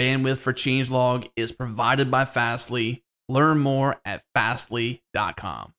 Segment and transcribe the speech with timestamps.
[0.00, 3.04] bandwidth for changelog is provided by Fastly.
[3.28, 5.74] Learn more at fastly.com.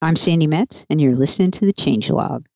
[0.00, 2.46] I'm Sandi Metz, and you're listening to the Changelog.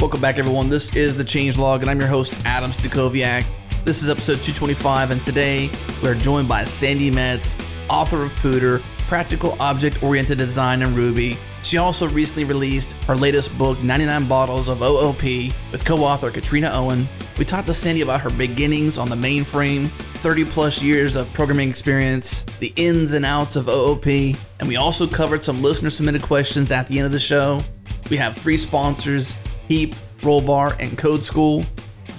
[0.00, 0.68] Welcome back, everyone.
[0.68, 3.46] This is the Changelog, and I'm your host, Adam Stacoviak.
[3.84, 5.70] This is episode 225, and today
[6.02, 7.54] we're joined by Sandi Metz,
[7.88, 11.38] author of Pooter, Practical Object Oriented Design in Ruby.
[11.66, 15.20] She also recently released her latest book, 99 Bottles of OOP,
[15.72, 17.08] with co author Katrina Owen.
[17.38, 19.88] We talked to Sandi about her beginnings on the mainframe,
[20.18, 25.08] 30 plus years of programming experience, the ins and outs of OOP, and we also
[25.08, 27.60] covered some listener submitted questions at the end of the show.
[28.10, 29.34] We have three sponsors
[29.66, 31.64] Heap, Rollbar, and Code School.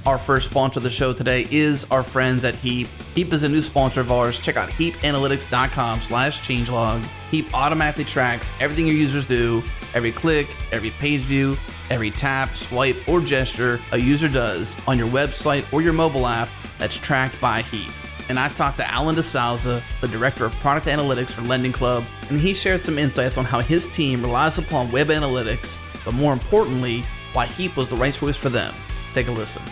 [0.08, 2.88] Our first sponsor of the show today is our friends at Heap.
[3.14, 4.40] Heap is a new sponsor of ours.
[4.40, 7.04] Check out heapanalytics.com slash changelog.
[7.30, 9.62] Heap automatically tracks everything your users do,
[9.94, 11.58] every click, every page view,
[11.90, 16.48] every tap, swipe, or gesture a user does on your website or your mobile app
[16.80, 17.92] that's tracked by Heap.
[18.30, 22.40] And I talked to Alan DeSouza, the director of product analytics for Lending Club, and
[22.40, 27.04] he shared some insights on how his team relies upon web analytics, but more importantly,
[27.34, 28.74] why Heap was the right choice for them.
[29.12, 29.64] Take a listen.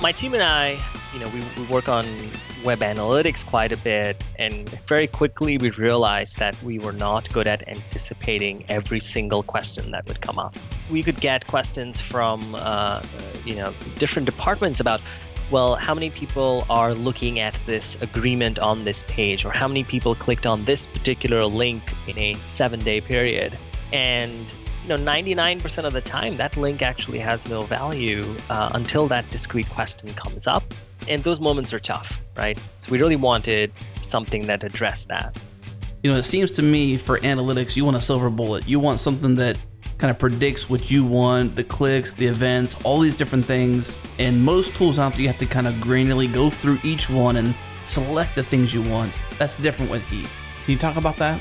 [0.00, 0.78] My team and I,
[1.12, 2.06] you know, we, we work on
[2.64, 7.46] web analytics quite a bit, and very quickly we realized that we were not good
[7.46, 10.56] at anticipating every single question that would come up.
[10.90, 13.02] We could get questions from, uh,
[13.44, 15.02] you know, different departments about,
[15.50, 19.84] well, how many people are looking at this agreement on this page, or how many
[19.84, 23.56] people clicked on this particular link in a seven-day period,
[23.92, 24.46] and
[24.82, 29.28] you know 99% of the time that link actually has no value uh, until that
[29.30, 30.62] discrete question comes up.
[31.08, 32.58] And those moments are tough right?
[32.80, 33.72] So we really wanted
[34.02, 35.38] something that addressed that.
[36.02, 38.66] You know it seems to me for analytics you want a silver bullet.
[38.66, 39.58] You want something that
[39.98, 43.98] kind of predicts what you want the clicks the events all these different things.
[44.18, 47.36] And most tools out there you have to kind of granularly go through each one
[47.36, 49.12] and select the things you want.
[49.38, 50.28] That's different with heap
[50.64, 51.40] can you talk about that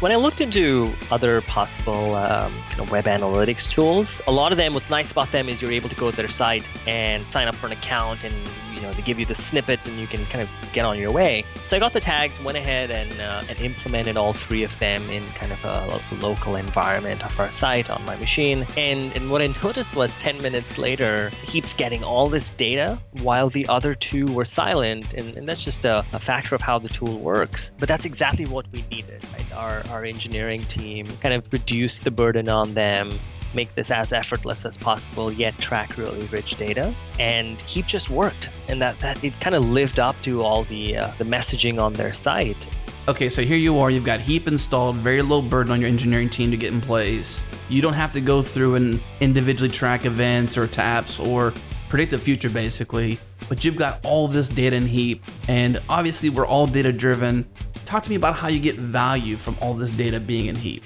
[0.00, 4.58] when I looked into other possible um, kind of web analytics tools, a lot of
[4.58, 7.48] them, what's nice about them is you're able to go to their site and sign
[7.48, 8.34] up for an account and
[8.78, 11.10] you know they give you the snippet and you can kind of get on your
[11.10, 11.44] way.
[11.66, 15.02] So I got the tags, went ahead and, uh, and implemented all three of them
[15.10, 18.66] in kind of a, local environment of our site on my machine.
[18.76, 23.48] And, and what I noticed was 10 minutes later, Heap's getting all this data while
[23.48, 25.12] the other two were silent.
[25.14, 27.72] And, and that's just a, a factor of how the tool works.
[27.78, 29.24] But that's exactly what we needed.
[29.32, 29.52] Right?
[29.52, 33.18] Our, our engineering team kind of reduced the burden on them
[33.54, 36.94] make this as effortless as possible, yet track really rich data.
[37.18, 40.96] And Heap just worked, and that, that it kind of lived up to all the
[40.96, 42.66] uh, the messaging on their site.
[43.08, 43.90] Okay, so here you are.
[43.90, 47.42] You've got Heap installed, very low burden on your engineering team to get in place.
[47.70, 51.54] You don't have to go through and individually track events or taps or
[51.88, 53.18] predict the future, basically.
[53.48, 57.48] But you've got all this data in Heap, and obviously we're all data driven.
[57.86, 60.84] Talk to me about how you get value from all this data being in Heap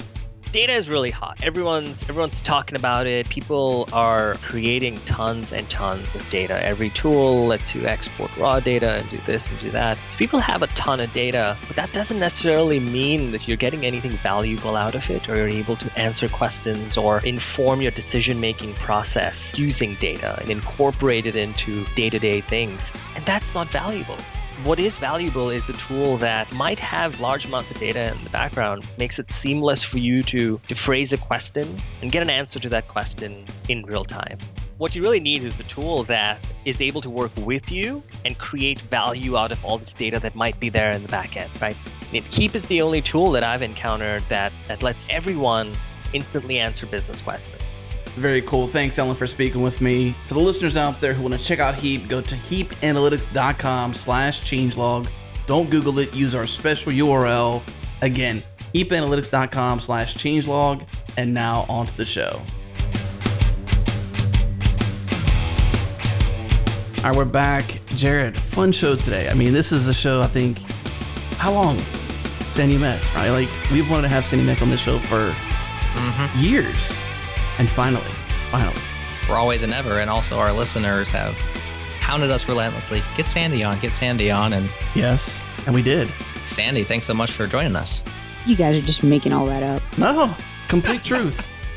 [0.52, 1.42] data is really hot.
[1.42, 3.28] Everyone's everyone's talking about it.
[3.30, 6.62] People are creating tons and tons of data.
[6.62, 9.96] Every tool lets you export raw data and do this and do that.
[10.10, 13.86] So people have a ton of data, but that doesn't necessarily mean that you're getting
[13.86, 18.74] anything valuable out of it or you're able to answer questions or inform your decision-making
[18.74, 22.92] process using data and incorporate it into day-to-day things.
[23.16, 24.18] And that's not valuable
[24.64, 28.30] what is valuable is the tool that might have large amounts of data in the
[28.30, 32.60] background, makes it seamless for you to, to phrase a question and get an answer
[32.60, 34.38] to that question in real time.
[34.78, 38.38] What you really need is a tool that is able to work with you and
[38.38, 41.50] create value out of all this data that might be there in the back end,
[41.60, 41.76] right?
[42.12, 45.72] Heap is the only tool that I've encountered that, that lets everyone
[46.12, 47.62] instantly answer business questions.
[48.16, 48.66] Very cool.
[48.66, 50.14] Thanks, Ellen, for speaking with me.
[50.26, 54.42] For the listeners out there who want to check out Heap, go to heapanalytics.com slash
[54.42, 55.08] changelog.
[55.46, 56.14] Don't Google it.
[56.14, 57.62] Use our special URL.
[58.02, 58.42] Again,
[58.74, 60.86] heapanalytics.com slash changelog.
[61.16, 62.42] And now on to the show.
[66.98, 67.80] All right, we're back.
[67.88, 69.28] Jared, fun show today.
[69.28, 70.58] I mean, this is a show, I think,
[71.36, 71.78] how long?
[72.48, 73.30] Sandi Metz, right?
[73.30, 76.44] Like, we've wanted to have Sandi Metz on the show for mm-hmm.
[76.44, 77.02] years.
[77.62, 78.02] And finally,
[78.50, 78.76] finally.
[79.24, 80.00] For always and ever.
[80.00, 81.32] And also, our listeners have
[82.00, 83.04] hounded us relentlessly.
[83.16, 84.52] Get Sandi on, get Sandi on.
[84.52, 86.12] And yes, and we did.
[86.44, 88.02] Sandi, thanks so much for joining us.
[88.46, 89.80] You guys are just making all that up.
[89.96, 90.34] No,
[90.66, 91.48] complete truth.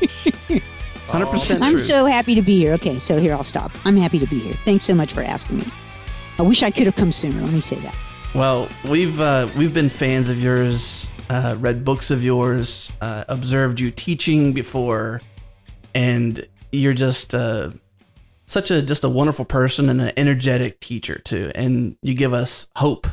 [1.06, 2.72] 100% I'm so happy to be here.
[2.72, 3.70] Okay, so here I'll stop.
[3.84, 4.54] I'm happy to be here.
[4.64, 5.68] Thanks so much for asking me.
[6.40, 7.40] I wish I could have come sooner.
[7.40, 7.94] Let me say that.
[8.34, 13.80] Well, we've uh, we've been fans of yours uh, read books of yours, uh, observed
[13.80, 15.20] you teaching before,
[15.96, 17.70] and you're just uh,
[18.46, 21.50] such a just a wonderful person and an energetic teacher too.
[21.54, 23.06] And you give us hope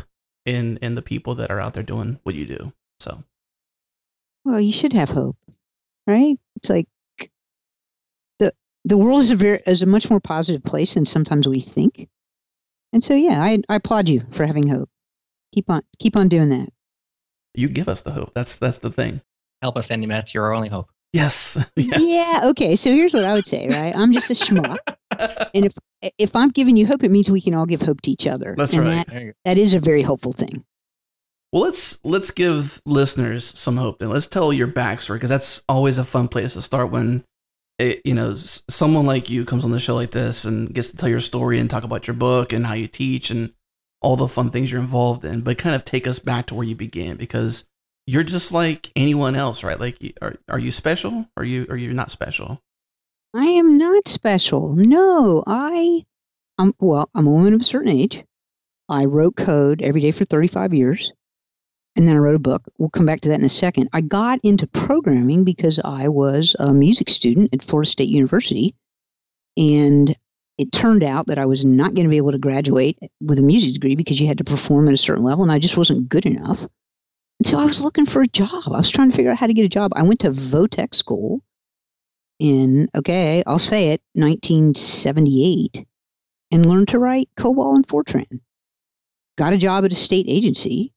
[0.45, 2.73] in in the people that are out there doing what you do.
[2.99, 3.23] So,
[4.43, 5.37] Well, you should have hope,
[6.05, 6.37] right?
[6.57, 6.87] It's like
[8.39, 8.53] the
[8.83, 12.09] the world is a very is a much more positive place than sometimes we think.
[12.91, 14.89] And so, yeah, I, I applaud you for having hope.
[15.53, 16.69] Keep on keep on doing that.
[17.55, 18.33] you give us the hope.
[18.35, 19.21] That's that's the thing.
[19.61, 20.33] Help us, Sandi Metz.
[20.33, 20.89] You're our only hope.
[21.13, 21.57] Yes.
[21.75, 22.01] yes.
[22.01, 22.49] Yeah.
[22.49, 22.75] Okay.
[22.75, 23.67] So here's what I would say.
[23.67, 23.95] Right.
[23.95, 24.79] I'm just a schmuck,
[25.53, 25.73] and if
[26.17, 28.55] if I'm giving you hope, it means we can all give hope to each other.
[28.57, 28.95] That's and right.
[29.05, 29.37] That, There you go.
[29.45, 30.65] that is a very hopeful thing.
[31.51, 34.01] Well, let's let's give listeners some hope.
[34.01, 37.23] and let's tell your backstory because that's always a fun place to start when
[37.77, 40.97] it, you know someone like you comes on the show like this and gets to
[40.97, 43.53] tell your story and talk about your book and how you teach and
[44.01, 45.41] all the fun things you're involved in.
[45.41, 47.65] But kind of take us back to where you began because
[48.05, 49.79] you're just like anyone else, right?
[49.79, 51.25] Like, are are you special?
[51.37, 52.61] Are you are you not special?
[53.33, 54.75] I am not special.
[54.75, 56.05] No, I,
[56.59, 57.09] I'm well.
[57.15, 58.23] I'm a woman of a certain age.
[58.89, 61.13] I wrote code every day for 35 years,
[61.95, 62.63] and then I wrote a book.
[62.77, 63.89] We'll come back to that in a second.
[63.91, 68.75] I got into programming because I was a music student at Florida State University,
[69.57, 70.15] and
[70.59, 73.43] it turned out that I was not going to be able to graduate with a
[73.43, 76.09] music degree because you had to perform at a certain level, and I just wasn't
[76.09, 76.67] good enough.
[77.39, 78.63] And so I was looking for a job.
[78.67, 79.91] I was trying to figure out how to get a job.
[79.95, 81.41] I went to Votech school
[82.39, 85.85] in okay, I'll say it, 1978,
[86.51, 88.41] and learned to write COBOL and Fortran.
[89.37, 90.93] Got a job at a state agency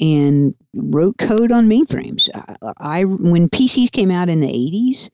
[0.00, 2.28] and wrote code on mainframes.
[2.34, 5.10] I, I when PCs came out in the 80s,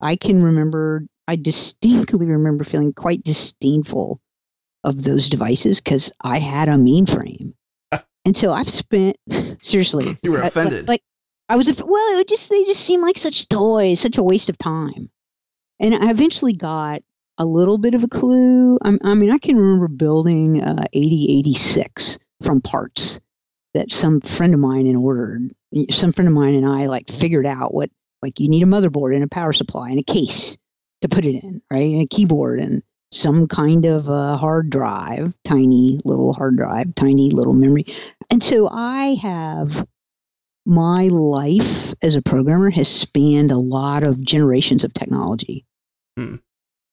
[0.00, 1.04] I can remember.
[1.28, 4.20] I distinctly remember feeling quite disdainful
[4.82, 7.52] of those devices because I had a mainframe.
[8.24, 9.16] And so I've spent
[9.62, 10.18] seriously.
[10.22, 10.88] You were I- like- offended.
[10.88, 11.02] Like,
[11.48, 12.18] I was well.
[12.20, 15.10] It just they just seemed like such toys, such a waste of time.
[15.80, 17.02] And I eventually got
[17.38, 18.78] a little bit of a clue.
[18.82, 23.20] I'm, I mean, I can remember building uh, 8086 from parts
[23.74, 25.52] that some friend of mine had ordered.
[25.90, 27.90] Some friend of mine and I like figured out what
[28.22, 30.56] like you need a motherboard and a power supply and a case
[31.00, 31.92] to put it in, right?
[31.92, 32.82] And a keyboard and
[33.12, 37.86] some kind of a hard drive, tiny little hard drive, tiny little memory.
[38.30, 39.86] And so I have
[40.64, 45.64] my life as a programmer has spanned a lot of generations of technology.
[46.16, 46.36] Hmm.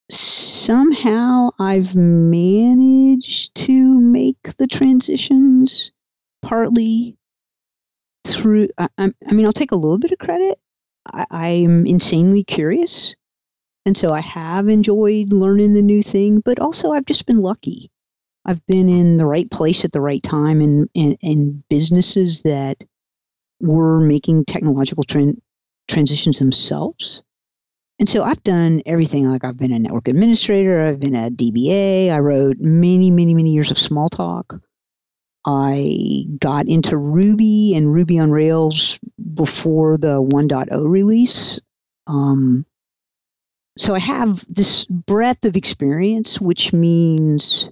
[0.09, 5.91] Somehow I've managed to make the transitions
[6.41, 7.17] partly
[8.25, 10.59] through, I, I mean, I'll take a little bit of credit.
[11.05, 13.15] I, I'm insanely curious.
[13.87, 17.89] And so I have enjoyed learning the new thing, but also I've just been lucky.
[18.43, 22.83] I've been in the right place at the right time in, in, in businesses that
[23.61, 25.39] were making technological tran-
[25.87, 27.23] transitions themselves.
[27.97, 29.31] And so I've done everything.
[29.31, 33.53] Like I've been a network administrator, I've been a DBA, I wrote many, many, many
[33.53, 34.59] years of Smalltalk.
[35.45, 38.99] I got into Ruby and Ruby on Rails
[39.33, 41.61] before the 1.0 release.
[42.05, 42.65] Um,
[43.77, 47.69] so I have this breadth of experience, which means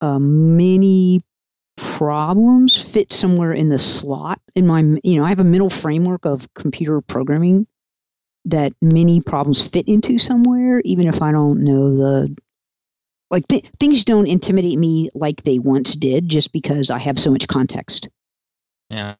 [0.00, 1.22] uh, many
[1.76, 6.26] problems fit somewhere in the slot in my you know i have a mental framework
[6.26, 7.66] of computer programming
[8.44, 12.36] that many problems fit into somewhere even if i don't know the
[13.30, 17.30] like th- things don't intimidate me like they once did just because i have so
[17.30, 18.10] much context
[18.90, 19.14] Yeah.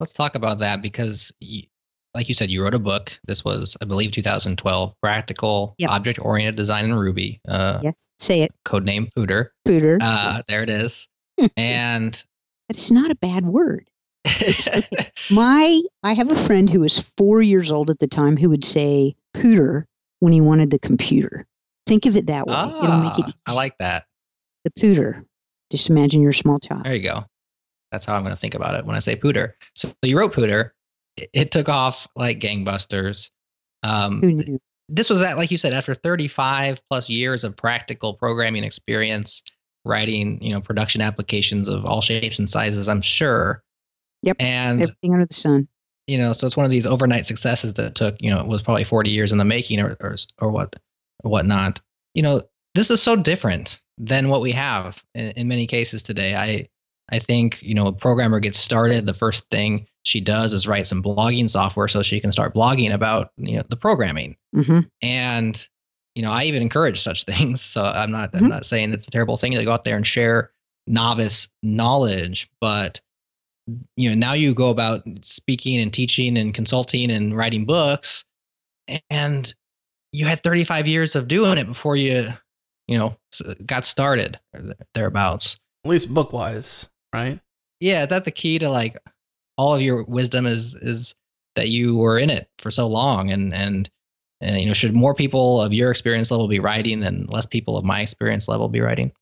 [0.00, 1.32] Let's talk about that because,
[2.14, 3.18] like you said, you wrote a book.
[3.26, 4.94] This was, I believe, 2012.
[5.02, 5.90] Practical Yep.
[5.90, 7.40] object-oriented design in Ruby.
[7.48, 9.48] Uh, yes say it Codename Pooter.
[9.66, 9.98] Pooter.
[10.00, 11.08] Uh, there it is.
[11.56, 12.22] and
[12.68, 13.88] it's not a bad word
[15.30, 18.64] my i have a friend who was four years old at the time who would
[18.64, 19.84] say pooter
[20.20, 21.44] when he wanted the computer
[21.86, 24.06] think of it that way it'll make it ah, I like that.
[24.64, 25.24] the pooter
[25.70, 27.24] just imagine you're a small child There you go.
[27.90, 29.52] That's how I'm going to think about it when I say Pooter.
[29.74, 30.70] So you wrote Pooter.
[31.16, 33.30] It, took off like gangbusters.
[33.82, 39.42] Um, this was at like you said after 35 plus years of practical programming experience
[39.84, 43.62] writing you know production applications of all shapes and sizes i'm sure.
[44.22, 45.68] Yep, and everything under the sun.
[46.06, 48.62] you know so it's one of these overnight successes that took you know it was
[48.62, 50.76] probably 40 years in the making or or, or what
[51.22, 51.80] or whatnot.
[52.14, 52.42] You know
[52.74, 56.34] this is so different than what we have in, in many cases today.
[56.34, 56.68] I
[57.10, 60.86] i think you know a programmer gets started the first thing she does is write
[60.86, 65.68] some blogging software so she can start blogging about you know the programming hmm and
[66.14, 68.48] you know i even encourage such things so i'm not i'm Mhm.
[68.50, 70.50] not saying it's a terrible thing to go out there and share
[70.86, 73.00] novice knowledge but
[73.96, 78.24] you know now you go about speaking and teaching and consulting and writing books
[79.10, 79.54] and
[80.12, 82.28] you had 35 years of doing it before you
[82.86, 83.16] you know
[83.64, 87.40] got started or thereabouts At least book wise, right?
[87.80, 88.98] yeah is that the key to like
[89.56, 91.14] all of your wisdom is is
[91.54, 93.88] that you were in it for so long and and
[94.40, 97.76] and you know should more people of your experience level be writing and less people
[97.76, 99.12] of my experience level be writing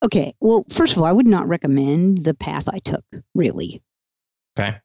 [0.00, 0.32] Okay.
[0.38, 3.82] Well, first of all, I would not recommend the path I took, really.
[4.56, 4.76] okay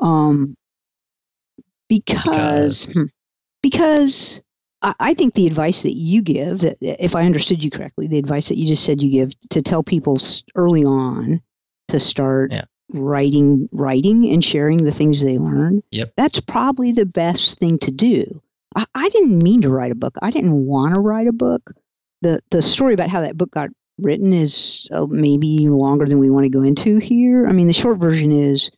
[0.00, 0.56] Um,
[1.88, 2.90] because Because?
[2.92, 3.04] hmm,
[3.62, 4.40] because
[4.82, 8.18] I, I think the advice that you give, that- if I understood you correctly, the
[8.18, 10.18] advice that you just said you give to tell people
[10.56, 11.40] early on
[11.88, 12.64] to start Yeah.
[12.92, 15.82] Writing, writing and sharing the things they learn.
[15.90, 16.12] Yep.
[16.16, 18.42] That's probably the best thing to do.
[18.74, 20.16] I, I didn't mean to write a book.
[20.22, 21.72] I didn't want to write a book.
[22.22, 26.30] The the story about how that book got written is uh, maybe longer than we
[26.30, 27.46] want to go into here.
[27.46, 28.70] I mean, the short version is,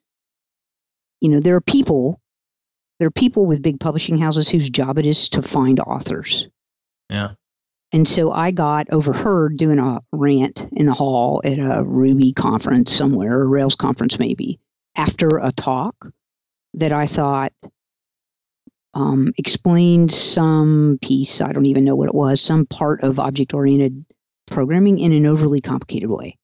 [1.20, 2.20] you know, there are people,
[2.98, 6.48] there are people with big publishing houses whose job it is to find authors.
[7.10, 7.32] yeah
[7.92, 12.94] And so I got overheard doing a rant in the hall at a Ruby conference
[12.94, 14.60] somewhere, a Rails conference maybe,
[14.94, 16.10] after a talk
[16.74, 17.52] that I thought
[18.92, 23.54] um, explained some piece, I don't even know what it was, some part of object
[23.54, 24.04] oriented
[24.46, 26.36] programming in an overly complicated way.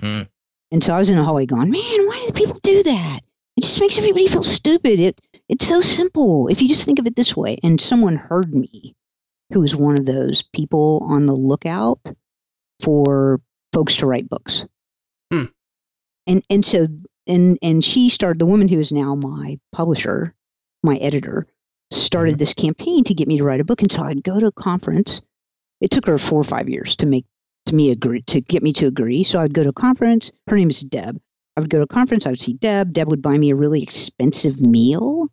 [0.00, 0.28] Mm.
[0.72, 3.20] And so I was in the hallway going, man, why do people do that?
[3.56, 5.00] It just makes everybody feel stupid.
[5.00, 7.58] It it's so simple if you just think of it this way.
[7.62, 8.94] And someone heard me
[9.52, 12.00] who was one of those people on the lookout
[12.80, 13.40] for
[13.72, 14.64] folks to write books.
[15.32, 15.44] Hmm.
[16.26, 16.88] And and so
[17.26, 20.34] and and she started the woman who is now my publisher,
[20.82, 21.46] my editor,
[21.90, 22.38] started Mhm.
[22.38, 23.82] this campaign to get me to write a book.
[23.82, 25.20] And so I'd go to a conference.
[25.80, 27.26] It took her four or five years to make
[27.66, 29.24] to me agree to get me to agree.
[29.24, 30.30] So I'd go to a conference.
[30.46, 31.20] Her name is Deb.
[31.56, 32.26] I would go to a conference.
[32.26, 32.92] I would see Deb.
[32.92, 35.28] Deb would buy me a really expensive meal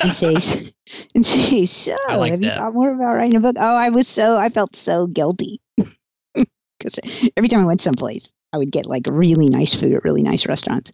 [0.00, 0.72] and say,
[1.14, 3.56] and say, so I like have you thought more about writing a book?
[3.58, 5.60] Oh, I was so I felt so guilty
[6.34, 6.98] because
[7.36, 10.46] every time I went someplace, I would get like really nice food at really nice
[10.46, 10.92] restaurants.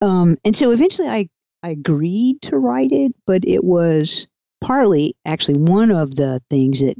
[0.00, 1.28] Um, and so eventually, I
[1.62, 4.28] I agreed to write it, but it was
[4.60, 6.96] partly actually one of the things that,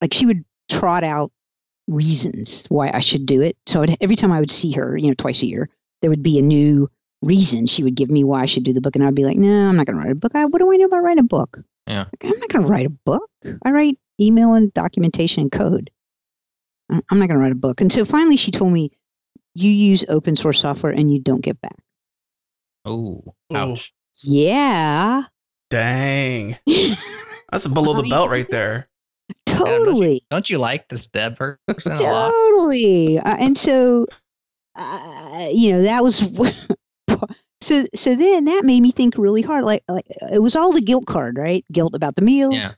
[0.00, 1.32] like, she would trot out
[1.88, 3.56] reasons why I should do it.
[3.66, 5.70] So every time I would see her, you know, twice a year,
[6.02, 6.90] there would be a new
[7.26, 9.36] reason she would give me why I should do the book, and I'd be like,
[9.36, 10.32] no, I'm not going to write a book.
[10.34, 11.58] I, what do I know about writing a book?
[11.86, 12.04] Yeah.
[12.04, 13.30] Like, I'm not going to write a book.
[13.64, 15.90] I write email and documentation and code.
[16.90, 17.80] I- I'm not going to write a book.
[17.80, 18.90] And so finally, she told me,
[19.54, 21.76] you use open source software and you don't get back.
[22.84, 23.92] oh ouch
[24.22, 25.24] Yeah.
[25.70, 26.58] Dang.
[27.50, 28.88] That's below the belt right there.
[29.46, 30.22] totally.
[30.30, 33.18] don't you like this deb person a lot Totally.
[33.18, 34.06] Uh, and so,
[34.76, 36.20] uh, you know, that was
[37.66, 37.84] so.
[37.94, 39.64] So then that made me think really hard.
[39.64, 41.64] Like, like it was all the guilt card, right?
[41.72, 42.70] Guilt about the meals, Yeah.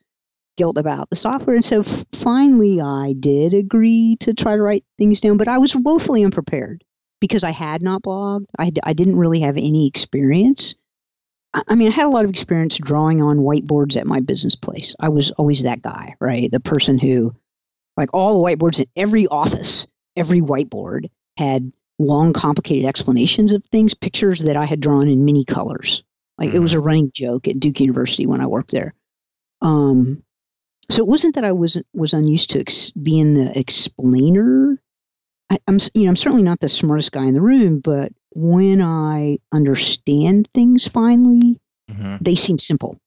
[0.56, 1.54] guilt about the software.
[1.56, 5.74] And so finally, I did agree to try to write things down, but I was
[5.76, 6.82] woefully unprepared
[7.20, 8.46] because I had not blogged.
[8.58, 10.74] I I didn't really have any experience.
[11.54, 14.94] I mean, I had a lot of experience drawing on whiteboards at my business place.
[15.00, 16.50] I was always that guy, right?
[16.50, 17.34] The person who
[17.96, 23.94] like all the whiteboards in every office, every whiteboard had long, complicated explanations of things,
[23.94, 26.02] pictures that I had drawn in many colors.
[26.38, 28.94] Like it was a running joke at Duke University when I worked there.
[29.60, 30.22] Um,
[30.90, 34.80] so it wasn't that I was was unused to ex- being the explainer.
[35.50, 38.80] I, I'm you know I'm certainly not the smartest guy in the room, but when
[38.80, 41.58] I understand things finally,
[41.90, 42.18] Mhm.
[42.20, 42.98] they seem simple.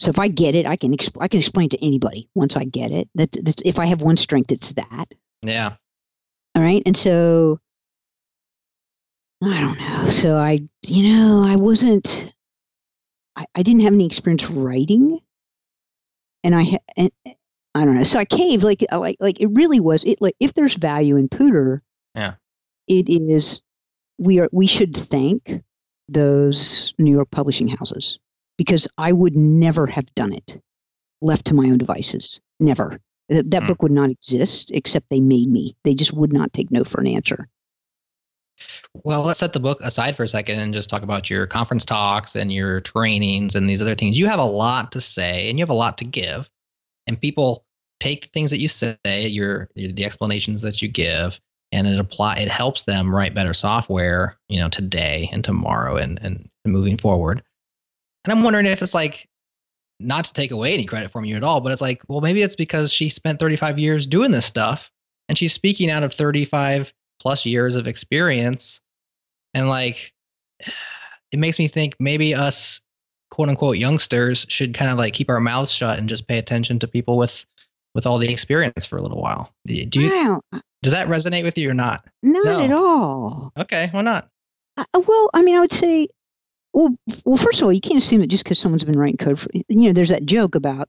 [0.00, 2.64] So if I get it, I can exp- I can explain to anybody once I
[2.64, 3.08] get it.
[3.14, 5.06] That that's, if I have one strength, it's that.
[5.42, 5.76] yeah
[6.54, 7.58] All right, and so
[9.42, 10.10] I don't know.
[10.10, 12.32] So I, you know, I wasn't.
[13.36, 15.18] I, I didn't have any experience writing,
[16.44, 17.10] and I ha- and
[17.74, 18.04] I don't know.
[18.04, 18.62] So I caved.
[18.62, 20.04] Like like like it really was.
[20.04, 21.78] It like if there's value in Pooter,
[22.14, 22.34] Yeah.
[22.86, 23.60] it is.
[24.18, 25.62] We are we should thank
[26.08, 28.18] those New York publishing houses
[28.58, 30.60] because I would never have done it
[31.20, 32.40] left to my own devices.
[32.60, 33.00] Never.
[33.28, 33.66] That, that Hmm.
[33.68, 35.74] book would not exist except they made me.
[35.84, 37.48] They just would not take no for an answer.
[39.04, 41.84] Well, let's set the book aside for a second and just talk about your conference
[41.84, 44.18] talks and your trainings and these other things.
[44.18, 46.48] You have a lot to say and you have a lot to give,
[47.06, 47.64] and people
[48.00, 51.40] take the things that you say, your, your the explanations that you give,
[51.72, 52.36] and it apply.
[52.36, 57.42] It helps them write better software, you know, today and tomorrow and and moving forward.
[58.24, 59.28] And I'm wondering if it's like
[59.98, 62.42] not to take away any credit from you at all, but it's like, well, maybe
[62.42, 64.90] it's because she spent 35 years doing this stuff
[65.28, 66.92] and she's speaking out of 35
[67.22, 68.80] plus years of experience
[69.54, 70.12] and like
[71.30, 72.80] it makes me think maybe us
[73.30, 76.78] quote unquote youngsters should kind of like keep our mouths shut and just pay attention
[76.80, 77.46] to people with
[77.94, 79.52] with all the experience for a little while.
[79.66, 80.40] Do you, Wow,
[80.82, 82.04] does that resonate with you or not?
[82.22, 82.60] not No.
[82.64, 83.52] at all.
[83.58, 84.28] Okay, why not?
[84.78, 86.08] Uh, well, I mean, I would say,
[86.72, 89.38] well, well, first of all, you can't assume that just because someone's been writing code
[89.38, 90.88] for, you know, there's that joke about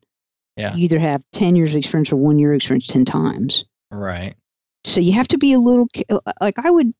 [0.55, 0.73] Yeah.
[0.75, 3.65] you either have 10 years of experience or one year of experience 10 times.
[3.91, 4.35] Right.
[4.83, 6.93] So you have to be a little, uh, like, I would,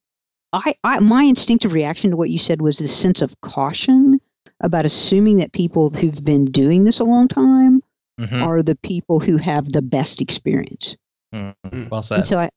[0.54, 4.20] I, I, my instinctive reaction to what you said was this sense of caution
[4.62, 7.82] about assuming that people who've been doing this a long time
[8.20, 8.44] Mhm.
[8.46, 10.96] are the people who have the best experience.
[11.34, 11.90] Mm, Mm.
[11.90, 12.52] Well And so I,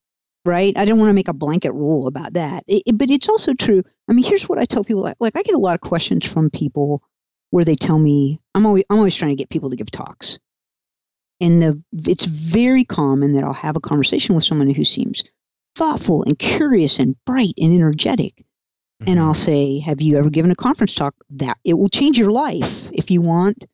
[0.45, 0.77] right?
[0.77, 2.63] I don't want to make a blanket rule about that.
[2.67, 3.83] It- it- but it's also true.
[4.09, 5.03] I mean, here's what I tell people.
[5.03, 7.03] Like, like I get a lot of questions from people
[7.51, 10.39] where they tell me I'm always I'm always trying to get people to give talks,
[11.41, 15.23] and the it's very common that I'll have a conversation with someone who seems
[15.75, 18.45] thoughtful and curious and bright and energetic,
[19.07, 19.23] and Mhm.
[19.23, 22.89] I'll say, "Have you ever given a conference talk that it will change your life
[22.93, 23.65] if you want?"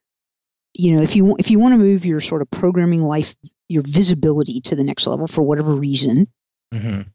[0.75, 3.37] You know, if you if you want to move your sort of programming life,
[3.69, 6.27] your visibility to the next level for whatever reason,
[6.75, 7.07] Mhm.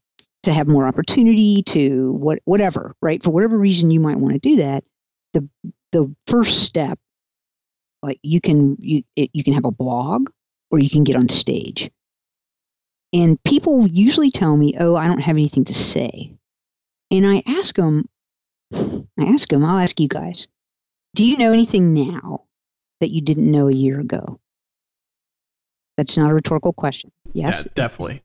[0.44, 4.38] to have more opportunity to what whatever right for whatever reason you might want to
[4.38, 4.84] do that
[5.34, 5.46] the
[5.92, 6.98] the first step
[8.02, 10.30] like you can you it, you can have a blog
[10.70, 11.90] or you can get on stage.
[13.12, 16.32] And people usually tell me oh i don't have anything to say.
[17.10, 18.08] And i ask them
[18.72, 20.46] i ask them i'll ask you guys
[21.14, 22.44] do you know anything now
[23.00, 24.38] that you didn't know a year ago?
[25.96, 27.10] That's not a rhetorical question.
[27.32, 27.62] Yes?
[27.64, 28.22] Yeah, definitely.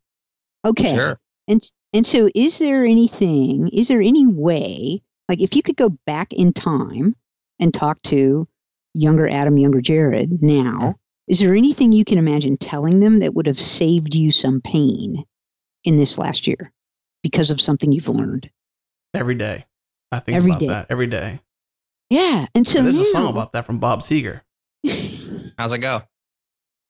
[0.65, 0.95] okay.
[0.95, 1.19] Sure.
[1.47, 5.89] and and so is there anything is there any way like if you could go
[6.05, 7.15] back in time
[7.59, 8.47] and talk to
[8.93, 10.91] younger Adam, younger Jared now, mm-hmm.
[11.27, 15.23] Is there anything you can imagine telling them that would have saved you some pain
[15.83, 16.71] in this last year
[17.21, 18.49] because of something you've learned?
[19.13, 19.65] Every day.
[20.11, 20.67] I think Every about day.
[20.67, 21.39] that every day.
[22.09, 22.45] Yeah.
[22.53, 24.41] And so And there's a song about that from Bob Seger.
[25.57, 26.03] How's it go?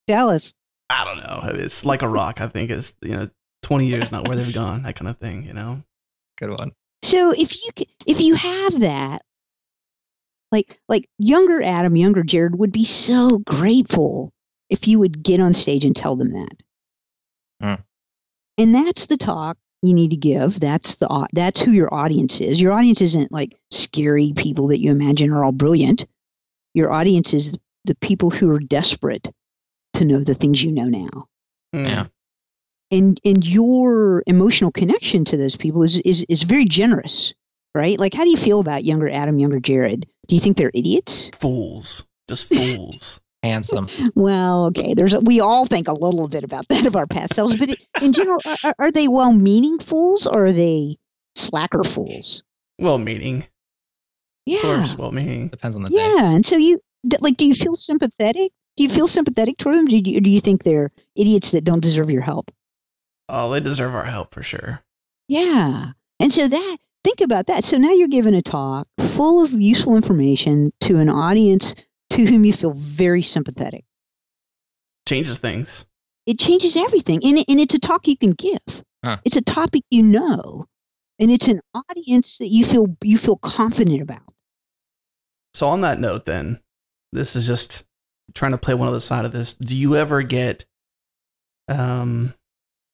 [0.07, 0.53] Dallas.
[0.89, 1.59] I don't know.
[1.59, 2.41] It's like a rock.
[2.41, 3.29] I think it's you know,
[3.61, 4.83] twenty years not where they've gone.
[4.83, 5.45] That kind of thing.
[5.45, 5.83] You know.
[6.37, 6.73] Good one.
[7.03, 7.71] So if you
[8.05, 9.23] if you have that,
[10.53, 14.31] like like younger Adam, younger Jared would be so grateful
[14.69, 16.63] if you would get on stage and tell them that.
[17.61, 17.81] Hmm.
[18.57, 20.59] And that's the talk you need to give.
[20.59, 22.61] That's the that's who your audience is.
[22.61, 26.05] Your audience isn't like scary people that you imagine are all brilliant.
[26.73, 29.27] Your audience is the people who are desperate
[29.95, 31.27] to know the things you know now
[31.75, 31.87] Mm.
[31.89, 32.05] Yeah.
[32.91, 37.33] and and your emotional connection to those people is is is very generous
[37.75, 40.71] right like how do you feel about younger adam younger jared do you think they're
[40.73, 42.03] idiots Fools.
[42.29, 43.19] Just fools.
[43.43, 43.89] Handsome.
[44.15, 47.33] well okay there's a, we all think a little bit about that of our past
[47.33, 50.97] selves but in general are- are, are they well-meaning fools or are they
[51.35, 52.41] slacker fools
[52.79, 53.45] well meaning.
[54.45, 55.49] yeah Of course, well meaning.
[55.49, 55.95] Depends on the day.
[55.97, 56.79] yeah and so you
[57.19, 60.39] like do you feel sympathetic do you feel sympathetic toward them do you, do you
[60.39, 62.49] think they're idiots that don't deserve your help
[63.29, 64.81] Oh, they deserve our help for sure.
[65.29, 65.91] Yeah.
[66.19, 67.63] And so that, think about that.
[67.63, 71.75] So now you're giving a talk full of useful information to an audience
[72.11, 73.85] to whom you feel very sympathetic.
[75.07, 75.85] Changes things.
[76.25, 77.19] It changes everything.
[77.23, 78.83] And, and it's a talk you can give.
[79.03, 79.17] Huh.
[79.25, 80.65] It's a topic you know.
[81.19, 84.33] And it's an audience that you feel you feel confident about.
[85.53, 86.59] So on that note, then,
[87.11, 87.83] this is just
[88.33, 89.53] trying to play one other side of this.
[89.53, 90.65] Do you ever get,
[91.67, 92.33] um,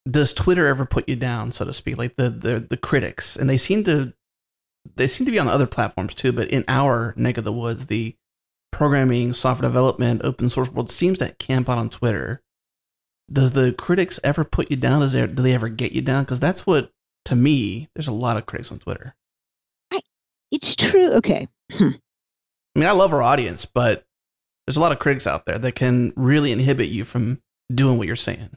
[0.10, 3.36] does Twitter ever put you down, so to speak, like the the the critics?
[3.36, 4.14] And they seem to,
[4.96, 6.32] they seem to be on the other platforms too.
[6.32, 8.16] But in our neck of the woods, the
[8.72, 12.42] programming, software development, open source world seems to camp out on Twitter.
[13.32, 15.02] Does the critics ever put you down?
[15.02, 16.24] Does they, do they ever get you down?
[16.24, 16.92] Because that's what,
[17.26, 19.16] to me, there's a lot of critics on Twitter.
[19.92, 20.00] I,
[20.52, 21.14] It's true.
[21.14, 21.48] Okay.
[21.72, 21.90] Hmm.
[22.76, 24.06] I mean, I love our audience, but
[24.66, 27.42] there's a lot of critics out there that can really inhibit you from
[27.74, 28.52] doing what you're saying.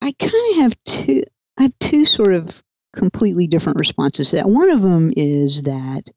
[0.00, 1.24] I, kind of have two
[1.58, 2.62] I have two sort of
[2.96, 4.48] completely different responses to that.
[4.48, 6.10] One of them is that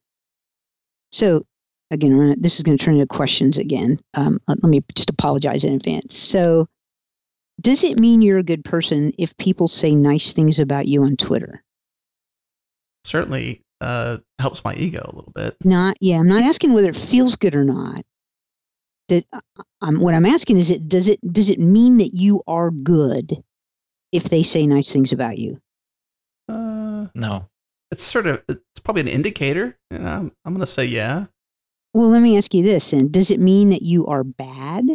[1.11, 1.45] so
[1.91, 3.99] again this is going to turn into questions again.
[4.13, 6.17] Um, let let me just apologize in advance.
[6.17, 6.67] So
[7.61, 11.17] does it mean you're a good person if people say nice things about you on
[11.17, 11.63] Twitter?
[13.03, 15.57] Certainly uh, helps my ego a little bit.
[15.63, 16.17] Not yeah.
[16.17, 18.03] I'm not asking whether it feels good or not.
[19.09, 19.25] That
[19.81, 23.43] um, what I'm asking is it does it does it mean that you are good
[24.13, 25.59] if they say nice things about you?
[26.47, 27.49] Uh, No.
[27.91, 29.77] it's sort of it's probably an indicator.
[29.91, 31.25] You I'm, I'm gonna say yeah.
[31.93, 33.09] Well, let me ask you this then.
[33.11, 34.85] Does it mean that you are bad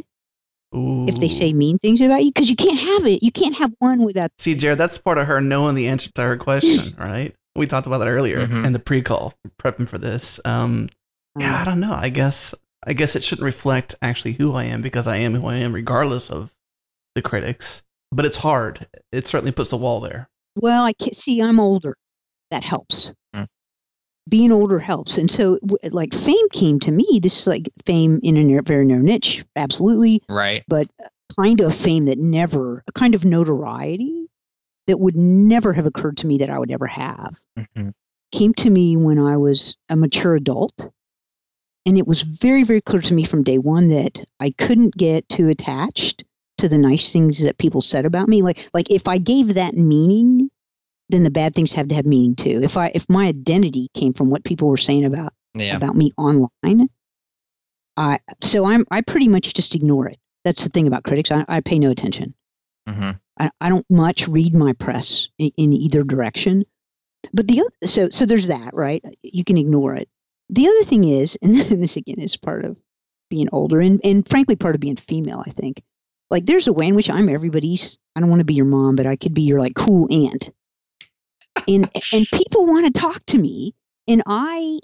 [0.73, 2.33] if they say mean things about you?
[2.33, 3.23] Because you can't have it.
[3.23, 4.31] You can't have one without.
[4.39, 7.35] See, Jared, that's part of her knowing the answer to her question, right?
[7.55, 8.67] We talked about that earlier Mhm.
[8.67, 10.41] in the pre-call, prepping for this.
[10.45, 10.89] Um,
[11.39, 11.93] yeah, I Um, don't know.
[11.95, 12.55] I guess
[12.87, 15.73] I guess it shouldn't reflect actually who I am because I am who I am,
[15.73, 16.53] regardless of
[17.15, 17.83] the critics.
[18.12, 18.87] But it's hard.
[19.12, 20.29] It certainly puts the wall there.
[20.57, 21.40] well, I can't see.
[21.42, 21.97] I'm older.
[22.51, 23.12] That helps.
[23.35, 23.44] Hmm.
[24.29, 25.59] Being older helps, and so
[25.90, 27.21] like fame came to me.
[27.23, 30.64] This is like fame in a nar- very narrow niche, absolutely, Right.
[30.68, 30.87] but
[31.37, 34.27] kind of fame that never, a kind of notoriety
[34.87, 37.37] that would never have occurred to me that I would ever have.
[37.59, 37.92] Mhm.
[38.33, 40.90] came to me when I was a mature adult.
[41.87, 45.27] And it was very, very clear to me from day one that I couldn't get
[45.31, 46.25] too attached
[46.59, 48.42] to the nice things that people said about me.
[48.42, 50.51] Like, like if I gave that meaning,
[51.09, 52.61] then the bad things have to have meaning too.
[52.62, 55.77] If I, if my identity came from what people were saying about Yeah.
[55.77, 56.88] about me online,
[57.97, 60.18] I so I'm I pretty much just ignore it.
[60.44, 61.31] That's the thing about critics.
[61.31, 62.35] I, I pay no attention.
[62.88, 66.64] hmm I, I don't much read my press in, in either direction.
[67.33, 69.05] But the other, so so there's that right.
[69.23, 70.09] You can ignore it.
[70.51, 72.77] The other thing is, and this again is part of
[73.31, 75.42] being older, and and frankly part of being female.
[75.47, 75.83] I think
[76.31, 77.99] like there's a way in which I'm everybody's.
[78.14, 80.51] I don't want to be your mom, but I could be your like cool aunt.
[81.67, 83.75] And and people want to talk to me,
[84.07, 84.81] and I,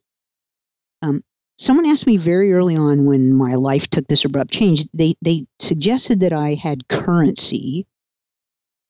[1.03, 1.23] um,
[1.59, 4.87] someone asked me very early on when my life took this abrupt change.
[4.95, 7.87] They they suggested that I had currency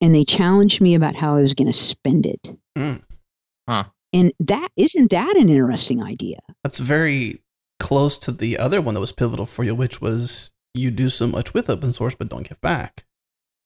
[0.01, 2.57] and they challenged me about how I was going to spend it.
[2.77, 3.03] Mm.
[3.69, 3.85] Huh.
[4.12, 6.40] And that isn't that an interesting idea?
[6.62, 7.43] That's very
[7.81, 11.27] close to the other one that was pivotal for you, which was you do so
[11.27, 13.05] much with open source but don't give back.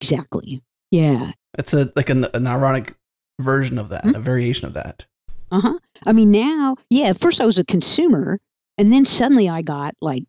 [0.00, 0.62] Exactly.
[0.90, 1.32] Yeah.
[1.58, 2.94] It's a like an, an ironic
[3.40, 4.14] version of that, Hmm.
[4.14, 5.06] a variation of that.
[5.50, 5.78] Uh huh.
[6.06, 7.06] I mean, now, yeah.
[7.06, 8.38] At first, I was a consumer,
[8.76, 10.24] and then suddenly I got like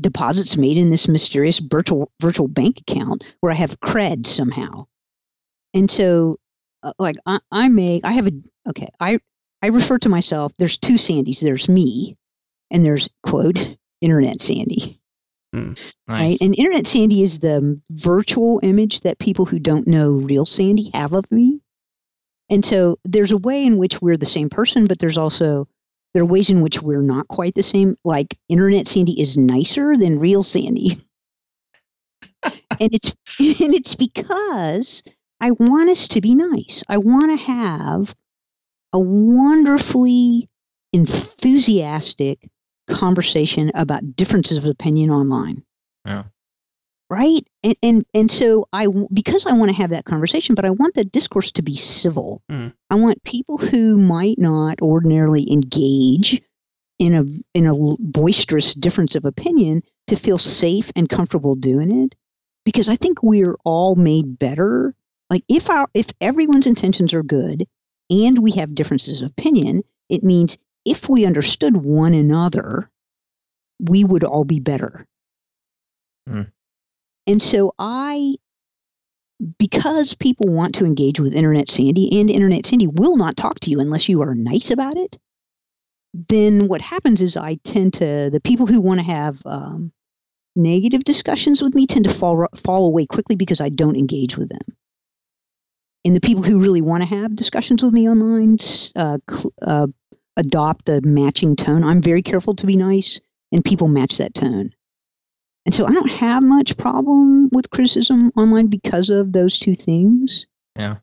[0.00, 4.86] deposits made in this mysterious virtual virtual bank account where I have cred somehow.
[5.74, 6.38] And so,
[6.82, 8.32] uh, like, I, I make I have a
[8.70, 8.88] okay.
[8.98, 9.18] I
[9.62, 10.52] I refer to myself.
[10.58, 11.40] There's two Sandis.
[11.40, 12.16] There's me,
[12.70, 15.00] and there's quote Internet Sandi.
[15.52, 15.72] Hmm.
[16.06, 16.30] Nice.
[16.30, 16.38] right?
[16.40, 21.12] And Internet Sandi is the virtual image that people who don't know real Sandi have
[21.12, 21.60] of me.
[22.50, 25.68] And so there's a way in which we're the same person, but there's also
[26.14, 27.96] there are ways in which we're not quite the same.
[28.04, 30.98] Like Internet Sandi is nicer than real Sandi.
[32.42, 35.02] and it's and it's because
[35.40, 36.82] I want us to be nice.
[36.88, 38.14] I want to have
[38.92, 40.48] a wonderfully
[40.92, 42.48] enthusiastic
[42.86, 45.62] conversation about differences of opinion online.
[46.04, 46.24] Yeah.
[47.08, 47.46] Right?
[47.62, 50.94] And and and so I because I want to have that conversation, but I want
[50.94, 52.42] the discourse to be civil.
[52.50, 52.74] Mm.
[52.90, 56.42] I want people who might not ordinarily engage
[56.98, 62.14] in a in a boisterous difference of opinion to feel safe and comfortable doing it
[62.64, 64.94] because I think we're all made better.
[65.30, 67.66] Like if our if everyone's intentions are good
[68.10, 72.88] and we have differences of opinion, it means if we understood one another,
[73.80, 75.06] we would all be better.
[76.26, 76.42] Hmm.
[77.26, 78.36] And so I
[79.58, 83.70] because people want to engage with Internet Sandi and Internet Sandi will not talk to
[83.70, 85.18] you unless you are nice about it,
[86.14, 89.92] then what happens is I tend to, the people who want to have um,
[90.54, 94.48] negative discussions with me tend to fall, fall away quickly because I don't engage with
[94.48, 94.76] them.
[96.04, 98.58] And the people who really want to have discussions with me online
[98.94, 99.86] uh, cl- uh,
[100.36, 101.84] adopt a matching tone.
[101.84, 103.20] I'm very careful to be nice,
[103.52, 104.72] and people match that tone.
[105.64, 110.46] And so I don't have much problem with criticism online because of those two things.
[110.76, 110.96] Yeah.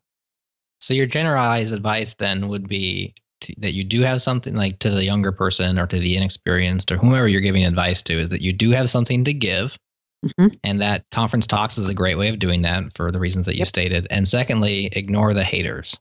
[0.79, 4.89] So your generalized advice then would be to, that you do have something like to
[4.89, 8.41] the younger person or to the inexperienced or whomever you're giving advice to is that
[8.41, 9.77] you do have something to give.
[10.25, 10.57] Mhm.
[10.63, 13.55] And that conference talks is a great way of doing that for the reasons that
[13.55, 13.67] you Yep.
[13.67, 14.07] stated.
[14.09, 15.97] And secondly, ignore the haters.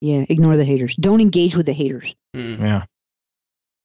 [0.00, 0.94] Yeah, ignore the haters.
[0.96, 2.14] Don't engage with the haters.
[2.34, 2.60] Mm.
[2.60, 2.84] Yeah.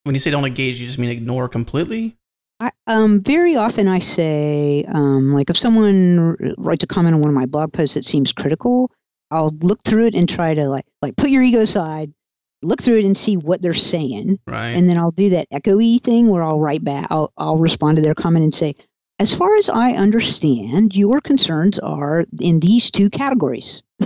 [0.03, 2.15] When you say don't engage, you just mean ignore completely?
[2.59, 7.29] I, um, very often I say, um, like if someone writes a comment on one
[7.29, 8.91] of my blog posts that seems critical,
[9.31, 12.13] I'll look through it and try to like, like put your ego aside,
[12.61, 14.69] look through it and see what they're saying, Right.
[14.69, 18.01] and then I'll do that echoey thing where I'll write back, I'll, I'll respond to
[18.03, 18.75] their comment and say,
[19.19, 23.81] as far as I understand, your concerns are in these two categories.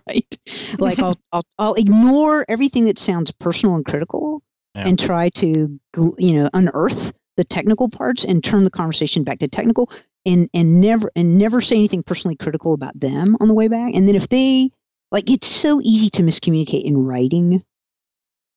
[0.08, 0.38] right?
[0.78, 4.42] Like I'll, I'll I'll ignore everything that sounds personal and critical
[4.74, 4.86] Yeah.
[4.86, 5.78] and try to
[6.18, 9.90] you know unearth the technical parts and turn the conversation back to technical
[10.26, 13.92] and and never and never say anything personally critical about them on the way back.
[13.94, 14.70] And then if they
[15.10, 17.62] like it's so easy to miscommunicate in writing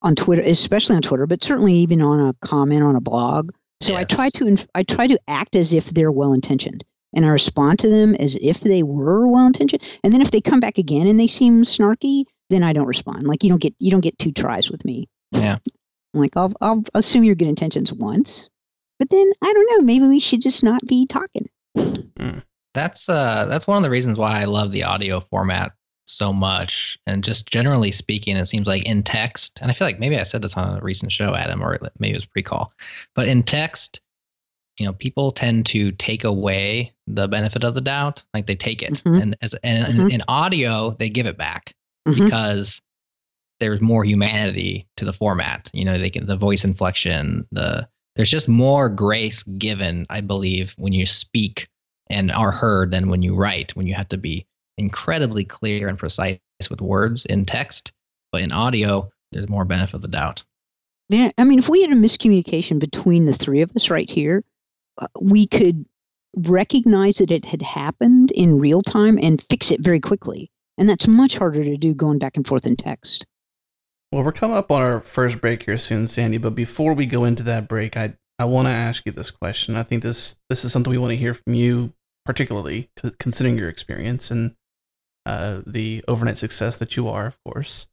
[0.02, 3.52] on Twitter, especially on Twitter, but certainly even on a comment on a blog.
[3.82, 6.84] So I try to I try to act as if they're well intentioned,
[7.16, 9.82] and I respond to them as if they were well intentioned.
[10.04, 13.24] And then if they come back again and they seem snarky, then I don't respond.
[13.24, 15.08] Like you don't get you don't get two tries with me.
[15.32, 15.58] Yeah.
[16.14, 18.50] I'm like I'll I'll assume your good intentions once,
[19.00, 19.86] but then I don't know.
[19.86, 21.50] Maybe we should just not be talking.
[22.74, 25.72] That's uh that's one of the reasons why I love the audio format
[26.08, 27.00] so much.
[27.08, 30.24] And just generally speaking, it seems like in text, and I feel like maybe I
[30.24, 32.72] said this on a recent show, Adam, or maybe it was pre-call,
[33.16, 34.02] but in text,
[34.78, 38.82] you know, people tend to take away the benefit of the doubt, like they take
[38.82, 39.22] it, Mhm.
[39.22, 40.12] and as and Mhm.
[40.12, 41.74] in, audio, they give it back
[42.08, 42.24] Mhm.
[42.26, 42.82] because
[43.60, 45.70] there's more humanity to the format.
[45.74, 50.74] You know, they get the voice inflection, the there's just more grace given, I believe,
[50.78, 51.68] when you speak
[52.10, 54.46] and are heard than when you write, when you have to be
[54.78, 57.92] incredibly clear and precise with words in text.
[58.32, 60.44] But in audio, there's more benefit of the doubt.
[61.10, 64.44] Yeah, I mean, if we had a miscommunication between the three of us right here,
[65.20, 65.86] we could
[66.36, 70.52] recognize that it had happened in real time and fix it very quickly.
[70.78, 73.26] And that's much harder to do going back and forth in text.
[74.12, 76.38] Well, we're coming up on our first break here soon, Sandi.
[76.38, 79.76] But before we go into that break, I I want to ask you this question.
[79.76, 81.94] I think this this is something we want to hear from you,
[82.26, 84.56] particularly c- considering your experience and
[85.26, 87.88] uh, the overnight success that you are, of course.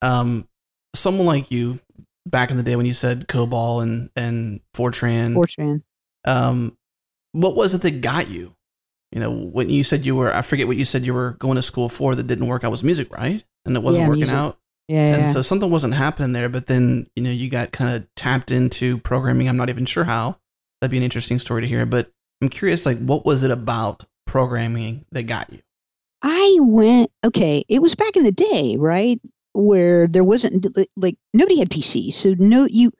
[0.00, 0.48] Um,
[0.94, 1.80] someone like you,
[2.24, 5.82] back in the day when you said COBOL and and Fortran, Fortran.
[6.24, 6.76] Um,
[7.32, 8.54] what was it that got you?
[9.12, 11.56] You know, when you said you were, I forget what you said you were going
[11.56, 13.42] to school for that didn't work out was music, right?
[13.64, 14.36] And it wasn't Yeah, working music.
[14.36, 14.58] out.
[14.88, 15.14] Yeah.
[15.16, 18.50] And so something wasn't happening there, but then, you know, you got kind of tapped
[18.50, 19.48] into programming.
[19.48, 20.38] I'm not even sure how.
[20.80, 21.86] That'd be an interesting story to hear.
[21.86, 22.10] But
[22.42, 25.60] I'm curious, like, what was it about programming that got you?
[26.22, 29.20] I went, okay, it was back in the day, right?
[29.52, 32.12] Where there wasn't, like, nobody had PCs.
[32.14, 32.92] So, no, you,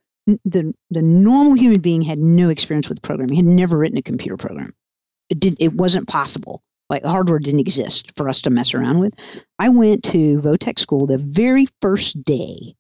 [0.45, 4.37] the, the normal human being had no experience with programming, had never written a computer
[4.37, 4.75] program.
[5.29, 6.63] It, did, it wasn't possible.
[6.89, 9.15] Like, hardware didn't exist for us to mess around with.
[9.59, 12.75] I went to Votech school the very first day.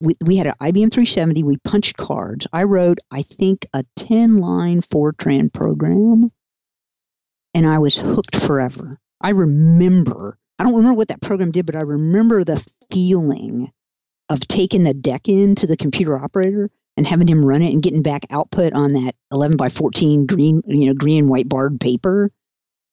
[0.00, 1.42] We, we had an IBM 370.
[1.42, 2.46] We punched cards.
[2.52, 6.30] I wrote, I think, a 10 line Fortran program,
[7.54, 9.00] and I was hooked forever.
[9.20, 13.72] I remember, I don't remember what that program did, but I remember the feeling
[14.28, 17.82] of taking the deck in to the computer operator and having him run it and
[17.82, 21.80] getting back output on that 11 by 14 green, you know, green and white barred
[21.80, 22.30] paper.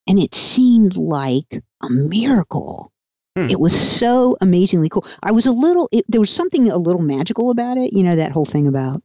[0.06, 2.92] And it seemed like a miracle.
[3.36, 3.50] Hmm.
[3.50, 5.04] It was so amazingly cool.
[5.22, 7.92] I was a little, it, there was something a little magical about it.
[7.92, 9.02] You know, that whole thing about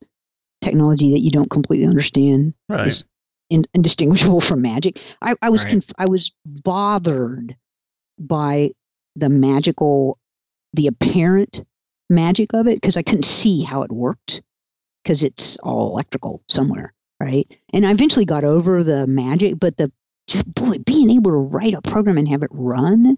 [0.62, 2.88] technology that you don't completely understand Right.
[2.88, 3.04] is
[3.50, 5.02] in, indistinguishable from magic.
[5.22, 5.72] I, I was Right.
[5.72, 7.56] conf- I was bothered
[8.20, 8.72] by
[9.16, 10.20] the magical,
[10.74, 11.64] the apparent
[12.12, 14.42] magic of it because I couldn't see how it worked
[15.04, 17.48] because it's all electrical somewhere, right?
[17.74, 19.92] And I eventually got over the magic, but the
[20.46, 23.18] boy, being able to write a program and have it run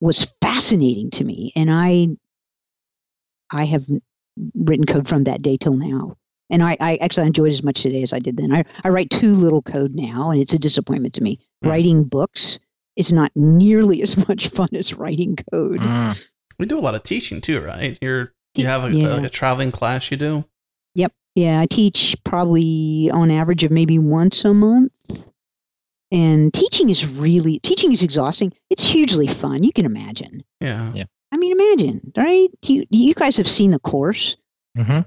[0.00, 2.08] was fascinating to me, and I
[3.50, 3.86] I have
[4.54, 6.16] written code from that day till now.
[6.50, 8.52] And I, I actually enjoy it as much today as I did then.
[8.52, 11.38] I, I write too little code now, and it's a disappointment to me.
[11.62, 11.68] Hmm.
[11.70, 12.58] Writing books
[12.96, 15.80] is not nearly as much fun as writing code.
[15.80, 16.24] Mm.
[16.58, 17.98] We do a lot of teaching too, right?
[18.00, 19.16] You're you have a, Yeah.
[19.16, 20.44] a, a traveling class you do.
[20.94, 21.12] Yep.
[21.34, 24.92] Yeah, I teach probably on average of maybe once a month.
[26.10, 28.52] And teaching is really teaching is exhausting.
[28.68, 29.64] It's hugely fun.
[29.64, 30.44] You can imagine.
[30.60, 30.92] Yeah.
[30.94, 31.04] Yeah.
[31.32, 32.48] I mean, imagine, right?
[32.66, 34.36] You, you guys have seen the course.
[34.76, 35.00] hmm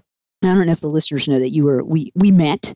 [0.44, 2.74] I don't know if the listeners know that you were we we met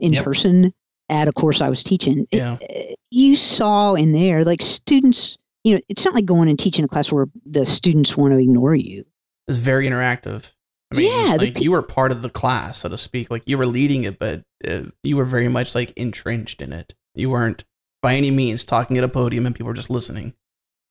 [0.00, 0.24] in Yep.
[0.24, 0.72] person
[1.08, 2.26] at a course I was teaching.
[2.30, 2.58] Yeah.
[2.62, 5.38] uh, you saw in there like students.
[5.64, 8.38] You know, it's not like going and teaching a class where the students want to
[8.38, 9.04] ignore you.
[9.48, 10.52] It's very interactive.
[10.92, 13.30] I mean, Yeah, like pe- you were part of the class, so to speak.
[13.30, 16.94] Like you were leading it, but uh, you were very much like entrenched in it.
[17.14, 17.64] You weren't
[18.02, 20.34] by any means talking at a podium and people were just listening.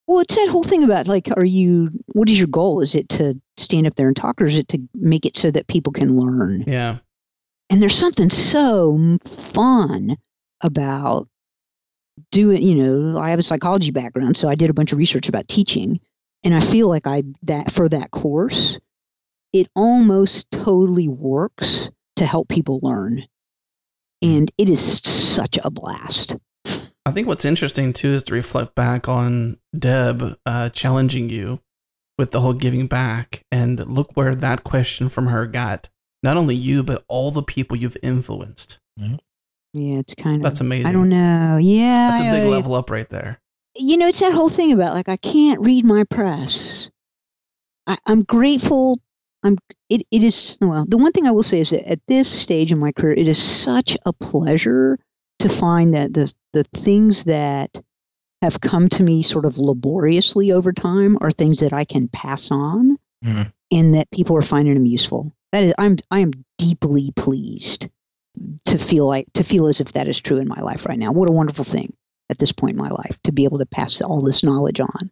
[0.08, 1.90] Well, it's that whole thing about like, are you?
[2.14, 2.82] What is your goal?
[2.82, 5.52] Is it to stand up there and talk, or is it to make it so
[5.52, 6.64] that people can learn?
[6.66, 6.98] Yeah.
[7.70, 9.18] And there's something so
[9.54, 10.16] fun
[10.62, 11.28] about
[12.32, 12.62] doing.
[12.62, 15.48] You know, I have a psychology background, so I did a bunch of research about
[15.48, 16.00] teaching,
[16.44, 18.80] and I feel like I that for that course,
[19.54, 23.26] it almost totally works to help people learn,
[24.22, 26.36] and it is such a blast.
[27.06, 31.62] I think what's interesting too is to reflect back on Deb uh, challenging you
[32.18, 35.90] with the whole giving back, and look where that question from her got
[36.24, 38.80] not only you but all the people you've influenced.
[38.98, 39.18] Yeah,
[39.74, 40.44] it's kind of.
[40.44, 40.88] That's amazing.
[40.88, 41.58] I don't know.
[41.62, 43.40] Yeah, That's a big I- level up right there.
[43.76, 46.90] you know, it's that whole thing about like I can't read my press.
[47.86, 49.00] I, I'm grateful.
[49.44, 49.58] I'm.
[49.90, 50.86] It, it is well.
[50.88, 53.28] The one thing I will say is that at this stage in my career, it
[53.28, 55.00] is such a pleasure
[55.40, 57.80] to find that the the things that
[58.42, 62.52] have come to me sort of laboriously over time are things that I can pass
[62.52, 63.52] on Mhm.
[63.72, 65.32] and that people are finding them useful.
[65.52, 67.88] That is I'm I am deeply pleased
[68.66, 71.12] to feel like to feel as if that is true in my life right now.
[71.12, 71.94] What a wonderful thing
[72.30, 75.12] at this point in my life to be able to pass all this knowledge on.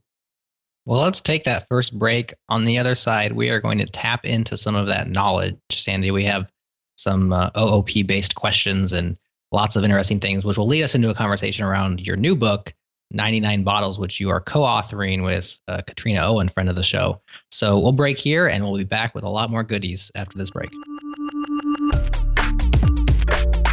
[0.85, 2.33] Well, let's take that first break.
[2.49, 6.11] On the other side, we are going to tap into some of that knowledge, Sandi.
[6.11, 6.51] We have
[6.97, 9.17] some uh, OOP based questions and
[9.51, 12.73] lots of interesting things, which will lead us into a conversation around your new book,
[13.11, 17.19] 99 Bottles, which you are co authoring with uh, Katrina Owen, friend of the show.
[17.51, 20.51] So we'll break here and we'll be back with a lot more goodies after this
[20.51, 20.69] break.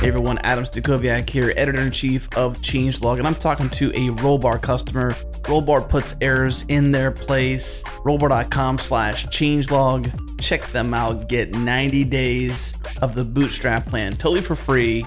[0.03, 4.09] Hey everyone, Adam Stacoviak here, editor in chief of Changelog, and I'm talking to a
[4.17, 5.13] Rollbar customer.
[5.43, 7.85] Rollbar puts errors in their place.
[8.05, 10.11] Rollbar.com slash changelog.
[10.41, 11.29] Check them out.
[11.29, 15.05] Get 90 days of the bootstrap plan totally for free.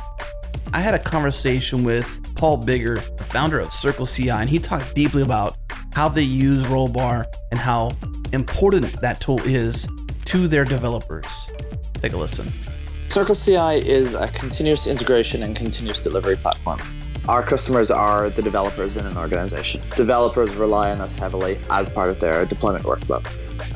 [0.71, 4.95] I had a conversation with Paul Biggar, the founder of Circle CI, and he talked
[4.95, 5.57] deeply about
[5.93, 7.91] how they use Rollbar and how
[8.31, 9.89] important that tool is
[10.23, 11.53] to their developers.
[11.95, 12.53] Take a listen.
[13.15, 16.81] Circle CI is a continuous integration and continuous delivery platform.
[17.29, 19.79] Our customers are the developers in an organization.
[19.95, 23.25] Developers rely on us heavily as part of their deployment workflow.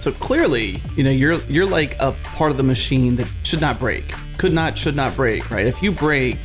[0.04, 3.80] So clearly, you know, you're you're like a part of the machine that should not
[3.80, 4.14] break.
[4.38, 5.66] Could not, should not break, right?
[5.66, 6.38] If you break,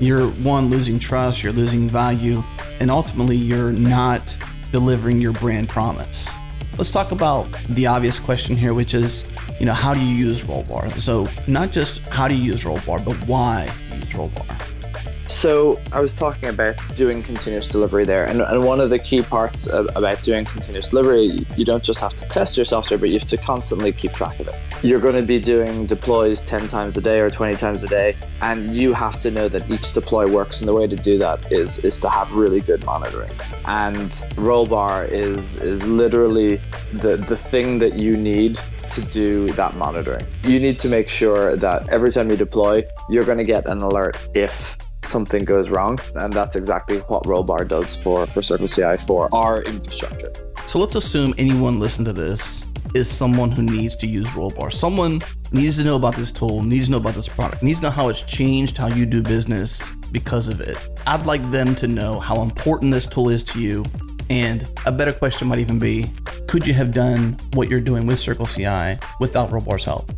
[0.00, 2.42] you're one losing trust, you're losing value,
[2.80, 4.38] and ultimately you're not
[4.70, 6.30] delivering your brand promise.
[6.82, 10.42] Let's talk about the obvious question here, which is, you know, how do you use
[10.42, 11.00] Rollbar?
[11.00, 14.71] So not just how do you use Rollbar, but why use Rollbar?
[15.32, 19.22] So I was talking about doing continuous delivery there, and, and one of the key
[19.22, 23.08] parts of, about doing continuous delivery, you don't just have to test your software, but
[23.08, 24.54] you have to constantly keep track of it.
[24.82, 28.14] You're going to be doing deploys 10 times a day or 20 times a day,
[28.42, 30.60] and you have to know that each deploy works.
[30.60, 33.30] And the way to do that is is to have really good monitoring.
[33.64, 36.60] And Rollbar is is literally
[36.92, 40.26] the the thing that you need to do that monitoring.
[40.44, 43.78] You need to make sure that every time you deploy, you're going to get an
[43.78, 45.98] alert if something goes wrong.
[46.14, 50.32] And that's exactly what Rollbar does for, for Circle CI for our infrastructure.
[50.66, 54.72] So let's assume anyone listening to this is someone who needs to use Rollbar.
[54.72, 55.20] Someone
[55.52, 57.90] needs to know about this tool, needs to know about this product, needs to know
[57.90, 60.78] how it's changed how you do business because of it.
[61.06, 63.84] I'd like them to know how important this tool is to you.
[64.30, 66.06] And a better question might even be
[66.46, 70.10] could you have done what you're doing with Circle CI without Rollbar's help?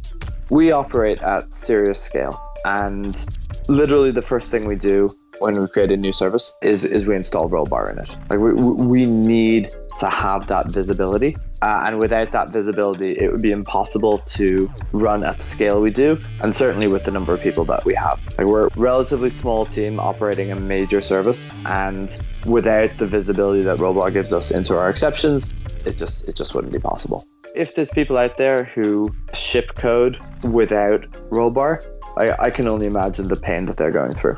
[0.51, 3.25] We operate at serious scale, and
[3.69, 7.17] literally the first thing we do when we create a new service is is we
[7.17, 8.17] install Rollbar in it.
[8.31, 13.43] Like we we need to have that visibility, uh, and without that visibility, it would
[13.43, 17.41] be impossible to run at the scale we do, and certainly with the number of
[17.41, 18.23] people that we have.
[18.37, 23.79] Like we're a relatively small team operating a major service, and without the visibility that
[23.79, 25.53] Rollbar gives us into our exceptions,
[25.87, 27.25] it just it just wouldn't be possible.
[27.55, 31.87] If there's people out there who ship code without Rollbar,
[32.17, 34.37] I, I can only imagine the pain that they're going through.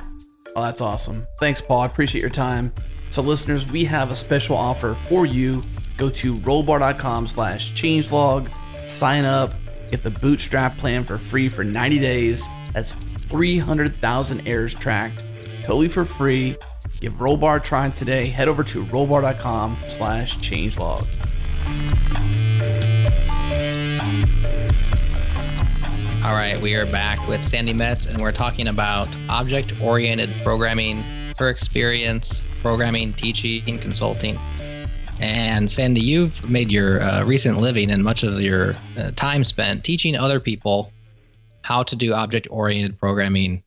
[0.55, 1.26] Oh, that's awesome.
[1.40, 1.81] Thanks, Paul.
[1.81, 2.72] I appreciate your time.
[3.11, 5.62] So, listeners, we have a special offer for you.
[5.96, 8.50] Go to rollbar.com slash changelog,
[8.88, 9.55] sign up,
[9.88, 12.46] get the bootstrap plan for free for 90 days.
[12.74, 15.24] That's 300,000 errors tracked,
[15.62, 16.57] totally for free.
[17.00, 18.26] Give Rollbar a try today.
[18.26, 21.07] Head over to rollbar.com slash changelog.
[26.27, 31.05] All right, we are back with Sandi Metz, and we're talking about object oriented programming
[31.39, 34.37] her experience, programming, teaching, consulting.
[35.21, 39.85] And Sandi, you've made your uh, recent living and much of your uh, time spent
[39.85, 40.91] teaching other people
[41.62, 43.62] how to do object oriented programming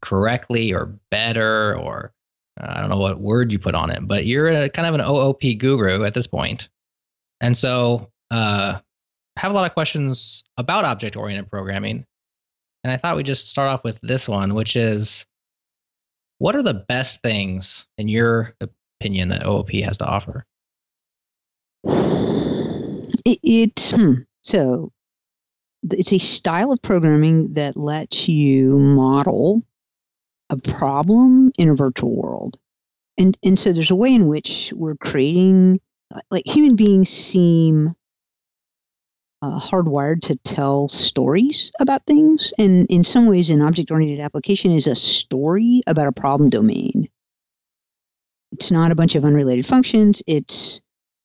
[0.00, 2.12] correctly or better, or
[2.60, 4.94] uh, I don't know what word you put on it, but you're a, kind of
[4.94, 6.68] an OOP guru at this point.
[7.40, 8.78] And so, uh,
[9.36, 12.04] have a lot of questions about object oriented programming.
[12.84, 15.26] And I thought we'd just start off with this one, which is
[16.38, 20.46] what are the best things, in your opinion, that OOP has to offer?
[23.24, 24.92] It, it hmm, so
[25.90, 29.62] it's a style of programming that lets you model
[30.48, 32.58] a problem in a virtual world.
[33.18, 35.80] And and so there's a way in which we're creating
[36.30, 37.94] like human beings seem
[39.42, 42.52] uh, hardwired to tell stories about things.
[42.58, 47.08] And in some ways, an object oriented application is a story about a problem domain.
[48.52, 50.80] It's not a bunch of unrelated functions, it's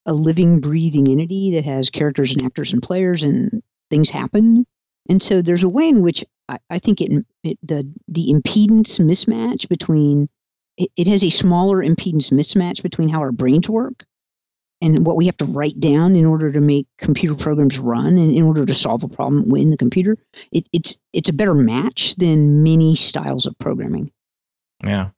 [0.06, 4.66] a living, breathing entity that has characters and actors and players, and things happen.
[5.10, 9.00] And so there's a way in which I, I think it, it the the impedance
[9.00, 10.30] mismatch between
[10.78, 14.06] it, it has a smaller impedance mismatch between how our brains work
[14.82, 18.36] and what we have to write down in order to make computer programs run and
[18.36, 20.18] in order to solve a problem in the computer.
[20.52, 24.12] It, it's it's a better match than many styles of programming.
[24.84, 25.10] Yeah.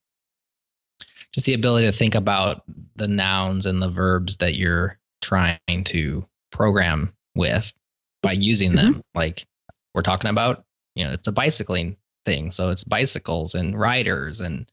[1.34, 2.64] Just the ability to think about
[2.96, 7.74] the nouns and the verbs that you're trying to program with
[8.22, 8.94] by using them.
[8.94, 9.02] Mm-hmm.
[9.16, 9.46] Like
[9.94, 10.64] we're talking about,
[10.96, 12.52] you know, it's a bicycling thing.
[12.52, 14.70] So it's bicycles and riders and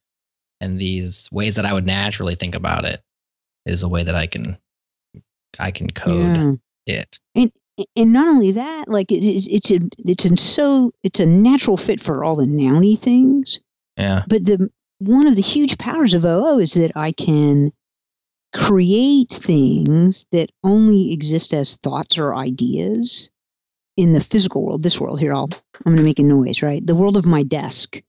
[0.61, 3.03] and these ways that I would naturally think about it
[3.67, 4.57] is a way that I can
[5.59, 7.01] I can code yeah.
[7.01, 7.19] it.
[7.35, 7.53] And
[7.97, 12.01] and not only that, like it's it's a it's a so it's a natural fit
[12.01, 13.61] for all the nouny things.
[13.97, 14.23] Yeah.
[14.29, 17.73] But the one of the huge powers of OO is that I can
[18.55, 23.29] create things that only exist as thoughts or ideas
[23.97, 25.35] in the physical world, this world here.
[25.35, 25.51] I'll
[25.85, 26.85] I'm going to make a noise, right?
[26.85, 28.01] The world of my desk.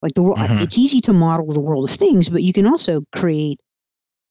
[0.00, 0.58] Like the world, mm-hmm.
[0.58, 3.58] it's easy to model the world of things, but you can also create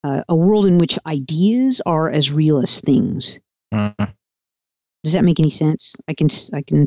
[0.08, 3.40] uh, a world in which ideas are as real as things.
[3.74, 4.06] Mm-hmm.
[5.04, 5.96] Does that make any sense?
[6.08, 6.86] I can, I can,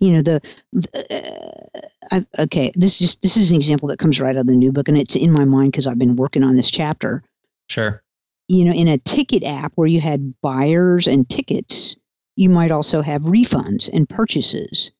[0.00, 0.40] you know, the,
[0.72, 2.72] the uh, I, okay.
[2.74, 4.88] This is just this is an example that comes right out of the new book,
[4.88, 7.22] and it's in my mind because I've been working on this chapter.
[7.68, 8.02] Sure.
[8.48, 11.96] You know, in a ticket app where you had buyers and tickets,
[12.36, 14.90] you might also have refunds and purchases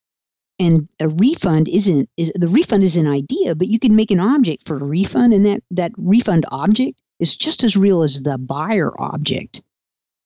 [0.59, 4.21] and a refund isn't is the refund is an idea but you can make an
[4.21, 8.39] object for a refund and that that refund object is just as real as the
[8.39, 9.63] buyer object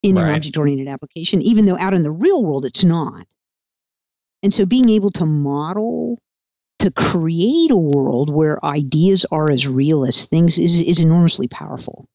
[0.01, 0.25] in right.
[0.25, 3.25] an object oriented application even though out in the real world it's not
[4.41, 6.19] and so being able to model
[6.79, 12.07] to create a world where ideas are as real as things is is enormously powerful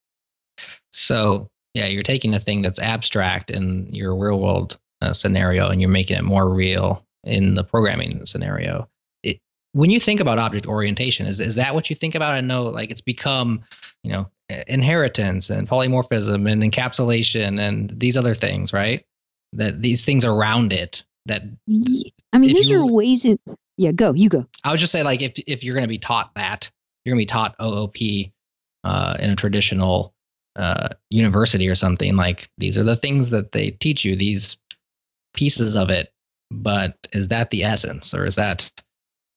[0.93, 5.81] so yeah you're taking a thing that's abstract in your real world uh, scenario and
[5.81, 8.89] you're making it more real in the programming scenario.
[9.22, 9.39] It,
[9.72, 12.33] when you think about object orientation, is is that what you think about?
[12.33, 13.62] I know like it's become,
[14.03, 14.31] you know,
[14.67, 19.05] inheritance and polymorphism and encapsulation and these other things, right?
[19.53, 21.43] That these things around it that
[22.33, 23.39] I mean, these you, are ways in
[23.77, 24.47] yeah, go, you go.
[24.65, 26.71] I would just say like if if you're gonna be taught that,
[27.05, 27.97] you're gonna be taught OOP
[28.85, 30.15] uh, in a traditional
[30.57, 34.57] uh, university or something, like these are the things that they teach you, these
[35.35, 36.13] pieces of it
[36.51, 38.71] but is that the essence or is that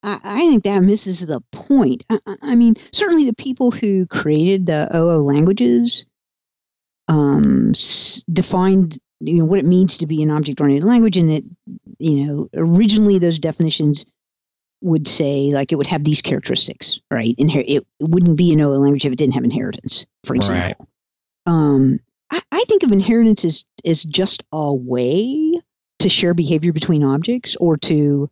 [0.04, 2.04] I, I think that misses the point.
[2.10, 6.06] I, I, mean, certainly the people who created the OO languages
[7.08, 11.44] um, s- defined you know what it means to be an object-oriented language, and it
[12.00, 14.06] you know originally those definitions
[14.82, 17.36] would say like it would have these characteristics, right?
[17.38, 20.88] Inher- it, it wouldn't be an OO language if it didn't have inheritance, for example.
[21.46, 21.54] Right.
[21.54, 22.00] Um,
[22.32, 25.62] I, I think of inheritance as as just a way
[26.00, 28.30] to share behavior between objects or to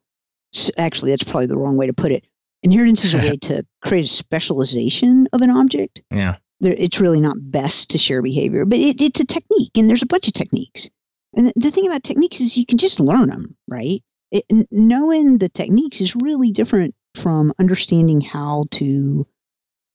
[0.77, 2.25] actually that's probably the wrong way to put it.
[2.63, 6.01] Inheritance is a way to create a specialization of an object.
[6.11, 6.37] Yeah.
[6.61, 10.03] There, it's really not best to share behavior but it, it's a technique and there's
[10.03, 10.89] a bunch of techniques.
[11.35, 14.03] And the thing about techniques is you can just learn them right?
[14.31, 19.25] It, knowing the techniques is really different from understanding how to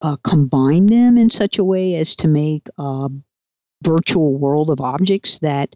[0.02, 3.08] uh, combine them in such a way as to make a
[3.82, 5.74] virtual world of objects that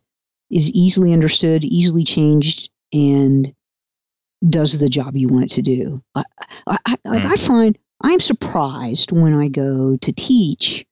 [0.51, 3.55] is easily understood, easily changed, and
[4.47, 6.03] does the job you want it to do.
[6.15, 6.25] I,
[6.67, 7.47] I, I like I mm.
[7.47, 10.87] find I'm surprised when I go to teach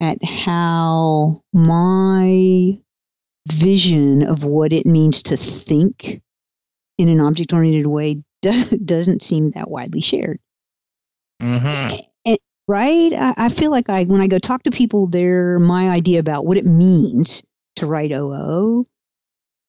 [0.00, 2.78] at how my
[3.48, 6.22] vision of what it means to think
[6.98, 10.40] in an object oriented way does, doesn't seem that widely shared.
[11.40, 12.00] Mm-hmm.
[12.24, 13.12] And, right?
[13.12, 16.46] I, I feel like I when I go talk to people, they're my idea about
[16.46, 17.42] what it means
[17.76, 18.86] to write OO.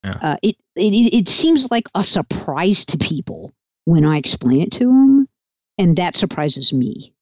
[0.04, 0.18] Yeah.
[0.22, 3.54] Uh, it, it it seems like a surprise to people
[3.86, 5.28] when I explain it to them,
[5.78, 7.14] and that surprises me.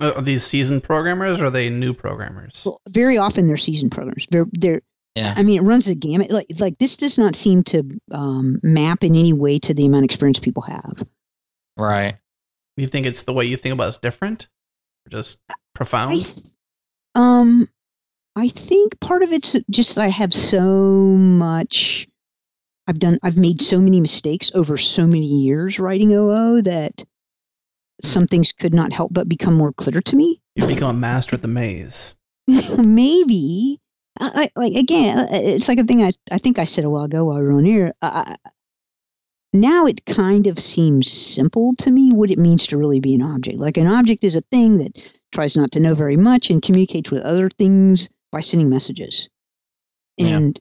[0.00, 2.62] Uh, are these seasoned programmers or are they new programmers?
[2.64, 4.26] Well, very often they're seasoned programmers.
[4.30, 4.82] They're they're.
[5.16, 5.34] Yeah.
[5.36, 6.30] I mean, it runs the gamut.
[6.30, 10.04] Like like this does not seem to um, map in any way to the amount
[10.04, 11.04] of experience people have.
[11.76, 12.16] Right.
[12.76, 14.48] You think it's the way you think about it's different,
[15.06, 15.38] or just
[15.74, 16.32] profound?
[17.14, 17.68] I, um,
[18.36, 22.08] I think part of it's just I have so much.
[22.86, 23.18] I've done.
[23.22, 27.04] I've made so many mistakes over so many years writing OO that
[28.02, 28.30] some mm.
[28.30, 30.40] things could not help but become more clear to me.
[30.54, 32.14] You become a master at the maze.
[32.46, 33.80] Maybe.
[34.18, 36.90] I, like again, uh, uh, it's like a thing I I think I said a
[36.90, 37.94] while ago while we were on here.
[38.02, 38.50] Uh, uh,
[39.52, 43.22] now it kind of seems simple to me what it means to really be an
[43.22, 43.58] object.
[43.58, 45.00] Like an object is a thing that
[45.32, 49.28] tries not to know very much and communicates with other things by sending messages.
[50.18, 50.60] And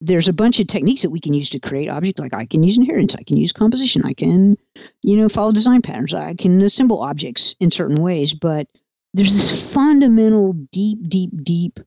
[0.00, 2.20] there's a bunch of techniques that we can use to create objects.
[2.20, 4.56] Like I can use inheritance, I can use composition, I can,
[5.02, 8.34] you know, follow design patterns, I can assemble objects in certain ways.
[8.34, 8.66] But
[9.14, 11.80] there's this fundamental, deep, deep, deep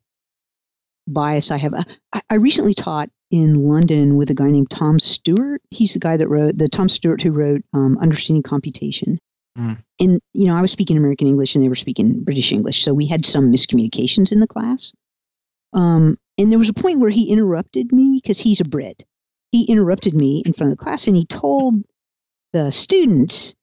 [1.08, 1.74] bias I have.
[2.14, 5.62] I, I recently taught in London with a guy named Tom Stuart.
[5.70, 9.20] He's the guy that wrote the Tom Stuart who wrote um, Understanding Computation.
[9.58, 9.84] Mm.
[10.00, 12.94] And you know, I was speaking American English and they were speaking British English, so
[12.94, 14.92] we had some miscommunications in the class.
[15.74, 19.04] Um, and there was a point where he interrupted me because he's a Brit.
[19.52, 21.76] He interrupted me in front of the class and he told
[22.54, 23.56] the students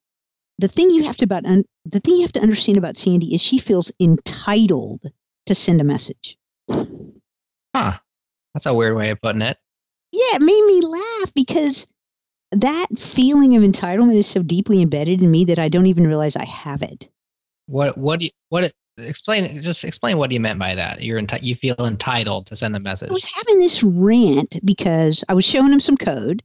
[0.58, 3.34] the thing you have to about un- the thing you have to understand about Sandi
[3.34, 5.02] is she feels entitled
[5.46, 6.36] to send a message.
[6.68, 7.98] Huh.
[8.54, 9.58] That's a weird way of putting it.
[10.12, 11.86] Yeah, it made me laugh because
[12.52, 16.36] that feeling of entitlement is so deeply embedded in me that I don't even realize
[16.36, 17.08] I have it.
[17.66, 21.02] What what do you, what explain just explain what you meant by that.
[21.02, 23.10] You're enti- you feel entitled to send a message.
[23.10, 26.42] I was having this rant because I was showing him some code,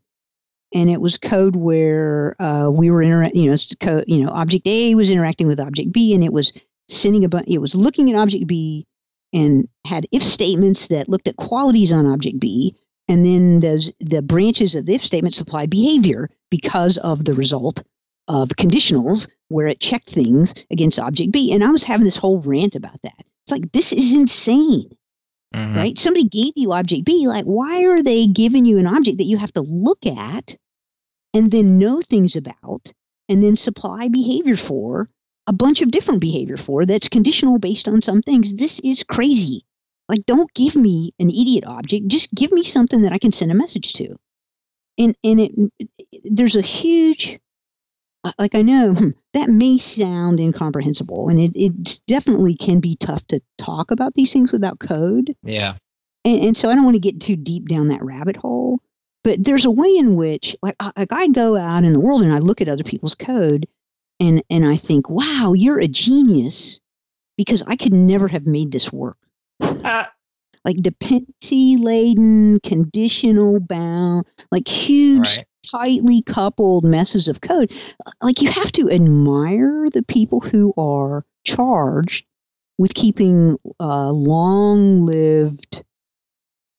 [0.74, 4.30] and it was code where uh, we were inter- you know, it's code, you know,
[4.32, 6.54] object A was interacting with object B, and it was
[6.90, 8.86] sending a bu- it was looking at object B
[9.34, 12.76] and had if statements that looked at qualities on object B,
[13.08, 17.84] and then those the branches of the if statement supplied behavior because of the result
[18.32, 21.52] of conditionals where it checked things against object B.
[21.52, 23.26] And I was having this whole rant about that.
[23.44, 24.90] It's like this is insane
[25.54, 25.76] Mhm.
[25.76, 25.98] right?
[25.98, 27.28] Somebody gave you object B.
[27.28, 30.56] Like, why are they giving you an object that you have to look at
[31.34, 32.94] and then know things about
[33.28, 35.10] and then supply behavior for
[35.48, 38.54] a bunch of different behavior for that's conditional based on some things?
[38.54, 39.66] This is crazy.
[40.08, 42.08] Like, don't give me an idiot object.
[42.08, 44.16] Just give me something that I can send a message to.
[44.98, 45.90] And and it,
[46.24, 47.40] there's a huge
[48.38, 53.26] like I know hmm, that may sound incomprehensible, and it, it definitely can be tough
[53.28, 55.36] to talk about these things without code.
[55.44, 55.76] Yeah.
[56.24, 58.80] And, and so I don't want to get too deep down that rabbit hole.
[59.24, 62.24] But there's a way in which, like, I, like I go out in the world
[62.24, 63.68] and I look at other people's code,
[64.20, 66.80] and and I think, wow, you're a genius,
[67.38, 69.18] because I could never have made this work.
[69.62, 70.12] Ah.
[70.66, 75.48] Like dependency laden, conditional bound, like huge Right.
[75.70, 77.72] tightly coupled messes of code.
[78.22, 82.26] Like you have to admire the people who are charged
[82.78, 85.84] with keeping uh, long lived,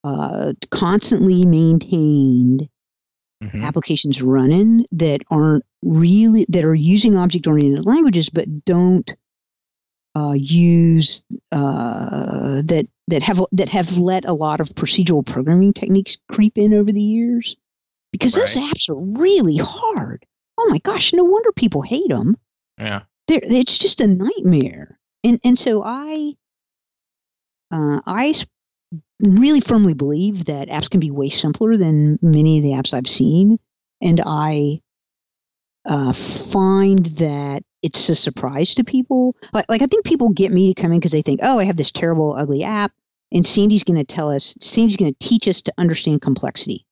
[0.04, 2.68] uh, constantly maintained
[3.40, 3.62] Mhm.
[3.64, 9.14] applications running that aren't really that are using object oriented languages but don't
[10.14, 16.18] uh, use uh, that that have that have let a lot of procedural programming techniques
[16.28, 17.56] creep in over the years
[18.10, 20.24] because those apps are really hard.
[20.58, 22.36] Oh my gosh, no wonder people hate them.
[22.78, 23.02] Yeah.
[23.28, 24.98] They're, it's just a nightmare.
[25.24, 26.34] And and so I
[27.70, 28.34] uh, I
[29.20, 33.08] really firmly believe that apps can be way simpler than many of the apps I've
[33.08, 33.58] seen,
[34.00, 34.82] and I
[35.86, 39.36] uh, find that it's a surprise to people.
[39.52, 41.64] Like like I think people get me to come in because they think, oh, I
[41.64, 42.92] have this terrible, ugly app,
[43.32, 46.86] and Sandi's going to tell us, Sandi's going to teach us to understand complexity.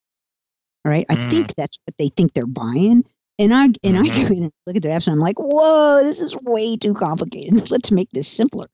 [0.85, 1.31] All right, I Mm.
[1.31, 3.05] think that's what they think they're buying.
[3.39, 4.29] And I and I Mhm.
[4.29, 6.95] go in and look at their apps and I'm like, whoa, this is way too
[6.95, 7.53] complicated.
[7.71, 8.69] Let's make this simpler.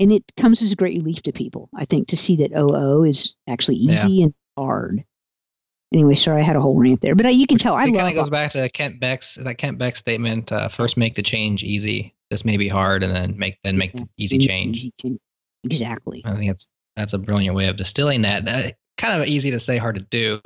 [0.00, 3.04] And it comes as a great relief to people, I think, to see that OO
[3.04, 3.92] is actually Yeah.
[3.92, 5.04] easy and hard.
[5.94, 7.94] Anyway, sorry, I had a whole rant there, but uh, you can tell I it
[7.94, 10.50] kind of goes back to Kent Beck's that Kent Beck statement.
[10.50, 12.12] Uh, first, make the change easy.
[12.30, 14.78] This may be hard, and then make then make the easy change.
[14.78, 15.20] easy change.
[15.62, 16.20] Exactly.
[16.24, 16.66] I think it's
[16.96, 18.48] that's a brilliant way of distilling that.
[18.48, 20.40] Uh, kind of easy to say, hard to do.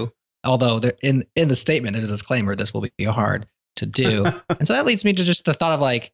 [0.44, 3.46] Although there, in in the statement, there's a disclaimer: this will be hard
[3.76, 4.26] to do.
[4.50, 6.12] and so that leads me to just the thought of like,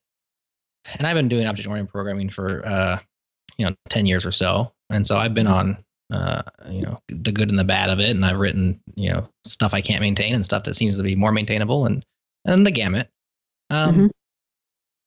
[0.96, 3.00] and I've been doing object oriented programming for uh,
[3.58, 7.32] you know ten years or so, and so I've been on uh, you know the
[7.32, 10.34] good and the bad of it, and I've written you know stuff I can't maintain
[10.34, 12.04] and stuff that seems to be more maintainable, and
[12.44, 13.08] and the gamut.
[13.70, 14.10] Um, Mhm.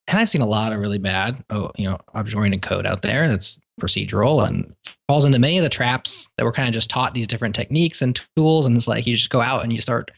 [0.09, 3.01] And I've seen a lot of really bad, oh, you know, object oriented code out
[3.01, 4.73] there that's procedural and
[5.09, 8.01] falls into many of the traps that we're kind of just taught these different techniques
[8.01, 8.65] and tools.
[8.65, 10.11] And it's like you just go out and you start,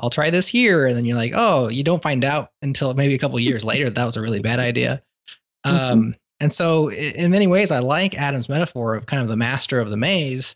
[0.00, 0.88] I'll try this here.
[0.88, 3.84] And then you're like, oh, you don't find out until maybe a couple years later
[3.84, 5.00] that, that was a really bad idea.
[5.64, 9.80] Um, and so, in many ways, I like Adam's metaphor of kind of the master
[9.80, 10.54] of the maze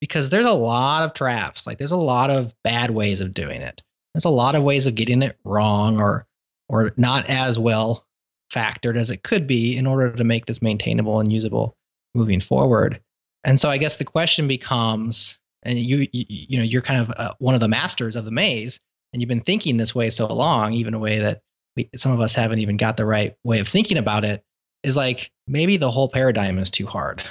[0.00, 1.66] because there's a lot of traps.
[1.66, 3.82] Like, there's a lot of bad ways of doing it.
[4.14, 6.26] There's a lot of ways of getting it wrong or
[6.68, 8.06] or not as well
[8.52, 11.76] factored as it could be in order to make this maintainable and usable
[12.14, 13.00] moving forward.
[13.44, 17.10] And so I guess the question becomes, and you you, you know you're kind of
[17.16, 18.80] uh, one of the masters of the maze,
[19.12, 21.42] and you've been thinking this way so long, even a way that
[21.76, 24.42] we, some of us haven't even got the right way of thinking about it.
[24.82, 27.22] Is like maybe the whole paradigm is too hard.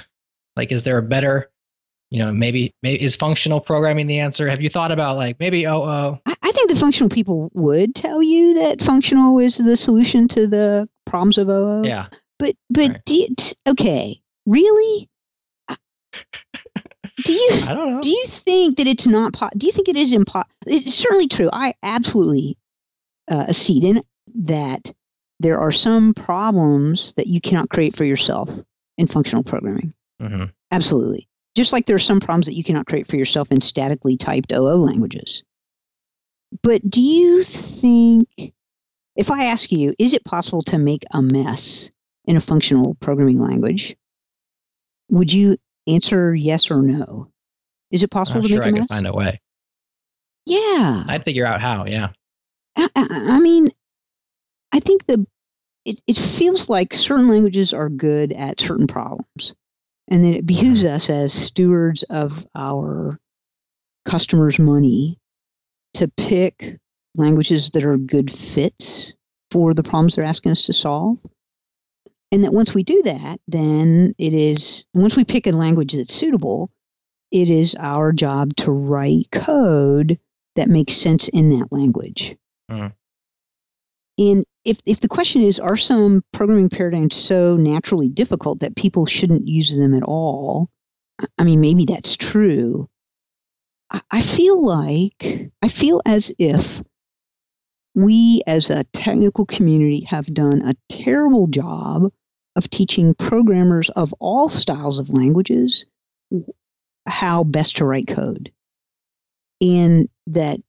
[0.56, 1.50] Like, is there a better
[2.10, 4.48] You know, maybe, maybe is functional programming the answer?
[4.48, 6.18] Have you thought about like maybe OO?
[6.26, 10.46] I, I think the functional people would tell you that functional is the solution to
[10.46, 11.82] the problems of OO.
[11.86, 12.06] Yeah.
[12.38, 13.04] But but Right.
[13.04, 13.26] do
[13.66, 15.08] okay, really?
[17.24, 18.00] Do you I don't know.
[18.00, 21.26] do you think that it's not po- do you think it is impossible it's certainly
[21.28, 22.56] true i absolutely
[23.30, 24.02] uh, accede in
[24.44, 24.92] that
[25.40, 28.50] there are some problems that you cannot create for yourself
[28.96, 29.94] in functional programming.
[30.20, 31.28] Hmm absolutely.
[31.54, 34.52] Just like there are some problems that you cannot create for yourself in statically typed
[34.52, 35.42] oo languages.
[36.62, 38.28] But do you think
[39.16, 41.90] if i ask you is it possible to make a mess
[42.26, 43.96] in a functional programming language?
[45.10, 47.28] Would you answer yes or no?
[47.90, 48.88] Is it possible I'm to sure make I a could mess?
[48.88, 49.40] find a way.
[50.44, 51.04] yeah.
[51.08, 51.86] I'd figure out how.
[51.86, 52.08] Yeah.
[52.76, 53.68] I, I, I mean,
[54.72, 55.26] I think the
[55.84, 59.54] it, it feels like certain languages are good at certain problems,
[60.08, 63.18] and then it behooves us as stewards of our
[64.04, 65.18] customers' money
[65.94, 66.78] to pick
[67.16, 69.14] languages that are good fits
[69.50, 71.18] for the problems they're asking us to solve.
[72.30, 76.12] And that once we do that, then it is once we pick a language that's
[76.12, 76.70] suitable,
[77.30, 80.18] it is our job to write code
[80.56, 82.36] that makes sense in that language.
[82.70, 82.92] Mhm.
[84.18, 89.06] And if, if the question is, are some programming paradigms so naturally difficult that people
[89.06, 90.70] shouldn't use them at all?
[91.38, 92.88] I- mean, maybe that's true.
[93.90, 96.82] I, I feel like, I feel as if
[97.94, 102.12] we as a technical community have done a terrible job
[102.56, 105.86] of teaching programmers of all styles of languages
[107.06, 108.52] how best to write code.
[109.60, 110.60] And that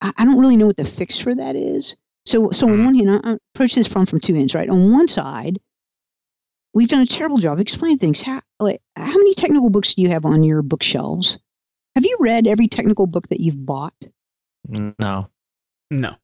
[0.00, 1.96] I don't really know what the fix for that is.
[2.26, 2.84] So, so on Mhm.
[2.84, 4.68] one hand, I, I approach this problem from two ends, right?
[4.68, 5.58] On one side,
[6.74, 8.20] we've done a terrible job explaining things.
[8.20, 11.38] How, like, how many technical books do you have on your bookshelves?
[11.96, 13.94] Have you read every technical book that you've bought?
[14.68, 15.28] No.
[15.90, 16.16] No.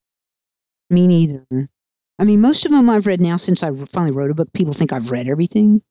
[0.90, 1.44] Me neither.
[2.18, 4.52] I mean, most of them I've read now since I finally wrote a book.
[4.52, 5.82] People think I've read everything,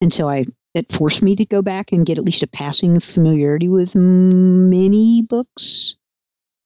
[0.00, 3.00] and so I it forced me to go back and get at least a passing
[3.00, 5.96] familiarity with many books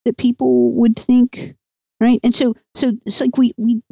[0.05, 1.55] that people would think,
[2.03, 2.21] right?
[2.23, 3.83] And so, so it's like we we,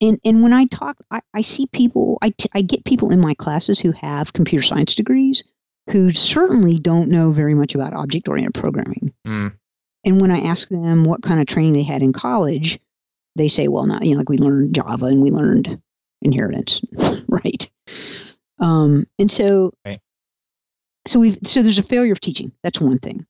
[0.00, 3.20] and and when I talk, I, I see people, I t- I get people in
[3.20, 5.42] my classes who have computer science degrees
[5.90, 9.14] who certainly don't know very much about object oriented programming.
[9.26, 9.54] Mm.
[10.04, 12.78] And when I ask them what kind of training they had in college,
[13.36, 15.80] they say, well, not, you know, like we learned Java and we learned
[16.22, 16.80] inheritance,
[17.28, 17.70] right?
[18.58, 20.00] Um, and so, Right.
[21.06, 22.50] so we've, so there's a failure of teaching.
[22.64, 23.24] That's one thing.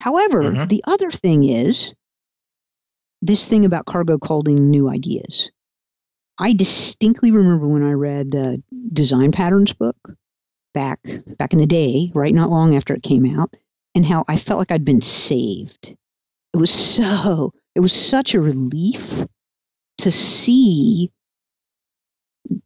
[0.00, 0.68] However, Mhm.
[0.70, 1.92] the other thing is
[3.22, 5.50] this thing about cargo culting new ideas.
[6.38, 8.62] I distinctly remember when I read the
[8.92, 9.96] design patterns book
[10.72, 11.00] back
[11.38, 13.54] back in the day, right not long after it came out,
[13.94, 15.94] and how I felt like I'd been saved.
[16.54, 19.26] It was so it was such a relief
[19.98, 21.12] to see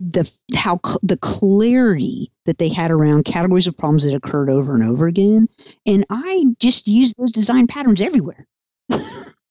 [0.00, 4.84] the how the clarity that they had around categories of problems that occurred over and
[4.84, 5.48] over again
[5.84, 8.46] and i just used those design patterns everywhere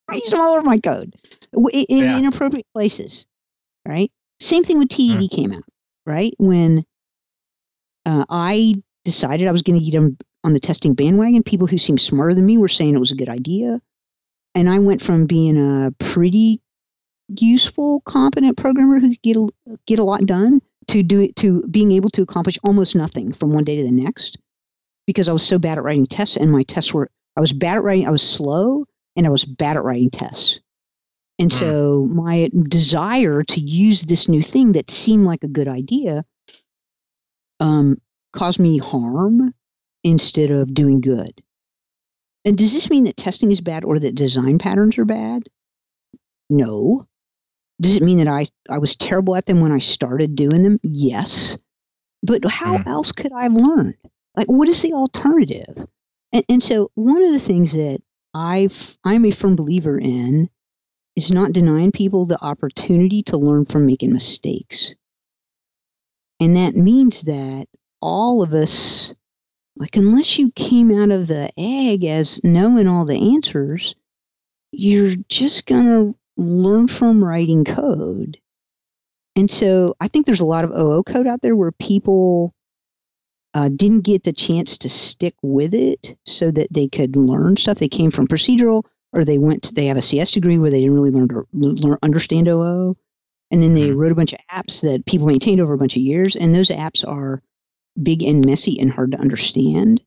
[0.10, 1.14] i used them all over my code
[1.72, 2.18] in Yeah.
[2.18, 3.26] inappropriate places
[3.88, 5.32] right same thing with ted Mm.
[5.32, 5.64] came out
[6.06, 6.84] right when
[8.06, 8.74] uh, i
[9.06, 12.34] decided i was going to get them on the testing bandwagon people who seemed smarter
[12.36, 13.82] than me were saying it was a good idea
[14.56, 16.60] and i went from being a pretty
[17.40, 19.48] useful, competent programmer who could get a,
[19.88, 23.54] get a lot done to do it to being able to accomplish almost nothing from
[23.54, 24.38] one day to the next
[25.08, 27.78] because I was so bad at writing tests and my tests were I was bad
[27.78, 28.86] at writing I was slow
[29.16, 30.60] and I was bad at writing tests.
[31.40, 31.58] And Hmm.
[31.58, 36.26] so my desire to use this new thing that seemed like a good idea
[37.60, 37.98] um,
[38.34, 39.54] caused me harm
[40.04, 41.42] instead of doing good.
[42.46, 45.44] And does this mean that testing is bad or that design patterns are bad?
[46.50, 47.06] No.
[47.82, 50.80] Does it mean that I, I was terrible at them when I started doing them?
[50.84, 51.58] Yes.
[52.22, 52.88] But how Hmm.
[52.88, 53.96] else could I have learned?
[54.36, 55.88] Like, what is the alternative?
[56.32, 58.02] And, and so, one of the things that
[58.34, 60.50] I've, I'm a firm believer in
[61.16, 64.96] is not denying people the opportunity to learn from making mistakes.
[66.40, 67.68] And that means that
[68.02, 69.14] all of us,
[69.76, 73.96] like, unless you came out of the egg as knowing all the answers,
[74.72, 78.40] you're just going to learn from writing code.
[79.36, 82.54] And so I think there's a lot of OO code out there where people
[83.54, 87.78] uh, didn't get the chance to stick with it so that they could learn stuff.
[87.78, 90.80] They came from procedural or they went to, they have a CS degree where they
[90.80, 92.98] didn't really learn to learn, understand OO.
[93.52, 93.96] And then they Mhm.
[93.98, 96.36] wrote a bunch of apps that people maintained over a bunch of years.
[96.36, 97.44] And those apps are
[98.02, 100.02] big and messy and hard to understand.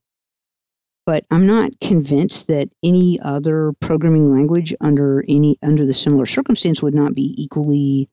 [1.06, 6.82] but I'm not convinced that any other programming language under any under the similar circumstance
[6.82, 8.08] would not be equally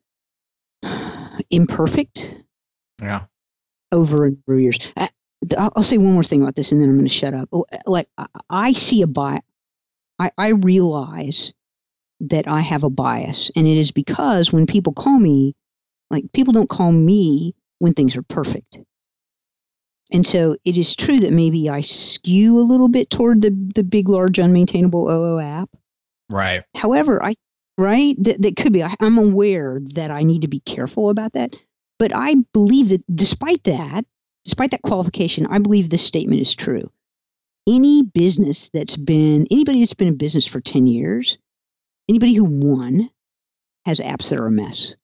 [1.49, 2.31] imperfect
[3.01, 3.25] Yeah.
[3.91, 4.77] over a number of years.
[4.95, 5.09] I,
[5.57, 7.49] I'll say one more thing about this, and then I'm going to shut up.
[7.85, 9.43] Like I, I see a bias.
[10.19, 11.53] I, I realize
[12.21, 15.55] that I have a bias, and it is because when people call me,
[16.09, 18.79] like people don't call me when things are perfect.
[20.11, 23.83] And so it is true that maybe I skew a little bit toward the the
[23.83, 25.69] big, large, unmaintainable OO app.
[26.29, 26.63] Right.
[26.75, 27.33] However, I
[27.77, 28.83] right that that could be.
[28.83, 31.55] I, I'm aware that I need to be careful about that.
[31.99, 34.05] But I believe that despite that,
[34.45, 36.91] despite that qualification, I believe this statement is true.
[37.67, 41.37] Any business that's been anybody that's been in business for 10 years,
[42.09, 43.09] anybody who won
[43.85, 44.95] has apps that are a mess.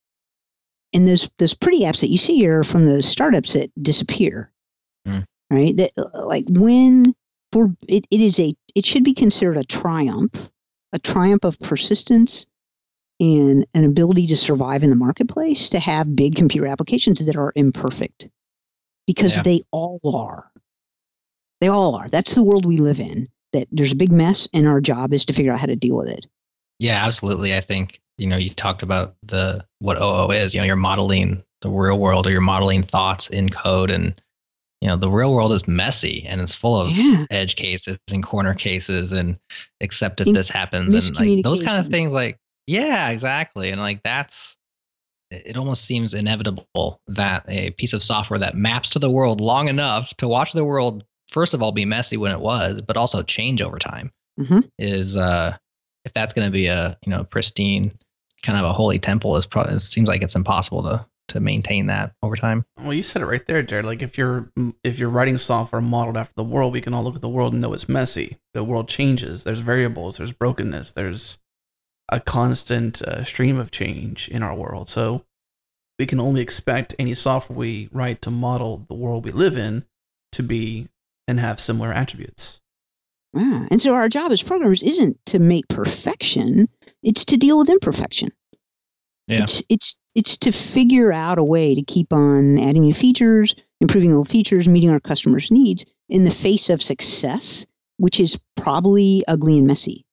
[0.92, 4.52] And those those pretty apps that you see are from the startups that disappear.
[5.06, 5.20] Hmm.
[5.50, 5.76] Right?
[5.78, 7.06] That uh, like when
[7.52, 10.50] for it, it is a it should be considered a triumph,
[10.92, 12.48] a triumph of persistence
[13.20, 17.54] and an ability to survive in the marketplace to have big computer applications that are
[17.56, 18.30] imperfect
[19.10, 19.42] because Yeah.
[19.42, 20.52] they all are.
[21.62, 22.08] They all are.
[22.10, 23.28] That's the world we live in.
[23.54, 25.96] That there's a big mess, and our job is to figure out how to deal
[25.96, 26.28] with it.
[26.78, 27.56] Yeah, absolutely.
[27.56, 31.42] I think, you know, you talked about the what OO is, you know, you're modeling
[31.62, 34.22] the real world or you're modeling thoughts in code and
[34.82, 37.26] you know, the real world is messy and it's full of Yeah.
[37.32, 39.38] edge cases and corner cases and
[39.82, 42.38] except if In- this happens and like those kind of things like
[42.68, 43.72] yeah, exactly.
[43.72, 44.56] And like that's
[45.32, 49.42] it it almost seems inevitable that a piece of software that maps to the world
[49.42, 52.98] long enough to watch the world first of all be messy when it was, but
[52.98, 54.70] also change over time Mhm.
[54.80, 55.56] is uh
[56.06, 57.92] if that's going to be a you know pristine
[58.42, 61.86] kind of a holy temple is probably it seems like it's impossible to to maintain
[61.86, 62.66] that over time.
[62.82, 63.86] Well, you said it right there, Jared.
[63.86, 64.50] Like if you're
[64.84, 67.54] if you're writing software modeled after the world, we can all look at the world
[67.54, 68.40] and know it's messy.
[68.56, 69.44] The world changes.
[69.44, 70.18] There's variables.
[70.18, 70.92] There's brokenness.
[70.94, 71.38] There's
[72.12, 74.90] a constant uh, stream of change in our world.
[74.90, 75.24] So
[75.98, 79.86] we can only expect any software we write to model the world we live in
[80.32, 80.88] to be
[81.28, 82.62] and have similar attributes.
[83.34, 83.68] Yeah.
[83.70, 86.68] And so our job as programmers isn't to make perfection;
[87.04, 88.32] it's to deal with imperfection.
[89.28, 89.44] Yeah.
[89.44, 94.14] It's it's it's to figure out a way to keep on adding new features, improving
[94.14, 99.60] old features, meeting our customers' needs in the face of success, which is probably ugly
[99.60, 100.06] and messy.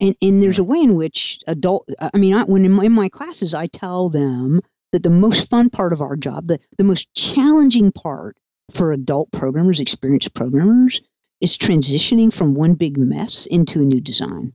[0.00, 2.92] And and there's a way in which adult I mean, I, when in my, in
[2.92, 4.60] my classes I tell them
[4.92, 8.36] that the most fun part of our job, the, the most challenging part
[8.72, 11.00] for adult programmers, experienced programmers,
[11.40, 14.52] is transitioning from one big mess into a new design.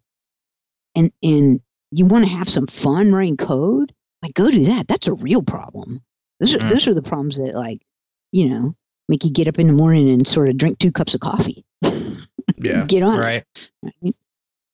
[0.96, 1.62] And and
[1.92, 4.88] you want to have some fun writing code, like go do that.
[4.88, 6.02] That's a real problem.
[6.40, 6.70] Those are Mm.
[6.70, 7.82] those are the problems that like,
[8.32, 8.76] you know,
[9.08, 11.66] make you get up in the morning and sort of drink two cups of coffee.
[12.58, 12.86] Yeah.
[12.88, 13.46] get on Right.
[13.84, 14.16] right?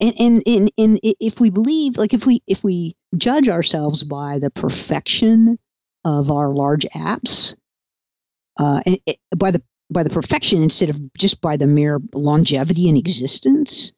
[0.02, 4.39] And, and and and if we believe, like if we if we judge ourselves by
[4.39, 5.58] the perfection
[6.04, 7.56] of our large apps,
[8.60, 12.89] uh, and it, by the by the perfection instead of just by the mere longevity
[12.89, 13.93] and existence,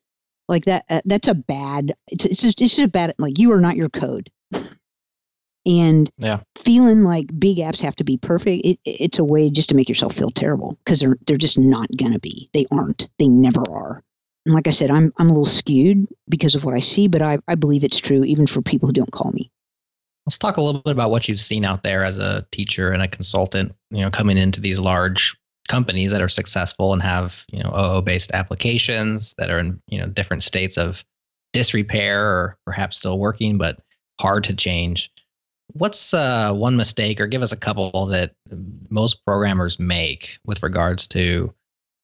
[0.48, 1.96] like that uh, that's a bad.
[2.10, 3.16] It's it's just, it's just a bad.
[3.18, 4.30] Like you are not your code.
[5.66, 6.42] And Yeah.
[6.56, 9.90] feeling like big apps have to be perfect, it, it's a way just to make
[9.90, 12.50] yourself feel terrible because they're they're just not gonna be.
[12.54, 13.10] They aren't.
[13.20, 14.04] They never are.
[14.48, 17.22] And like I said, I'm I'm a little skewed because of what I see, but
[17.22, 19.52] I, I believe it's true even for people who don't call me.
[20.26, 23.04] Let's talk a little bit about what you've seen out there as a teacher and
[23.04, 25.36] a consultant, you know, coming into these large
[25.68, 30.00] companies that are successful and have, you know, OO based applications that are in, you
[30.00, 31.04] know, different states of
[31.52, 33.82] disrepair or perhaps still working, but
[34.22, 35.12] hard to change.
[35.74, 38.34] What's uh, one mistake, or give us a couple that
[38.90, 41.54] most programmers make with regards to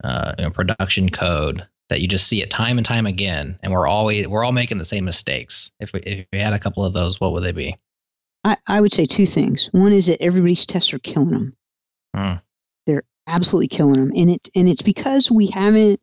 [0.03, 3.71] uh, you know, production code that you just see it time and time again, and
[3.71, 5.71] we're always we're all making the same mistakes.
[5.79, 7.77] If we, if we had a couple of those, what would they be?
[8.43, 9.69] I, I would say two things.
[9.71, 11.57] One is that everybody's tests are killing them.
[12.15, 12.33] Hmm.
[12.85, 15.99] They're absolutely killing them, and it and it's because we haven't,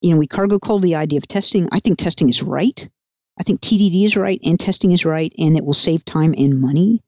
[0.00, 1.68] you know, we cargo culted the idea of testing.
[1.72, 2.88] I think testing is right.
[3.38, 6.60] I think TDD is right, and testing is right, and it will save time and
[6.60, 7.02] money.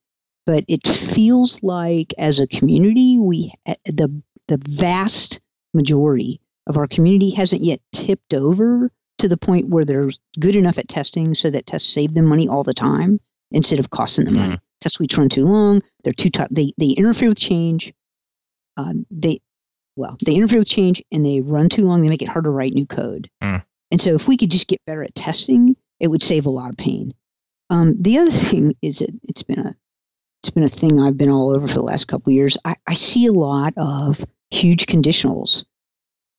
[0.44, 5.40] But it feels like as a community, we eh, the the vast
[5.74, 10.78] majority of our community hasn't yet tipped over to the point where they're good enough
[10.78, 14.34] at testing so that tests save them money all the time instead of costing them
[14.34, 14.58] money.
[14.80, 15.82] Test suites run too long.
[16.04, 16.48] They're too tough.
[16.50, 17.94] They they interfere with change.
[18.76, 19.40] Uh, they
[19.96, 22.02] well they interfere with change and they run too long.
[22.02, 23.30] They make it hard to write new code.
[23.42, 23.64] Mm.
[23.90, 26.70] And so if we could just get better at testing, it would save a lot
[26.70, 27.14] of pain.
[27.70, 29.74] Um, the other thing is that it's been a
[30.42, 32.58] it's been a thing I've been all over for the last couple of years.
[32.64, 35.64] I, I see a lot of huge conditionals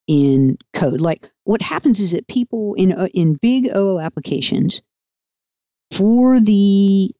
[0.08, 1.01] in code.
[1.01, 4.82] Like what happens is that people in uh, in big OO applications
[5.91, 7.14] for the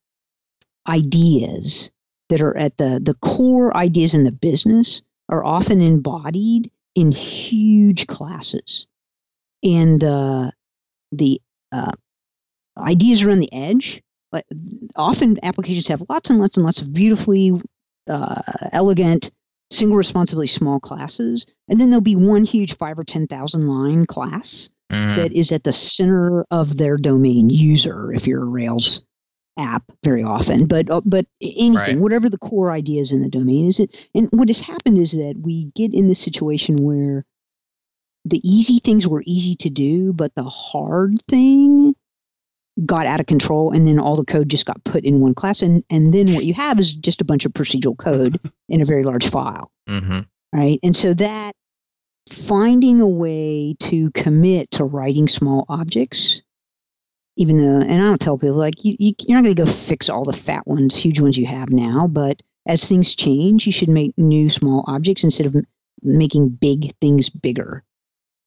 [0.88, 1.92] ideas
[2.30, 8.08] that are at the the core ideas in the business are often embodied in huge
[8.08, 8.88] classes,
[9.64, 10.50] and uh,
[11.12, 11.92] the uh,
[12.78, 14.02] ideas around the edge.
[14.34, 14.46] Like
[14.98, 17.62] often applications have lots and lots and lots of beautifully
[18.10, 18.42] uh,
[18.74, 19.32] elegant
[19.70, 24.05] single responsibility small classes, and then there'll be one huge five or ten thousand line
[24.05, 25.18] class Mm.
[25.18, 28.13] that is at the center of their domain user.
[28.13, 29.03] If you're a Rails
[29.59, 31.99] app, very often, but uh, but anything, Right.
[31.99, 33.93] whatever the core idea is in the domain is it.
[34.15, 37.26] And what has happened is that we get in this situation where
[38.24, 41.93] the easy things were easy to do, but the hard thing
[42.86, 45.61] got out of control and then all the code just got put in one class
[45.63, 48.86] and and then what you have is just a bunch of procedural code in a
[48.86, 50.19] very large file hmm
[50.53, 50.80] right?
[50.84, 51.55] And so that
[52.30, 56.41] finding a way to commit to writing small objects,
[57.38, 59.71] even though, and I don't tell people like you, you you're not going to go
[59.71, 63.71] fix all the fat ones, huge ones you have now, but as things change, you
[63.71, 65.67] should make new small objects instead of m-
[66.01, 67.84] making big things bigger.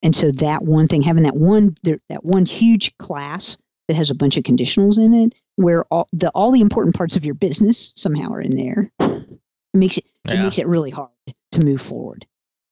[0.03, 3.59] And so that one thing, having that one there, that one huge class
[3.91, 7.17] that has a bunch of conditionals in it, where all the all the important parts
[7.17, 9.29] of your business somehow are in there, it
[9.75, 11.11] makes it it makes it really hard
[11.51, 12.25] to move forward.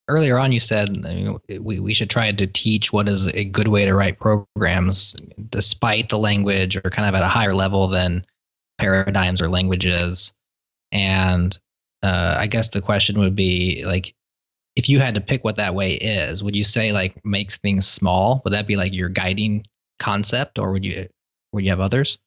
[0.07, 3.27] Earlier on, you said uh, you know, we, we should try to teach what is
[3.35, 5.17] a good way to write programs
[5.51, 8.25] despite the language or kind of at a higher level than
[8.79, 10.33] paradigms or languages.
[10.93, 11.59] And
[12.05, 14.15] uh, I guess the question would be like,
[14.77, 17.89] if you had to pick what that way is, would you say like makes things
[17.89, 18.41] small?
[18.45, 19.65] Would that be like your guiding
[19.99, 21.09] concept, or would you
[21.53, 22.19] would you have others?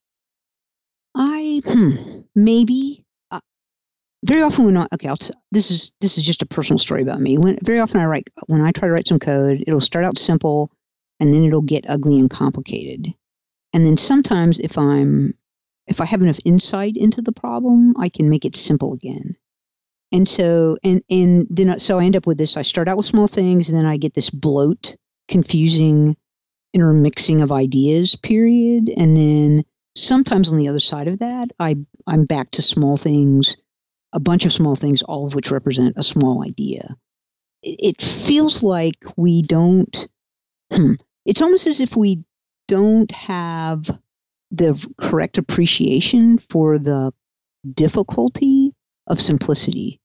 [1.16, 3.40] I hmm, maybe uh,
[4.26, 7.02] very often when I okay, I'll t- this is this is just a personal story
[7.02, 7.38] about me.
[7.38, 10.18] When very often I write when I try to write some code, it'll start out
[10.18, 10.72] simple,
[11.20, 13.14] and then it'll get ugly and complicated.
[13.74, 15.34] And then sometimes if I'm
[15.88, 19.36] if I have enough insight into the problem, I can make it simple again.
[20.12, 22.58] And so and and then so I end up with this.
[22.58, 24.96] I start out with small things, and then I get this bloat,
[25.28, 26.16] confusing
[26.74, 29.66] intermixing of ideas period, and then
[29.96, 33.58] sometimes on the other side of that, I I'm back to small things,
[34.14, 36.96] a bunch of small things, all of which represent a small idea.
[37.62, 40.08] It, it feels like we don't.
[40.72, 40.94] Hmm,
[41.26, 42.24] it's almost as if we
[42.68, 44.00] don't have
[44.52, 47.14] the correct appreciation for the
[47.74, 48.74] difficulty
[49.08, 50.00] of simplicity,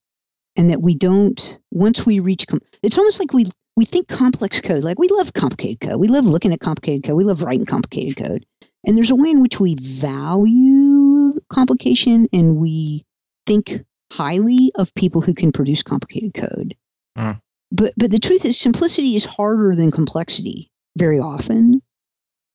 [0.56, 1.58] and that we don't.
[1.70, 3.46] Once we reach, com- it's almost like we
[3.76, 4.82] we think complex code.
[4.82, 6.00] Like we love complicated code.
[6.00, 7.16] We love looking at complicated code.
[7.16, 8.46] We love writing complicated code.
[8.84, 13.04] And there's a way in which we value complication and we
[13.46, 16.76] think highly of people who can produce complicated code.
[17.18, 17.40] Mm.
[17.72, 21.82] But but the truth is simplicity is harder than complexity very often.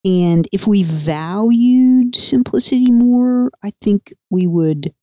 [0.04, 4.94] And if we valued simplicity more, I think we would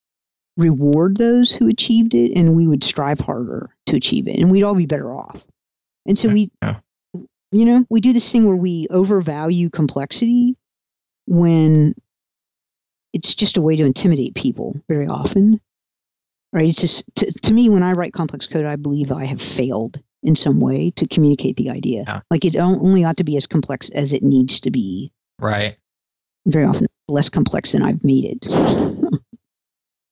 [0.56, 4.64] reward those who achieved it and we would strive harder to achieve it and we'd
[4.64, 5.44] all be better off.
[6.08, 6.80] And so we yeah.
[7.52, 10.56] you know, we do this thing where we overvalue complexity
[11.26, 11.94] when
[13.12, 15.60] it's just a way to intimidate people very often.
[16.52, 16.68] Right?
[16.68, 20.00] It's just to, to me when I write complex code, I believe I have failed
[20.22, 22.04] in some way to communicate the idea.
[22.06, 22.20] Yeah.
[22.30, 25.12] Like it only ought to be as complex as it needs to be.
[25.38, 25.76] Right.
[26.46, 28.46] Very often less complex than I've made it.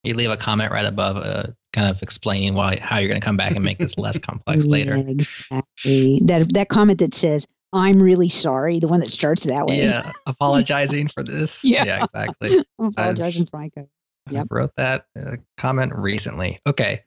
[0.07, 3.25] You leave a comment right above, uh, kind of explaining why how you're going to
[3.25, 4.95] come back and make this less complex Yeah, later.
[4.97, 6.21] exactly.
[6.25, 9.79] That that comment that says, I'm really sorry, the one that starts that way.
[9.83, 11.65] Yeah, apologizing for this.
[11.65, 12.03] Yeah.
[12.05, 12.65] exactly.
[12.79, 13.89] I'm apologizing for my code.
[14.31, 14.47] Yep.
[14.51, 16.59] I wrote that uh, comment recently.
[16.67, 17.03] Okay.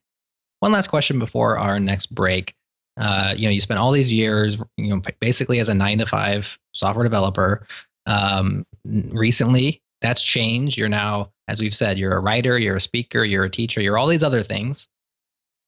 [0.60, 2.54] One last question before our next break.
[2.98, 6.06] Uh, you know, you spent all these years, you know, basically as a nine to
[6.06, 7.66] five software developer.
[8.06, 10.78] Um, recently, that's changed.
[10.78, 13.98] You're now, as we've said, you're a writer, you're a speaker, you're a teacher, you're
[13.98, 14.88] all these other things.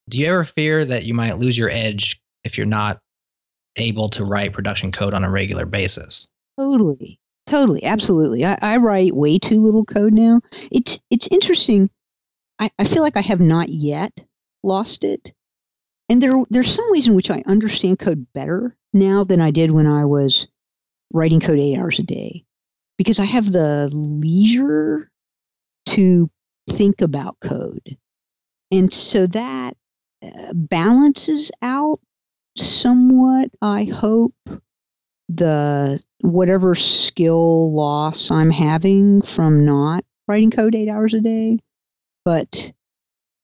[0.07, 2.99] Do you ever fear that you might lose your edge if you're not
[3.77, 6.27] able to write production code on a regular basis?
[6.59, 7.19] Totally.
[7.47, 7.83] Totally.
[7.83, 8.45] Absolutely.
[8.45, 10.41] I, I write way too little code now.
[10.71, 11.89] It's it's interesting.
[12.59, 14.23] I, I feel like I have not yet
[14.63, 15.33] lost it.
[16.09, 19.71] And there there's some ways in which I understand code better now than I did
[19.71, 20.47] when I was
[21.11, 22.45] writing code eight hours a day.
[22.99, 25.10] Because I have the leisure
[25.87, 26.29] to
[26.69, 27.97] think about code.
[28.71, 29.75] And so that
[30.23, 31.99] uh, balances out
[32.57, 34.35] somewhat, I hope,
[35.29, 41.59] the whatever skill loss I'm having from not writing code eight hours a day.
[42.25, 42.73] But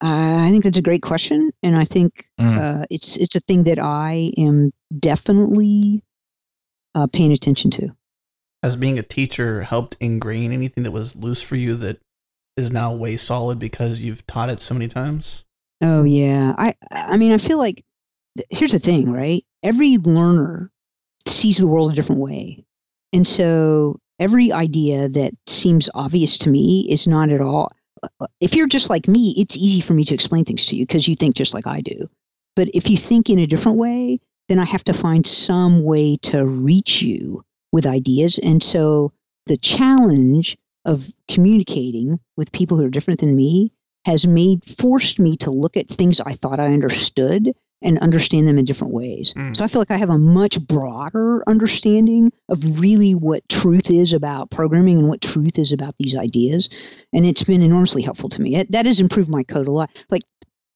[0.02, 2.60] I think that's a great question, and I think Mm.
[2.60, 6.04] uh, it's it's a thing that I am definitely
[6.94, 7.90] uh, paying attention to.
[8.62, 12.00] Has being a teacher helped ingrain anything that was loose for you that
[12.58, 15.46] is now way solid because you've taught it so many times?
[15.82, 17.86] Oh yeah, I I mean I feel like
[18.50, 19.46] here's the thing, right?
[19.64, 20.72] Every learner
[21.28, 22.66] sees the world a different way,
[23.14, 27.72] and so every idea that seems obvious to me is not at all.
[28.20, 30.86] uh, If you're just like me, it's easy for me to explain things to you
[30.86, 32.10] because you think just like I do.
[32.56, 36.16] But if you think in a different way, then I have to find some way
[36.24, 39.12] to reach you with ideas, and so
[39.46, 43.72] the challenge of communicating with people who are different than me
[44.06, 48.58] has made forced me to look at things I thought I understood and understand them
[48.58, 49.34] in different ways.
[49.36, 49.56] Mm.
[49.56, 54.14] So I feel like I have a much broader understanding of really what truth is
[54.14, 56.70] about programming and what truth is about these ideas,
[57.14, 58.56] and it's been enormously helpful to me.
[58.56, 59.92] It, that has improved my code a lot.
[60.10, 60.24] Like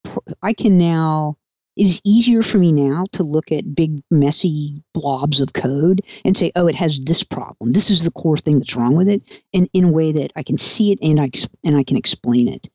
[0.03, 1.37] pr- I can now.
[1.81, 6.51] Is easier for me now to look at big messy blobs of code and say,
[6.55, 7.71] "Oh, it has this problem.
[7.71, 9.23] This is the core thing that's wrong with it,"
[9.53, 11.31] and in a way that I can see it and I
[11.63, 12.69] and I can explain it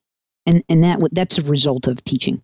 [0.46, 2.42] and and that that's a result of teaching.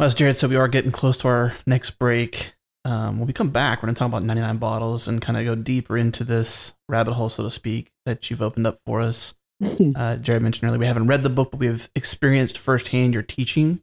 [0.00, 2.54] Well, as Jared said, we are getting close to our next break.
[2.84, 5.44] Um, when we come back, we're going to talk about 99 bottles and kind of
[5.44, 9.34] go deeper into this rabbit hole, so to speak, that you've opened up for us.
[9.96, 13.80] Uh, Jared mentioned earlier we haven't read the book, but we've experienced firsthand your teaching,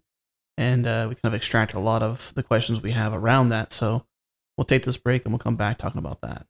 [0.58, 3.72] and uh, we kind of extract a lot of the questions we have around that.
[3.72, 4.06] So
[4.58, 6.46] we'll take this break and we'll come back talking about that.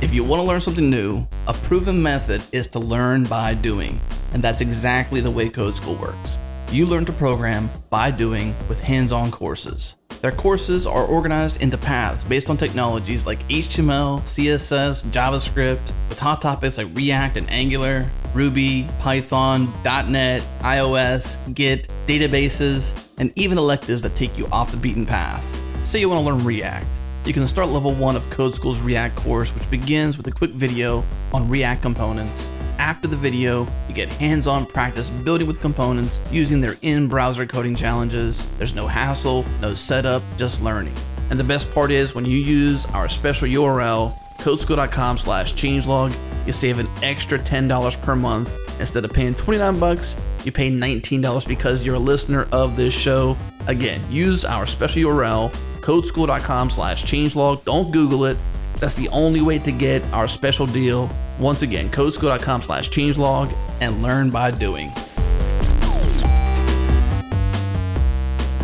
[0.00, 4.00] If you want to learn something new, a proven method is to learn by doing,
[4.32, 6.38] and that's exactly the way Code School works.
[6.70, 9.94] You learn to program by doing with hands on courses.
[10.20, 16.42] Their courses are organized into paths based on technologies like HTML, CSS, JavaScript, with hot
[16.42, 24.14] topics like React and Angular, Ruby, Python, .NET, iOS, Git, databases, and even electives that
[24.14, 25.42] take you off the beaten path.
[25.86, 26.97] Say you want to learn React.
[27.24, 30.52] You can start level 1 of Code School's React course, which begins with a quick
[30.52, 32.52] video on React components.
[32.78, 37.44] After the video, you get hands on practice building with components using their in browser
[37.44, 38.50] coding challenges.
[38.52, 40.94] There's no hassle, no setup, just learning.
[41.30, 46.16] And the best part is when you use our special URL, codeschool.com slash changelog,
[46.46, 48.54] you save an extra $10 per month.
[48.80, 50.16] Instead of paying 29 bucks,
[50.46, 53.36] you pay $19 because you're a listener of this show.
[53.66, 57.64] Again, use our special URL, codeschool.com slash changelog.
[57.64, 58.36] Don't Google it.
[58.78, 61.10] That's the only way to get our special deal.
[61.38, 64.90] Once again, codeschool.com slash changelog and learn by doing.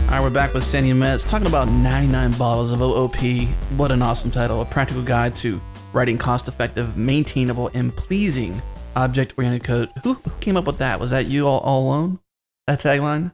[0.05, 3.49] All right, we're back with Sandi Metz talking about 99 bottles of OOP.
[3.77, 4.61] What an awesome title.
[4.61, 5.61] A practical guide to
[5.93, 8.63] writing cost effective, maintainable, and pleasing
[8.97, 9.91] object oriented code.
[10.03, 11.01] Who, who came up with that?
[11.01, 12.19] Was that you all, all alone?
[12.67, 13.33] That tagline?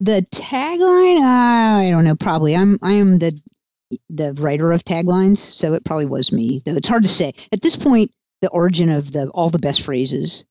[0.00, 2.16] The tagline, uh, I don't know.
[2.16, 3.38] Probably, I'm I am the
[4.10, 6.60] the writer of taglines, so it probably was me.
[6.64, 8.10] Though it's hard to say at this point.
[8.42, 10.44] The origin of the all the best phrases.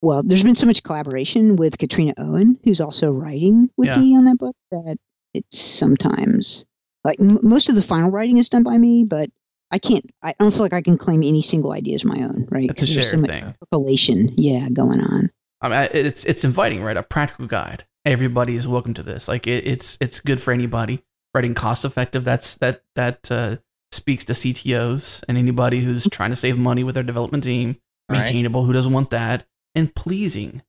[0.00, 3.98] Well, there's been so much collaboration with Katrina Owen, who's also writing with Yeah.
[4.00, 4.96] me on that book, that
[5.34, 6.64] it's sometimes
[7.04, 9.28] like m- most of the final writing is done by me, but
[9.70, 10.08] I can't.
[10.22, 12.46] I don't feel like I can claim any single idea as my own.
[12.50, 12.70] Right?
[12.70, 13.54] It's a 'Cause there's shared so much thing.
[13.60, 15.30] Percolation, yeah, going on.
[15.60, 16.96] I mean, it's it's inviting, right?
[16.96, 17.84] A practical guide.
[18.04, 19.26] Everybody is welcome to this.
[19.28, 21.02] Like it, it's it's good for anybody.
[21.34, 22.24] Writing cost effective.
[22.24, 23.56] That's that that uh,
[23.90, 27.76] speaks to CTOs and anybody who's trying to save money with their development team.
[28.08, 28.20] Right.
[28.20, 28.64] Maintainable.
[28.64, 29.46] Who doesn't want that?
[29.74, 30.62] And pleasing,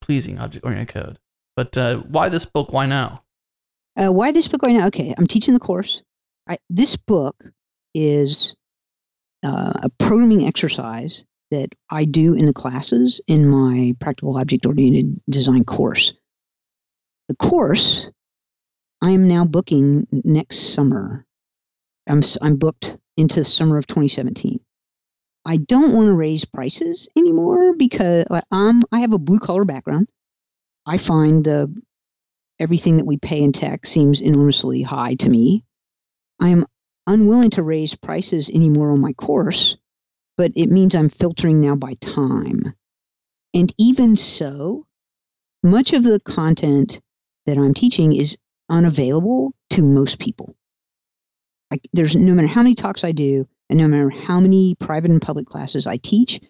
[0.00, 1.18] pleasing object oriented code.
[1.56, 2.72] But uh, why this book?
[2.72, 3.22] Why now?
[3.96, 4.86] Uh, why this book right now?
[4.86, 6.02] Okay, I'm teaching the course.
[6.48, 7.36] I, this book
[7.98, 8.54] is
[9.44, 15.20] uh, a programming exercise that I do in the classes in my practical object oriented
[15.28, 16.12] design course.
[17.28, 18.06] The course
[19.02, 21.26] I am now booking next summer.
[22.08, 24.60] I'm I'm booked into the summer of 2017.
[25.44, 30.08] I don't want to raise prices anymore because um I have a blue collar background.
[30.86, 31.48] I find
[32.60, 35.64] everything that we pay in tech seems enormously high to me.
[36.40, 36.66] I am
[37.08, 39.76] unwilling to raise prices anymore on my course,
[40.36, 42.74] but it means I'm filtering now by time.
[43.54, 44.86] And even so,
[45.62, 47.00] much of the content
[47.46, 48.36] that I'm teaching is
[48.68, 50.54] unavailable to most people.
[51.70, 55.10] Like there's no matter how many talks I do, and no matter how many private
[55.10, 56.40] and public classes I teach,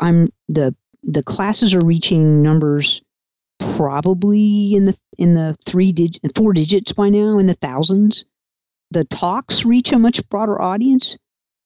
[0.00, 3.00] I'm the the classes are reaching numbers
[3.76, 8.24] probably in the in the three digit four digits by now in the thousands
[8.90, 11.16] the talks reach a much broader audience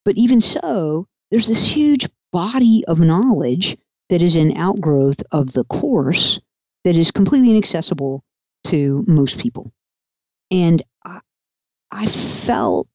[0.04, 3.76] but even so there's this huge body of knowledge
[4.08, 6.40] that is an outgrowth of the course
[6.84, 8.24] that is completely inaccessible
[8.64, 9.72] to most people.
[10.50, 11.20] And I,
[11.90, 12.88] I felt,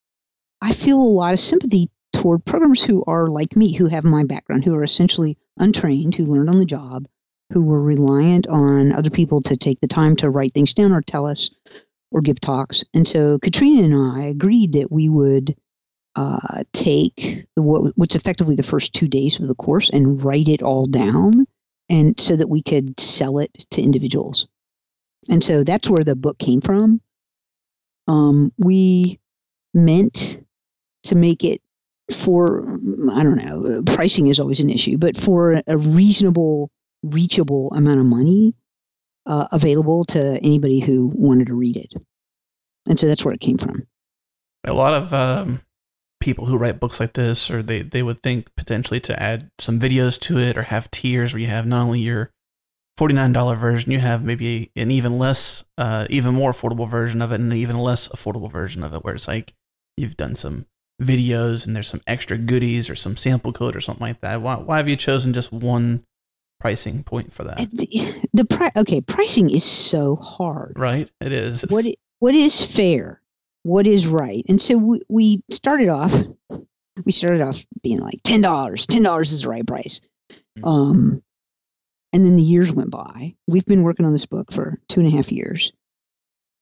[0.60, 4.24] I feel a lot of sympathy toward programmers who are like me, who have my
[4.24, 7.06] background, who are essentially untrained, who learned on the job,
[7.52, 11.00] who were reliant on other people to take the time to write things down or
[11.00, 11.50] tell us
[12.10, 12.84] or give talks.
[12.94, 15.56] And so Katrina and I agreed that we would
[16.14, 20.62] uh, take what, what's effectively the first two days of the course and write it
[20.62, 21.46] all down,
[21.88, 24.48] and so that we could sell it to individuals.
[25.28, 27.00] And so that's where the book came from.
[28.08, 29.18] Um, we
[29.74, 30.40] meant
[31.04, 31.60] to make it
[32.12, 32.78] for
[33.10, 36.70] I don't know, pricing is always an issue, but for a reasonable,
[37.02, 38.54] reachable amount of money
[39.26, 41.92] uh, available to anybody who wanted to read it.
[42.88, 43.86] And so that's where it came from.
[44.64, 45.60] A lot of um,
[46.20, 49.78] people who write books like this, or they, they would think potentially to add some
[49.78, 52.30] videos to it or have tiers where you have not only your
[52.98, 57.40] $49 version, you have maybe an even less, uh, even more affordable version of it
[57.40, 59.52] and an even less affordable version of it, where it's like
[59.96, 60.66] you've done some
[61.02, 64.40] videos and there's some extra goodies or some sample code or something like that.
[64.40, 66.04] Why, why have you chosen just one
[66.58, 67.68] pricing point for that?
[67.72, 70.74] The, the pri- okay, pricing is so hard.
[70.76, 71.08] Right?
[71.20, 71.62] it is.
[71.62, 71.84] It's, what
[72.18, 73.20] what is fair?
[73.62, 74.44] What is right?
[74.48, 76.12] And so we, we started off
[77.04, 78.86] we started off being like ten dollars.
[78.86, 80.00] Ten dollars is the right price.
[80.58, 80.66] Mhm.
[80.66, 81.22] Um
[82.12, 83.34] and then the years went by.
[83.46, 85.72] We've been working on this book for two and a half years.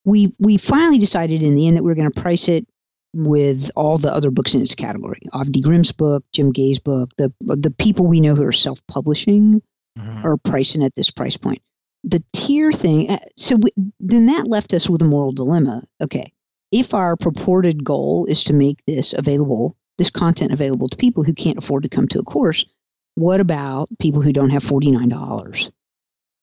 [0.05, 2.67] We we finally decided in the end that we were going to price it
[3.15, 5.21] with all the other books in its category.
[5.33, 9.63] Avdi Grimm's book, Jim Gay's book, the the people we know who are self-publishing
[9.99, 10.25] Mhm.
[10.25, 11.63] are pricing at this price point.
[12.05, 13.71] The tier thing, uh, so we,
[14.01, 15.85] then that left us with a moral dilemma.
[16.01, 16.33] Okay,
[16.73, 21.33] if our purported goal is to make this available, this content available to people who
[21.33, 22.67] can't afford to come to a course,
[23.15, 25.71] what about people who don't have $49?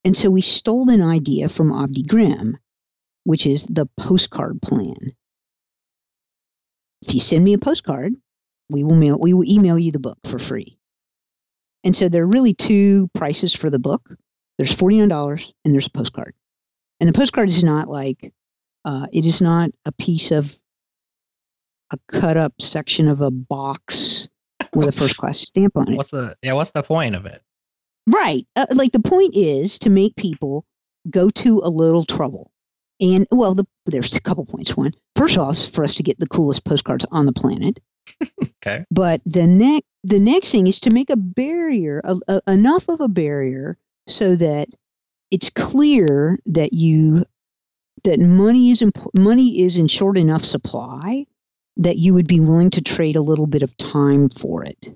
[0.04, 2.58] And so we stole an idea from Avdi Grimm,
[3.24, 5.14] which is the postcard plan.
[7.02, 8.16] If you send me a postcard,
[8.70, 10.78] we will mail we will email you the book for free.
[11.84, 14.16] And so there are really two prices for the book.
[14.58, 16.36] There's $49 and there's a postcard.
[17.00, 18.34] And the postcard is not like
[18.86, 20.56] uh, it is not a piece of
[21.92, 24.30] a cut up section of a box
[24.74, 25.98] with a first class stamp on it.
[25.98, 26.54] What's the yeah?
[26.54, 27.42] What's the point of it?
[28.08, 28.48] Right.
[28.56, 30.66] Uh, like the point is to make people
[31.10, 32.52] go to a little trouble.
[33.00, 34.78] And well, the, there's a couple points.
[34.78, 37.80] One, first of all, is for us to get the coolest postcards on the planet.
[38.64, 38.86] Okay.
[38.92, 43.02] But the next the next thing is to make a barrier, a, a, enough of
[43.02, 44.68] a barrier, so that
[45.32, 47.26] it's clear that you
[48.04, 51.26] that money is imp- money is in short enough supply
[51.78, 54.88] that you would be willing to trade a little bit of time for it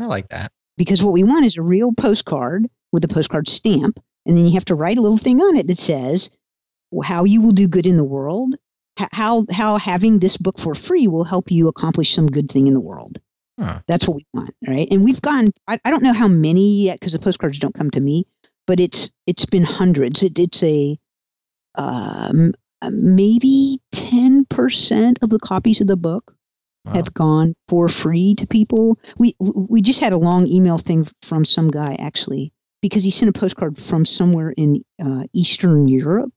[0.00, 0.50] I like that.
[0.76, 4.52] because what we want is a real postcard with a postcard stamp and then you
[4.52, 6.30] have to write a little thing on it that says
[7.02, 8.54] how you will do good in the world
[8.96, 12.74] how how having this book for free will help you accomplish some good thing in
[12.74, 13.20] the world
[13.58, 13.80] Huh.
[13.86, 16.98] that's what we want right and we've gone i, I don't know how many yet
[16.98, 18.26] because the postcards don't come to me
[18.66, 20.98] but it's it's been hundreds it, it's a
[21.76, 22.52] um,
[22.90, 26.36] maybe 10% of the copies of the book
[26.84, 26.92] Wow.
[26.92, 28.98] have gone for free to people.
[29.16, 33.34] We we just had a long email thing from some guy actually because he sent
[33.34, 36.34] a postcard from somewhere in uh, Eastern Europe,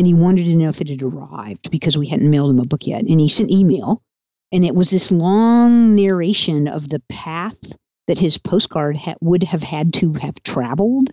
[0.00, 2.64] and he wanted to know if it had arrived because we hadn't mailed him a
[2.64, 3.02] book yet.
[3.02, 4.02] And he sent email,
[4.50, 7.58] and it was this long narration of the path
[8.08, 11.10] that his postcard ha- would have had to have traveled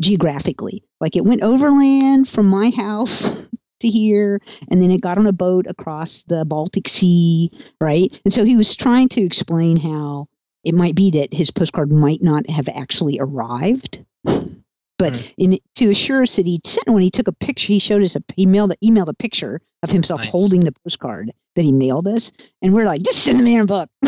[0.00, 0.82] geographically.
[1.00, 3.30] Like it went overland from my house
[3.80, 8.12] to here, and then it got on a boat across the Baltic Sea, right?
[8.24, 10.26] And so he was trying to explain how
[10.64, 14.04] it might be that his postcard might not have actually arrived.
[14.98, 15.22] But Hmm.
[15.36, 17.68] in to assure us that he'd sent one, he took a picture.
[17.72, 20.30] He showed us a he mailed emailed a picture of himself Nice.
[20.30, 23.88] holding the postcard that he mailed us, and we're like, just send me a book.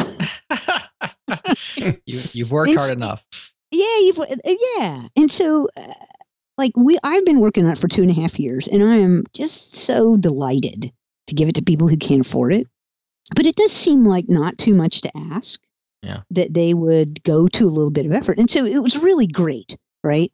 [1.77, 3.25] you you've worked hard Instant- enough.
[3.71, 4.27] yeah, you've, uh,
[4.77, 5.07] yeah.
[5.17, 5.93] And so, uh,
[6.59, 8.97] like we, I've been working on it for two and a half years, and I
[8.97, 10.93] am just so delighted
[11.29, 12.67] to give it to people who can't afford it.
[13.35, 15.61] But it does seem like not too much to ask.
[16.03, 16.23] Yeah.
[16.31, 19.27] That they would go to a little bit of effort, and so it was really
[19.27, 20.33] great, right?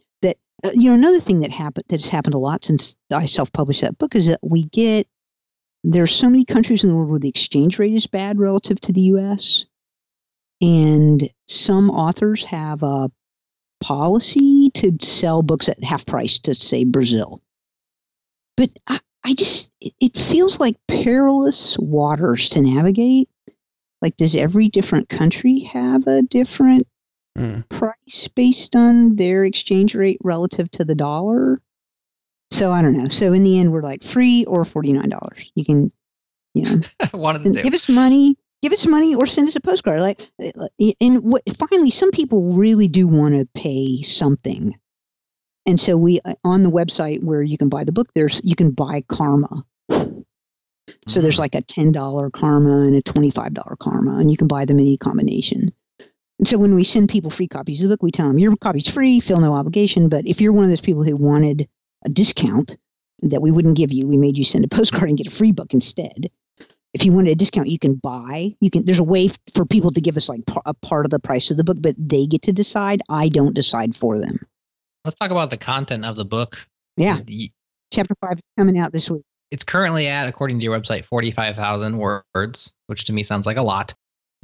[0.66, 3.98] Uh, you know another thing that happened that's happened a lot since I self-published that
[3.98, 5.06] book is that we get
[5.84, 8.80] there are so many countries in the world where the exchange rate is bad relative
[8.80, 9.66] to the U.S.
[10.60, 13.10] And some authors have a
[13.80, 17.40] policy to sell books at half price to say Brazil.
[18.56, 23.28] But I, I just it feels like perilous waters to navigate.
[24.02, 26.88] Like does every different country have a different
[27.36, 27.68] Mm.
[27.68, 31.60] price based on their exchange rate relative to the dollar.
[32.50, 33.08] So I don't know.
[33.08, 35.50] So in the end, we're like free or forty nine dollars.
[35.54, 35.92] You can,
[36.54, 36.80] you know,
[37.12, 40.00] One of the give us money, give us money, or send us a postcard.
[40.00, 40.68] Like, uh,
[41.00, 41.42] and what?
[41.58, 44.78] Finally, some people really do want to pay something,
[45.66, 48.08] and so we uh, on the website where you can buy the book.
[48.14, 49.66] There's you can buy karma.
[51.08, 54.36] So there's like a ten dollar karma and a twenty five dollar karma, and you
[54.36, 55.72] can buy them in any combination.
[56.38, 58.54] And so when we send people free copies of the book, we tell them your
[58.56, 60.08] copy's free, feel no obligation.
[60.08, 61.68] But if you're one of those people who wanted
[62.04, 62.76] a discount
[63.22, 65.52] that we wouldn't give you, we made you send a postcard and get a free
[65.52, 66.30] book instead.
[66.92, 68.54] If you wanted a discount, you can buy.
[68.60, 68.84] You can.
[68.86, 71.58] There's a way for people to give us like a part of the price of
[71.58, 73.02] the book, but they get to decide.
[73.10, 74.38] I don't decide for them.
[75.04, 76.66] Let's talk about the content of the book.
[76.96, 77.52] Yeah, The-
[77.92, 79.22] chapter five is coming out this week.
[79.50, 83.62] It's currently at, according to your website, 45,000 words, which to me sounds like a
[83.62, 83.94] lot.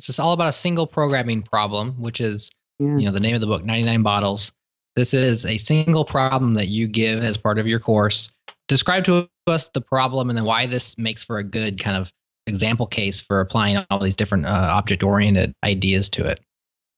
[0.03, 2.51] It's just all about a single programming problem, which is,
[2.81, 2.97] Yeah.
[2.97, 4.51] you know, the name of the book, 99 Bottles.
[4.97, 8.33] This is a single problem that you give as part of your course.
[8.67, 12.13] Describe to us the problem and then why this makes for a good kind of
[12.49, 16.41] example case for applying all these different uh, object oriented ideas to it.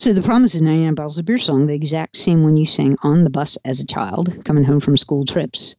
[0.01, 2.64] So the problem is the 99 Bottles of Beer song, the exact same one you
[2.64, 5.76] sang on the bus as a child coming home from school trips.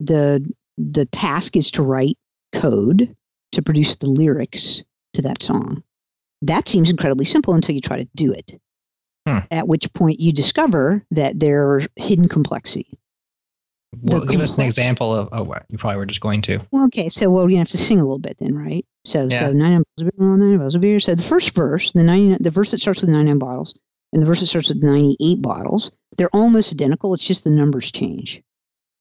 [0.00, 0.42] The
[0.78, 2.16] the task is to write
[2.54, 3.14] code
[3.52, 4.82] to produce the lyrics
[5.12, 5.82] to that song.
[6.46, 8.58] That seems incredibly simple until you try to do it.
[9.26, 9.38] Hmm.
[9.50, 12.98] At which point you discover that there's hidden complexity.
[14.02, 16.58] The Well, give us an example of, oh, what you probably were just going to.
[16.70, 18.84] Well, okay, so well, we're have to sing a little bit then, right?
[19.04, 19.40] So, Yeah.
[19.40, 21.00] so nine bottles of beer, nine bottles of beer.
[21.00, 23.78] So the first verse, the ninety, the verse that starts with nine bottles,
[24.12, 27.14] and the verse that starts with ninety eight bottles, they're almost identical.
[27.14, 28.42] It's just the numbers change,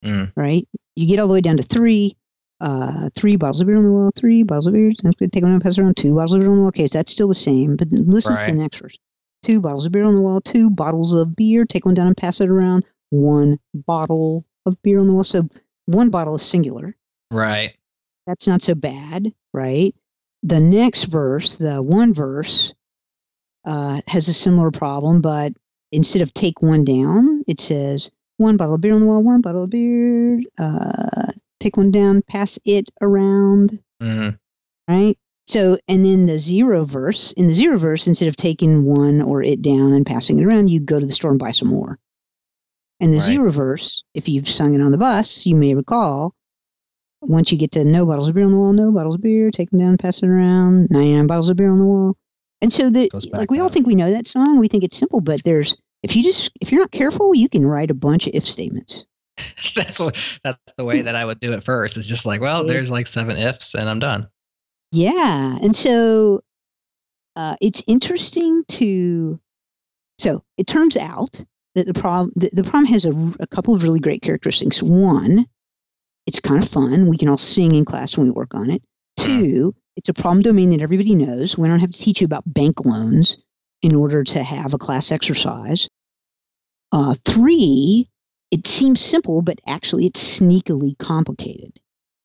[0.05, 0.31] Mm.
[0.37, 0.67] right?
[0.95, 2.15] You get all the way down to three,
[2.63, 4.91] uh, three bottles of beer on the wall, three bottles of beer.
[4.91, 5.97] Take one down and pass it around.
[5.97, 6.67] Two bottles of beer on the wall.
[6.69, 7.75] Okay, so that's still the same.
[7.75, 8.97] But listen to the next verse.
[9.43, 10.39] Two bottles of beer on the wall.
[10.41, 11.65] Two bottles of beer.
[11.65, 12.85] Take one down and pass it around.
[13.09, 15.23] One bottle of beer on the wall.
[15.25, 15.47] So
[15.85, 16.95] one bottle is singular
[17.29, 17.75] Right.
[18.25, 19.93] that's not so bad, right?
[20.43, 22.73] The next verse, the one verse,
[23.65, 25.53] uh, has a similar problem, but
[25.91, 29.41] instead of take one down, it says one bottle of beer on the wall, one
[29.41, 31.31] bottle of beer, uh,
[31.63, 34.37] take one down, pass it around, Mm.
[34.87, 35.17] right?
[35.47, 39.41] So, and then the zero verse, in the zero verse, instead of taking one or
[39.43, 41.99] it down and passing it around, you go to the store and buy some more.
[42.99, 43.25] And the Right.
[43.25, 46.33] zero verse, if you've sung it on the bus, you may recall,
[47.21, 49.51] once you get to no bottles of beer on the wall, no bottles of beer,
[49.51, 52.15] take them down, pass it around, 99 bottles of beer on the wall.
[52.61, 54.57] And so that, like, we all think we know that song.
[54.59, 57.65] We think it's simple, but there's, if you just, if you're not careful, you can
[57.65, 59.03] write a bunch of if statements.
[59.75, 61.97] that's what that's the way that I would do it first.
[61.97, 64.27] It's just like, well, there's like seven ifs and I'm done.
[64.91, 65.57] Yeah.
[65.61, 66.41] And so
[67.35, 69.39] uh, it's interesting to.
[70.19, 71.43] So it turns out
[71.75, 74.81] that the problem the, the problem has a, a couple of really great characteristics.
[74.83, 75.47] One,
[76.27, 77.07] it's kind of fun.
[77.07, 78.83] We can all sing in class when we work on it.
[79.17, 81.57] Two, it's a problem domain that everybody knows.
[81.57, 83.37] We don't have to teach you about bank loans
[83.81, 85.89] in order to have a class exercise.
[86.91, 88.09] Uh, three,
[88.53, 91.73] it seems simple, but actually it's sneakily complicated.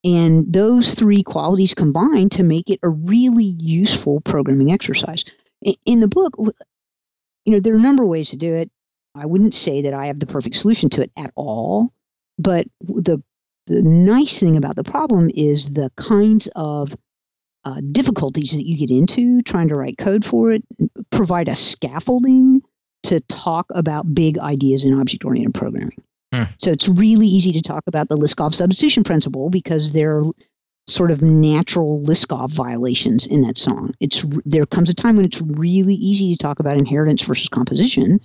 [0.04, 5.24] And those three qualities combine to make it a really useful programming exercise.
[5.86, 8.70] In the book, you know, there are a number of ways to do it.
[9.14, 11.94] I wouldn't say that I have the perfect solution to it at all,
[12.38, 13.22] but the
[13.66, 16.94] the nice thing about the problem is the kinds of
[17.64, 20.62] uh, difficulties that you get into trying to write code for it
[21.10, 22.62] provide a scaffolding
[23.04, 26.02] to talk about big ideas in object-oriented programming.
[26.32, 26.44] Hmm.
[26.58, 30.24] So it's really easy to talk about the Liskov substitution principle because there are
[30.86, 33.94] sort of natural Liskov violations in that song.
[34.00, 38.20] It's there comes a time when it's really easy to talk about inheritance versus composition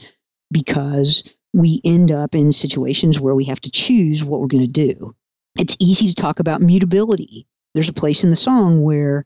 [0.51, 1.23] because
[1.53, 5.15] we end up in situations where we have to choose what we're going to do.
[5.57, 7.47] It's easy to talk about mutability.
[7.73, 9.25] There's a place in the song where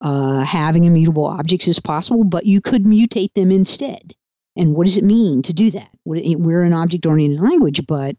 [0.00, 4.14] uh, having immutable objects is possible, but you could mutate them instead.
[4.56, 5.88] And what does it mean to do that?
[6.04, 8.16] We're an object-oriented language, but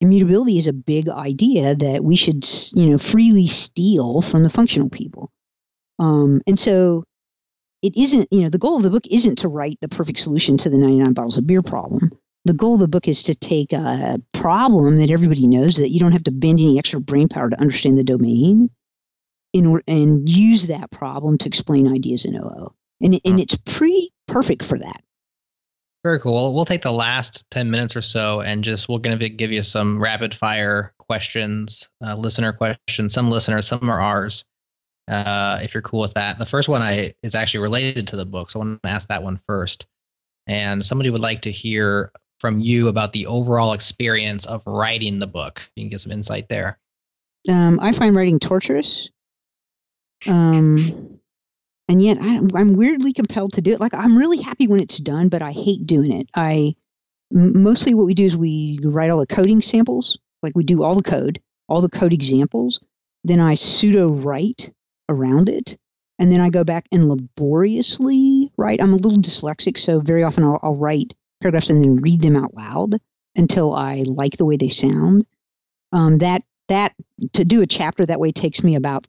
[0.00, 4.88] immutability is a big idea that we should, you know, freely steal from the functional
[4.88, 5.30] people.
[5.98, 7.04] Um, and so
[7.82, 10.56] it isn't, you know, the goal of the book isn't to write the perfect solution
[10.58, 12.10] to the 99 bottles of beer problem.
[12.46, 16.00] The goal of the book is to take a problem that everybody knows that you
[16.00, 18.70] don't have to bend any extra brain power to understand the domain
[19.52, 22.72] in, and use that problem to explain ideas in OO.
[23.00, 25.02] And, and it's pretty perfect for that.
[26.04, 26.54] Very cool.
[26.54, 29.62] Well, take the last 10 minutes or so and just we're going to give you
[29.62, 33.14] some rapid fire questions, uh, listener questions.
[33.14, 34.44] Some listeners, some are ours.
[35.08, 36.38] Uh, if you're cool with that.
[36.38, 39.08] The first one I is actually related to the book, so I want to ask
[39.08, 39.86] that one first.
[40.46, 45.26] and somebody would like to hear from you about the overall experience of writing the
[45.26, 45.68] book.
[45.76, 46.78] You can get some insight there.
[47.48, 49.10] Um, I find writing torturous.
[50.26, 51.18] Um,
[51.88, 53.80] and yet I, I'm weirdly compelled to do it.
[53.80, 56.28] Like I'm really happy when it's done, but I hate doing it.
[56.34, 56.74] I
[57.30, 60.18] mostly what we do is we write all the coding samples.
[60.42, 62.80] Like we do all the code, all the code examples.
[63.24, 64.70] Then I pseudo write
[65.08, 65.76] around it,
[66.18, 68.80] and then I go back and laboriously write.
[68.80, 72.36] I'm a little dyslexic, so very often I'll, I'll write paragraphs and then read them
[72.36, 73.00] out loud
[73.36, 75.26] until I like the way they sound.
[75.92, 76.94] Um, that that
[77.34, 79.06] to do a chapter that way takes me about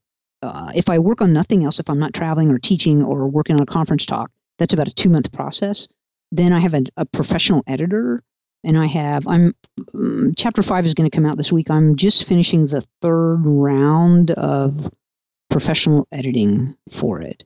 [0.47, 3.55] uh, if I work on nothing else, if I'm not traveling or teaching or working
[3.55, 5.87] on a conference talk, that's about a two month process.
[6.31, 8.21] Then I have a, a professional editor,
[8.63, 9.53] and I have I'm
[9.93, 11.69] um, chapter five is going to come out this week.
[11.69, 14.91] I'm just finishing the third round of
[15.49, 17.43] professional editing for it,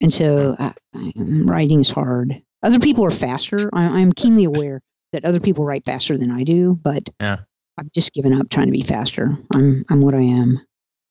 [0.00, 2.40] and so I, I'm, writing is hard.
[2.62, 3.68] Other people are faster.
[3.72, 4.80] I, I'm keenly aware
[5.12, 7.38] that other people write faster than I do, but Yeah.
[7.78, 9.36] I've just given up trying to be faster.
[9.54, 10.60] I'm I'm what I am.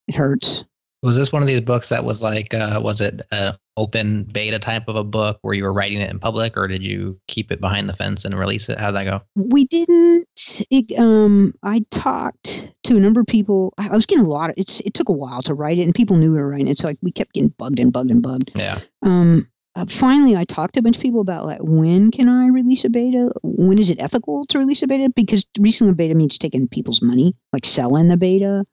[0.08, 0.64] It hurts.
[1.04, 4.58] Was this one of these books that was like, uh, was it an open beta
[4.58, 7.52] type of a book where you were writing it in public, or did you keep
[7.52, 8.80] it behind the fence and release it?
[8.80, 9.22] How'd that go?
[9.36, 10.28] We didn't.
[10.72, 13.74] It, um, I talked to a number of people.
[13.78, 14.56] I I was getting a lot of.
[14.58, 14.80] It's.
[14.82, 16.80] It took a while to write it, and people knew we were writing it.
[16.80, 18.52] So like we kept getting bugged and bugged and bugged.
[18.56, 18.82] Yeah.
[19.04, 19.48] Um,
[19.78, 22.84] uh, finally, I talked to a bunch of people about like when can I release
[22.84, 23.32] a beta?
[23.44, 25.10] When is it ethical to release a beta?
[25.16, 28.66] Because releasing a beta means taking people's money, like selling the beta.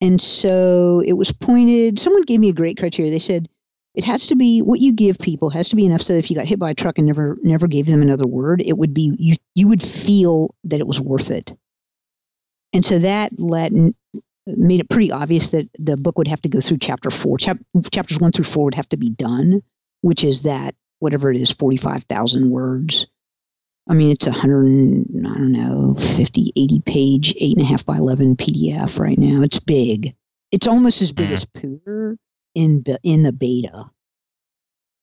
[0.00, 1.98] And so it was pointed.
[1.98, 3.10] Someone gave me a great criteria.
[3.10, 3.48] They said
[3.94, 6.30] it has to be what you give people has to be enough so that if
[6.30, 8.94] you got hit by a truck and never never gave them another word, it would
[8.94, 11.52] be you you would feel that it was worth it.
[12.72, 13.72] And so that let
[14.46, 17.38] made it pretty obvious that the book would have to go through chapter four.
[17.38, 17.58] Chap,
[17.90, 19.62] chapters one through four would have to be done,
[20.02, 23.06] which is that whatever it is, forty five thousand words.
[23.88, 27.84] I mean, it's a hundred, I don't know, 50, 80 page, eight and a half
[27.86, 29.42] by 11 PDF right now.
[29.42, 30.14] It's big.
[30.52, 31.32] It's almost as big Mhm.
[31.32, 32.16] as POODR
[32.54, 33.90] in, in the beta.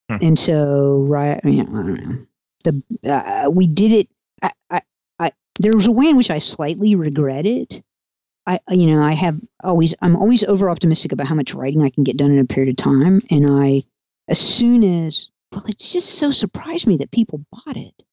[0.10, 0.18] Hmm.
[0.22, 2.26] And so, right, you know, I don't know.
[2.64, 4.10] The, uh, we did it.
[4.42, 4.82] I, I,
[5.20, 7.82] I, there was a way in which I slightly regret it.
[8.48, 11.90] I, you know, I have always, I'm always over optimistic about how much writing I
[11.90, 13.22] can get done in a period of time.
[13.32, 13.84] And I,
[14.28, 18.04] as soon as, well, it's just so surprised me that people bought it.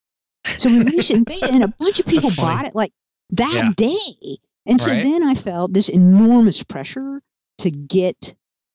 [0.58, 2.92] So we released it in beta, and a bunch of people bought it like
[3.30, 3.70] that Yeah.
[3.76, 4.38] day.
[4.66, 5.02] And so Right.
[5.02, 7.22] then I felt this enormous pressure
[7.58, 8.34] to get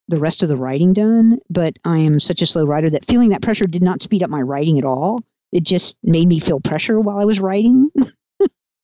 [0.10, 1.40] the rest of the writing done.
[1.50, 4.30] But I am such a slow writer that feeling that pressure did not speed up
[4.30, 5.20] my writing at all.
[5.52, 7.92] It just made me feel pressure while I was writing.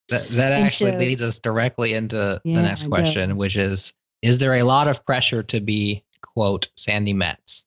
[0.10, 4.38] That, that actually so- leads us directly into Yeah, the next question, which is Is
[4.38, 7.64] there a lot of pressure to be, quote, Sandi Metz?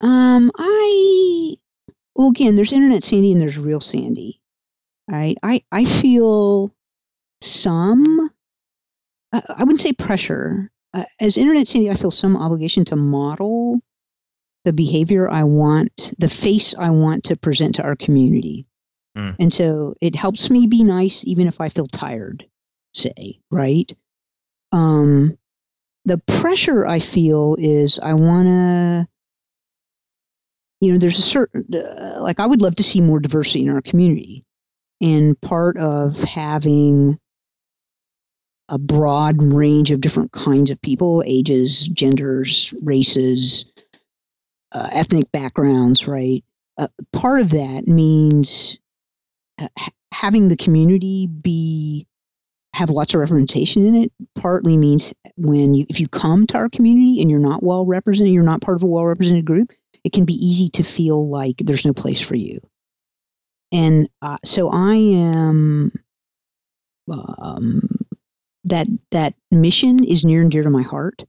[0.00, 1.54] Um, I
[2.16, 4.40] well again, there's internet Sandi and there's real Sandi.
[5.10, 6.74] All right, I I feel
[7.42, 8.30] some.
[9.32, 10.70] Uh, I wouldn't say pressure.
[10.94, 13.80] Uh, as internet Sandi, I feel some obligation to model
[14.64, 18.66] the behavior I want, the face I want to present to our community.
[19.14, 19.30] Hmm.
[19.38, 22.46] And so it helps me be nice even if I feel tired,
[22.92, 23.94] say, right?
[24.72, 25.38] Um,
[26.04, 29.08] the pressure I feel is I want to
[30.80, 33.70] you know there's a certain uh, like i would love to see more diversity in
[33.70, 34.44] our community.
[35.00, 37.18] And part of having
[38.68, 43.66] a broad range of different kinds of people ages genders races
[44.72, 46.42] uh, ethnic backgrounds right?
[46.78, 48.78] Uh, part of that means
[49.60, 52.06] uh, ha- having the community be
[52.72, 56.68] have lots of representation in it partly means when you if you come to our
[56.68, 59.72] community and you're not well represented you're not part of a well represented group
[60.06, 62.60] it can be easy to feel like there's no place for you.
[63.72, 65.92] And uh, so I am
[67.10, 67.82] um,
[68.62, 71.24] that that mission is near and dear to my heart.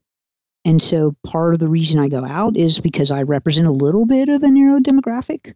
[0.64, 4.06] And so part of the reason I go out is because I represent a little
[4.06, 5.56] bit of a narrow demographic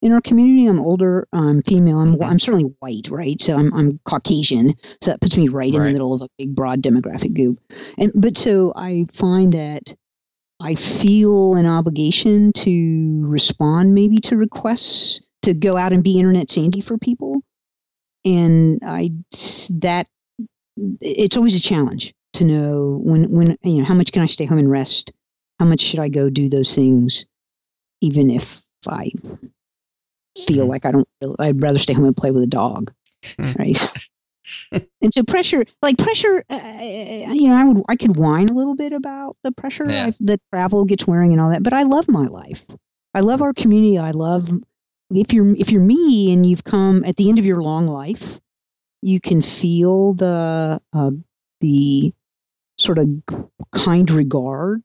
[0.00, 0.66] in our community.
[0.66, 2.22] I'm older, I'm female, I'm.
[2.22, 3.38] I'm certainly white, right?
[3.42, 4.76] So I'm, I'm Caucasian.
[5.02, 7.58] So that puts me right, in the middle of a big, broad demographic group.
[7.98, 9.94] And but so I find that
[10.60, 16.50] I feel an obligation to respond maybe to requests to go out and be internet
[16.50, 17.42] Sandi for people.
[18.24, 19.10] And I
[19.70, 20.06] that
[21.00, 24.44] it's always a challenge to know when when you know how much can I stay
[24.44, 25.12] home and rest?
[25.58, 27.26] How much should I go do those things
[28.00, 29.10] even if I
[30.46, 30.68] feel Mhm.
[30.68, 31.08] like I don't
[31.38, 32.92] I'd rather stay home and play with a dog.
[33.38, 33.52] Hmm.
[33.58, 33.78] Right?
[34.72, 36.78] And so pressure like pressure uh,
[37.32, 40.10] you know i would i could whine a little bit about the pressure Yeah.
[40.20, 42.64] That travel gets wearing and all that but i love my life
[43.14, 44.48] i love our community i love
[45.10, 48.40] if you're if you're me and you've come at the end of your long life,
[49.02, 51.10] you can feel the uh,
[51.60, 52.12] the
[52.78, 53.08] sort of
[53.72, 54.82] kind regard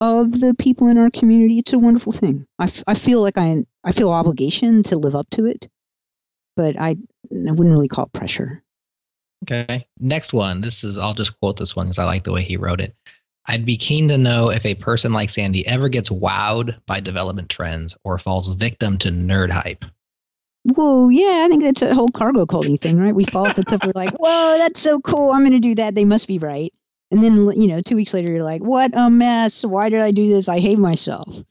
[0.00, 1.58] of the people in our community.
[1.58, 2.46] It's a wonderful thing.
[2.58, 5.68] I, f- I feel like I I feel obligation to live up to it,
[6.56, 6.96] but I I
[7.30, 8.62] wouldn't really call it pressure.
[9.44, 9.86] Okay.
[9.98, 10.60] Next one.
[10.60, 12.94] This is I'll just quote this one because I like the way he wrote it.
[13.46, 17.48] I'd be keen to know if a person like Sandi ever gets wowed by development
[17.48, 19.84] trends or falls victim to nerd hype.
[20.64, 23.14] Whoa, yeah, I think that's a whole cargo culting thing, right?
[23.14, 23.84] We fall off stuff.
[23.84, 25.32] We're like, whoa, that's so cool.
[25.32, 25.96] I'm going to do that.
[25.96, 26.72] They must be right.
[27.10, 29.64] And then, you know, two weeks later, you're like, what a mess.
[29.64, 30.48] Why did I do this?
[30.48, 31.42] I hate myself.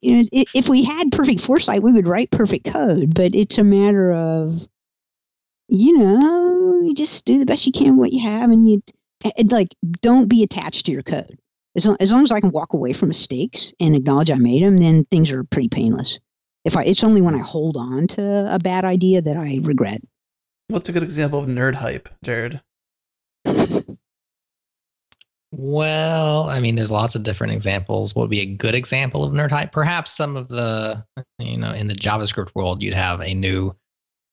[0.00, 3.64] You know, if we had perfect foresight, we would write perfect code, but it's a
[3.64, 4.66] matter of,
[5.68, 8.82] you know, you just do the best you can with what you have and you
[9.36, 11.38] and like don't be attached to your code.
[11.74, 14.62] As long, as long as I can walk away from mistakes and acknowledge I made
[14.62, 16.18] them, then things are pretty painless.
[16.64, 20.02] If I, it's only when I hold on to a bad idea that I regret.
[20.68, 22.60] What's a good example of nerd hype, Jared?
[25.54, 28.14] Well, I mean, there's lots of different examples.
[28.14, 29.70] What would be a good example of nerd hype?
[29.70, 31.04] Perhaps some of the,
[31.38, 33.74] you know, in the JavaScript world, you'd have a new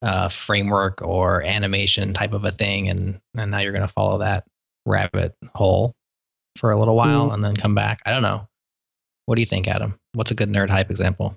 [0.02, 4.20] uh, framework or animation type of a thing, and and now you're going to follow
[4.20, 4.46] that
[4.86, 5.94] rabbit hole
[6.58, 7.34] for a little while Mm.
[7.34, 8.00] and then come back.
[8.06, 8.48] I don't know.
[9.26, 10.00] What do you think, Adam?
[10.14, 11.36] What's a good nerd hype example?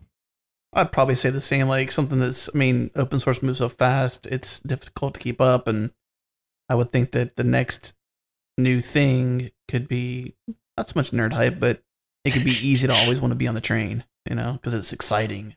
[0.72, 4.26] I'd probably say the same, like something that's, I mean, open source moves so fast,
[4.26, 5.66] it's difficult to keep up.
[5.68, 5.90] And
[6.70, 7.92] I would think that the next
[8.58, 10.34] new thing could be
[10.76, 11.82] not so much nerd hype, but
[12.24, 14.74] it could be easy to always want to be on the train, you know, because
[14.74, 15.56] it's exciting.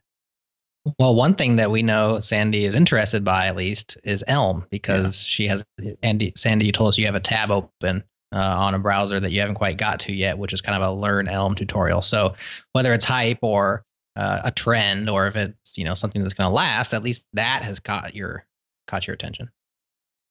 [0.99, 5.19] Well, one thing that we know Sandi is interested by, at least, is Elm because
[5.19, 5.65] she has.
[6.03, 8.03] Andy, Sandi, you told us you have a tab open
[8.33, 10.87] uh, on a browser that you haven't quite got to yet, which is kind of
[10.87, 12.01] a learn Elm tutorial.
[12.03, 12.35] So
[12.73, 13.83] whether it's hype or
[14.15, 17.25] uh, a trend, or if it's you know something that's going to last, at least
[17.33, 18.45] that has caught your
[18.87, 19.49] caught your attention.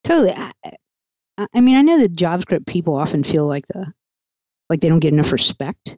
[0.05, 0.35] Totally.
[1.37, 3.93] I, mean, I know that JavaScript people often feel like the
[4.71, 5.97] like they don't get enough respect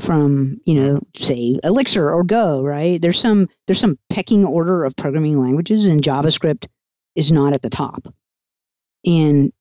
[0.00, 3.00] from you know say Elixir or Go, right?
[3.00, 6.66] There's some there's some pecking order of programming languages, and JavaScript
[7.14, 8.12] is not at the top,
[9.04, 9.52] and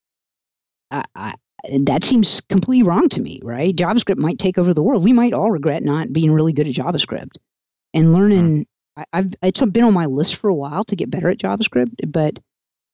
[0.92, 1.34] I, I,
[1.80, 3.76] that seems completely wrong to me, right?
[3.76, 5.04] JavaScript might take over the world.
[5.04, 7.38] We might all regret not being really good at JavaScript
[7.94, 8.68] and learning.
[8.96, 9.02] Hmm.
[9.02, 12.12] I, I've it's been on my list for a while to get better at JavaScript,
[12.12, 12.40] but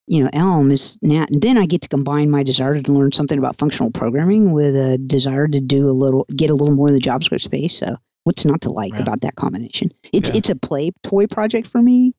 [0.07, 1.25] you know, Elm is now.
[1.31, 4.75] And then I get to combine my desire to learn something about functional programming with
[4.75, 7.77] a desire to do a little, get a little more in the JavaScript space.
[7.77, 9.01] So, what's not to like Yeah.
[9.01, 9.91] about that combination?
[10.11, 10.38] It's Yeah.
[10.38, 12.13] it's a play toy project for me,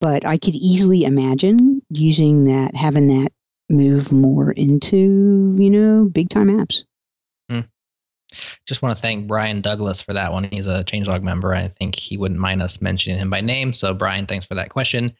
[0.00, 3.32] but I could easily imagine using that, having that
[3.68, 6.82] move more into you know big time apps.
[7.48, 7.60] Hmm.
[8.66, 10.44] Just want to thank Brian Douglas for that one.
[10.44, 11.54] He's a changelog member.
[11.54, 13.72] I think he wouldn't mind us mentioning him by name.
[13.72, 15.10] So, Brian, thanks for that question.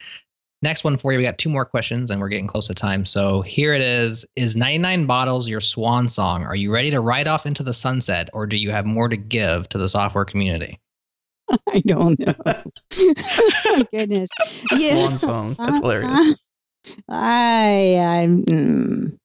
[0.62, 1.18] Next one for you.
[1.18, 3.06] We got two more questions and we're getting close to time.
[3.06, 6.44] So, here it is Is 99 Bottles your swan song?
[6.44, 9.16] Are you ready to ride off into the sunset or do you have more to
[9.16, 10.78] give to the software community?
[11.68, 12.34] I don't know.
[12.98, 14.28] oh, goodness.
[14.76, 15.56] Swan song.
[15.58, 16.30] That's Uh, hilarious.
[16.30, 19.16] uh, I, I'm, mm,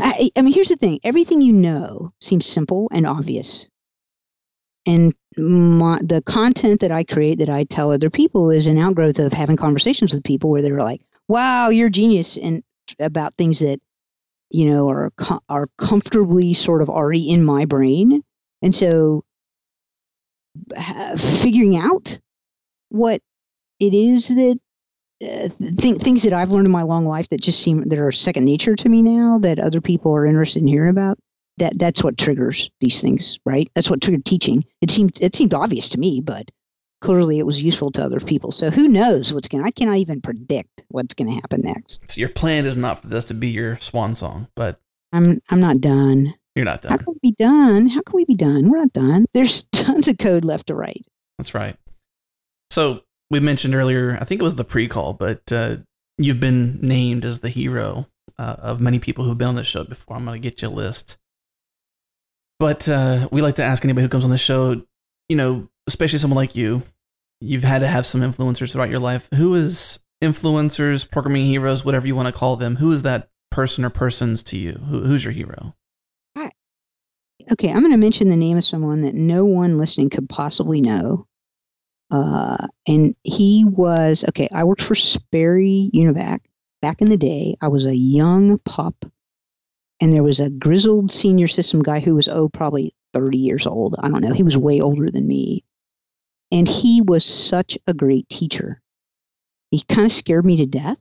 [0.00, 0.98] I, I mean, here's the thing.
[1.04, 3.66] Everything you know seems simple and obvious,
[4.86, 9.18] and my, the content that I create that I tell other people is an outgrowth
[9.18, 12.62] of having conversations with people where they're like, "Wow, you're genius," and
[12.98, 13.80] about things that
[14.50, 15.12] you know are
[15.48, 18.22] are comfortably sort of already in my brain,
[18.62, 19.24] and so
[21.16, 22.18] figuring out
[22.88, 23.20] what
[23.78, 24.58] it is that
[25.22, 25.48] uh,
[25.78, 28.44] th- things that I've learned in my long life that just seem that are second
[28.44, 31.18] nature to me now that other people are interested in hearing about.
[31.58, 33.68] That that's what triggers these things, right?
[33.74, 34.64] That's what triggered teaching.
[34.80, 36.50] It seemed it seemed obvious to me, but
[37.00, 38.52] clearly it was useful to other people.
[38.52, 39.62] So who knows what's going?
[39.62, 42.00] to I cannot even predict what's going to happen next.
[42.08, 44.80] So, your plan is not for this to be your swan song, but
[45.12, 46.34] I'm I'm not done.
[46.54, 46.92] you're not done.
[46.92, 47.88] How can we be done?
[47.88, 48.70] How can we be done?
[48.70, 49.26] We're not done.
[49.34, 51.04] There's tons of code left to write.
[51.38, 51.76] That's right.
[52.70, 55.76] So we mentioned earlier, I think it was the pre-call, but uh,
[56.18, 58.06] you've been named as the hero
[58.38, 60.16] uh, of many people who've been on the show before.
[60.16, 61.16] I'm going to get you a list.
[62.60, 64.82] But uh, we like to ask anybody who comes on the show,
[65.28, 66.82] you know, especially someone like you,
[67.40, 69.28] you've had to have some influencers throughout your life.
[69.34, 72.76] Who is influencers, programming heroes, whatever you want to call them?
[72.76, 74.72] Who is that person or persons to you?
[74.72, 75.74] Who, who's your hero?
[77.52, 80.80] Okay, I'm going to mention the name of someone that no one listening could possibly
[80.80, 81.26] know.
[82.10, 84.48] Uh, and he was okay.
[84.52, 86.40] I worked for Sperry Univac
[86.80, 87.56] back in the day.
[87.60, 88.94] I was a young pup,
[90.00, 93.96] and there was a grizzled senior system guy who was oh probably 30 years old.
[93.98, 94.32] I don't know.
[94.32, 95.64] He was way older than me,
[96.50, 98.80] And he was such a great teacher.
[99.70, 100.98] He kind of scared me to death,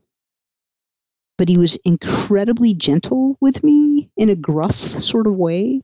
[1.38, 5.82] but he was incredibly gentle with me in a gruff sort of way.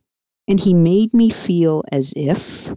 [0.47, 2.69] And he made me feel as if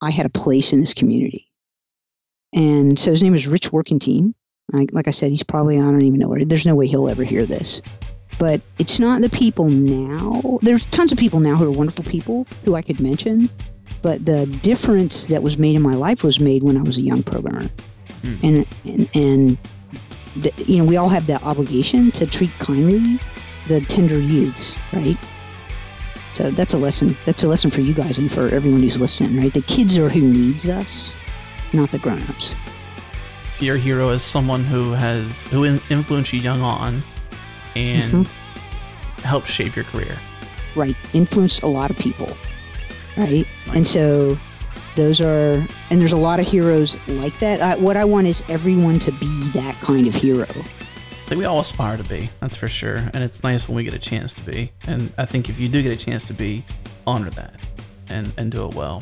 [0.00, 1.50] I had a place in this community.
[2.54, 4.34] And so his name is Rich Workentine.
[4.72, 7.08] I, like I said, he's probably, I don't even know where, there's no way he'll
[7.08, 7.82] ever hear this.
[8.40, 10.58] But it's not the people now.
[10.62, 13.50] There's tons of people now who are wonderful people who I could mention.
[14.00, 17.02] But the difference that was made in my life was made when I was a
[17.02, 17.64] young programmer.
[18.24, 18.36] Hmm.
[18.42, 19.58] And, and, and
[20.36, 23.18] the, you know, we all have that obligation to treat kindly
[23.68, 25.18] the tender youths, right?
[26.32, 27.14] So that's a lesson.
[27.26, 29.52] That's a lesson for you guys and for everyone who's listening, right?
[29.52, 31.12] The kids are who needs us,
[31.74, 32.54] not the grown-ups.
[33.52, 37.02] So your hero is someone who has who in- influenced you young on,
[37.76, 39.20] and mm-hmm.
[39.22, 40.18] help shape your career.
[40.76, 42.28] right influenced a lot of people
[43.16, 44.36] right and so
[44.96, 48.42] those are and there's a lot of heroes like that I, what i want is
[48.48, 50.46] everyone to be that kind of hero
[51.30, 52.96] I think we all aspire to be, that's for sure.
[52.96, 54.72] And it's nice when we get a chance to be.
[54.88, 56.64] And I think if you do get a chance to be,
[57.06, 57.54] honor that
[58.08, 59.00] and, and do it well.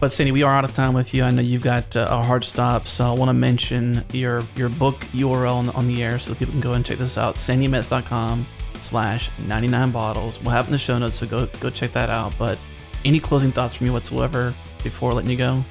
[0.00, 1.22] But Sandi, we are out of time with you.
[1.22, 4.70] I know you've got uh, a hard stop, so I want to mention your your
[4.70, 7.34] book URL on the, on the air so people can go and check this out.
[7.34, 8.46] SandiMetz.com
[8.80, 10.40] slash 99 bottles.
[10.40, 12.34] We'll have it in the show notes, so go go check that out.
[12.38, 12.58] But
[13.04, 15.62] any closing thoughts from you whatsoever before letting you go?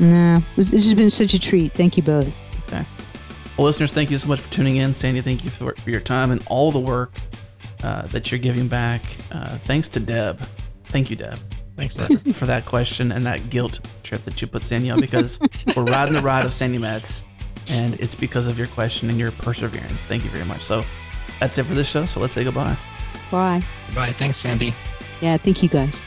[0.00, 2.34] nah this, this has been such a treat thank you both
[2.66, 2.84] Okay.
[3.56, 4.94] Well, listeners, thank you so much for tuning in.
[4.94, 7.12] Sandi, thank you for, for your time and all the work
[7.82, 9.02] uh, that you're giving back.
[9.32, 10.40] Uh, thanks to Deb.
[10.84, 11.38] Thank you, Deb,
[11.80, 12.34] Thanks, Deb.
[12.34, 15.40] for that question and that guilt trip that you put Sandi on because
[15.74, 17.24] we're riding the ride of Sandi Metz,
[17.70, 20.04] and it's because of your question and your perseverance.
[20.04, 20.62] Thank you very much.
[20.62, 20.84] So
[21.40, 22.04] that's it for this show.
[22.04, 22.76] So let's say goodbye.
[23.30, 23.62] bye
[23.94, 24.12] Bye.
[24.12, 24.74] Thanks, Sandi.
[25.22, 26.00] yeah thank you guys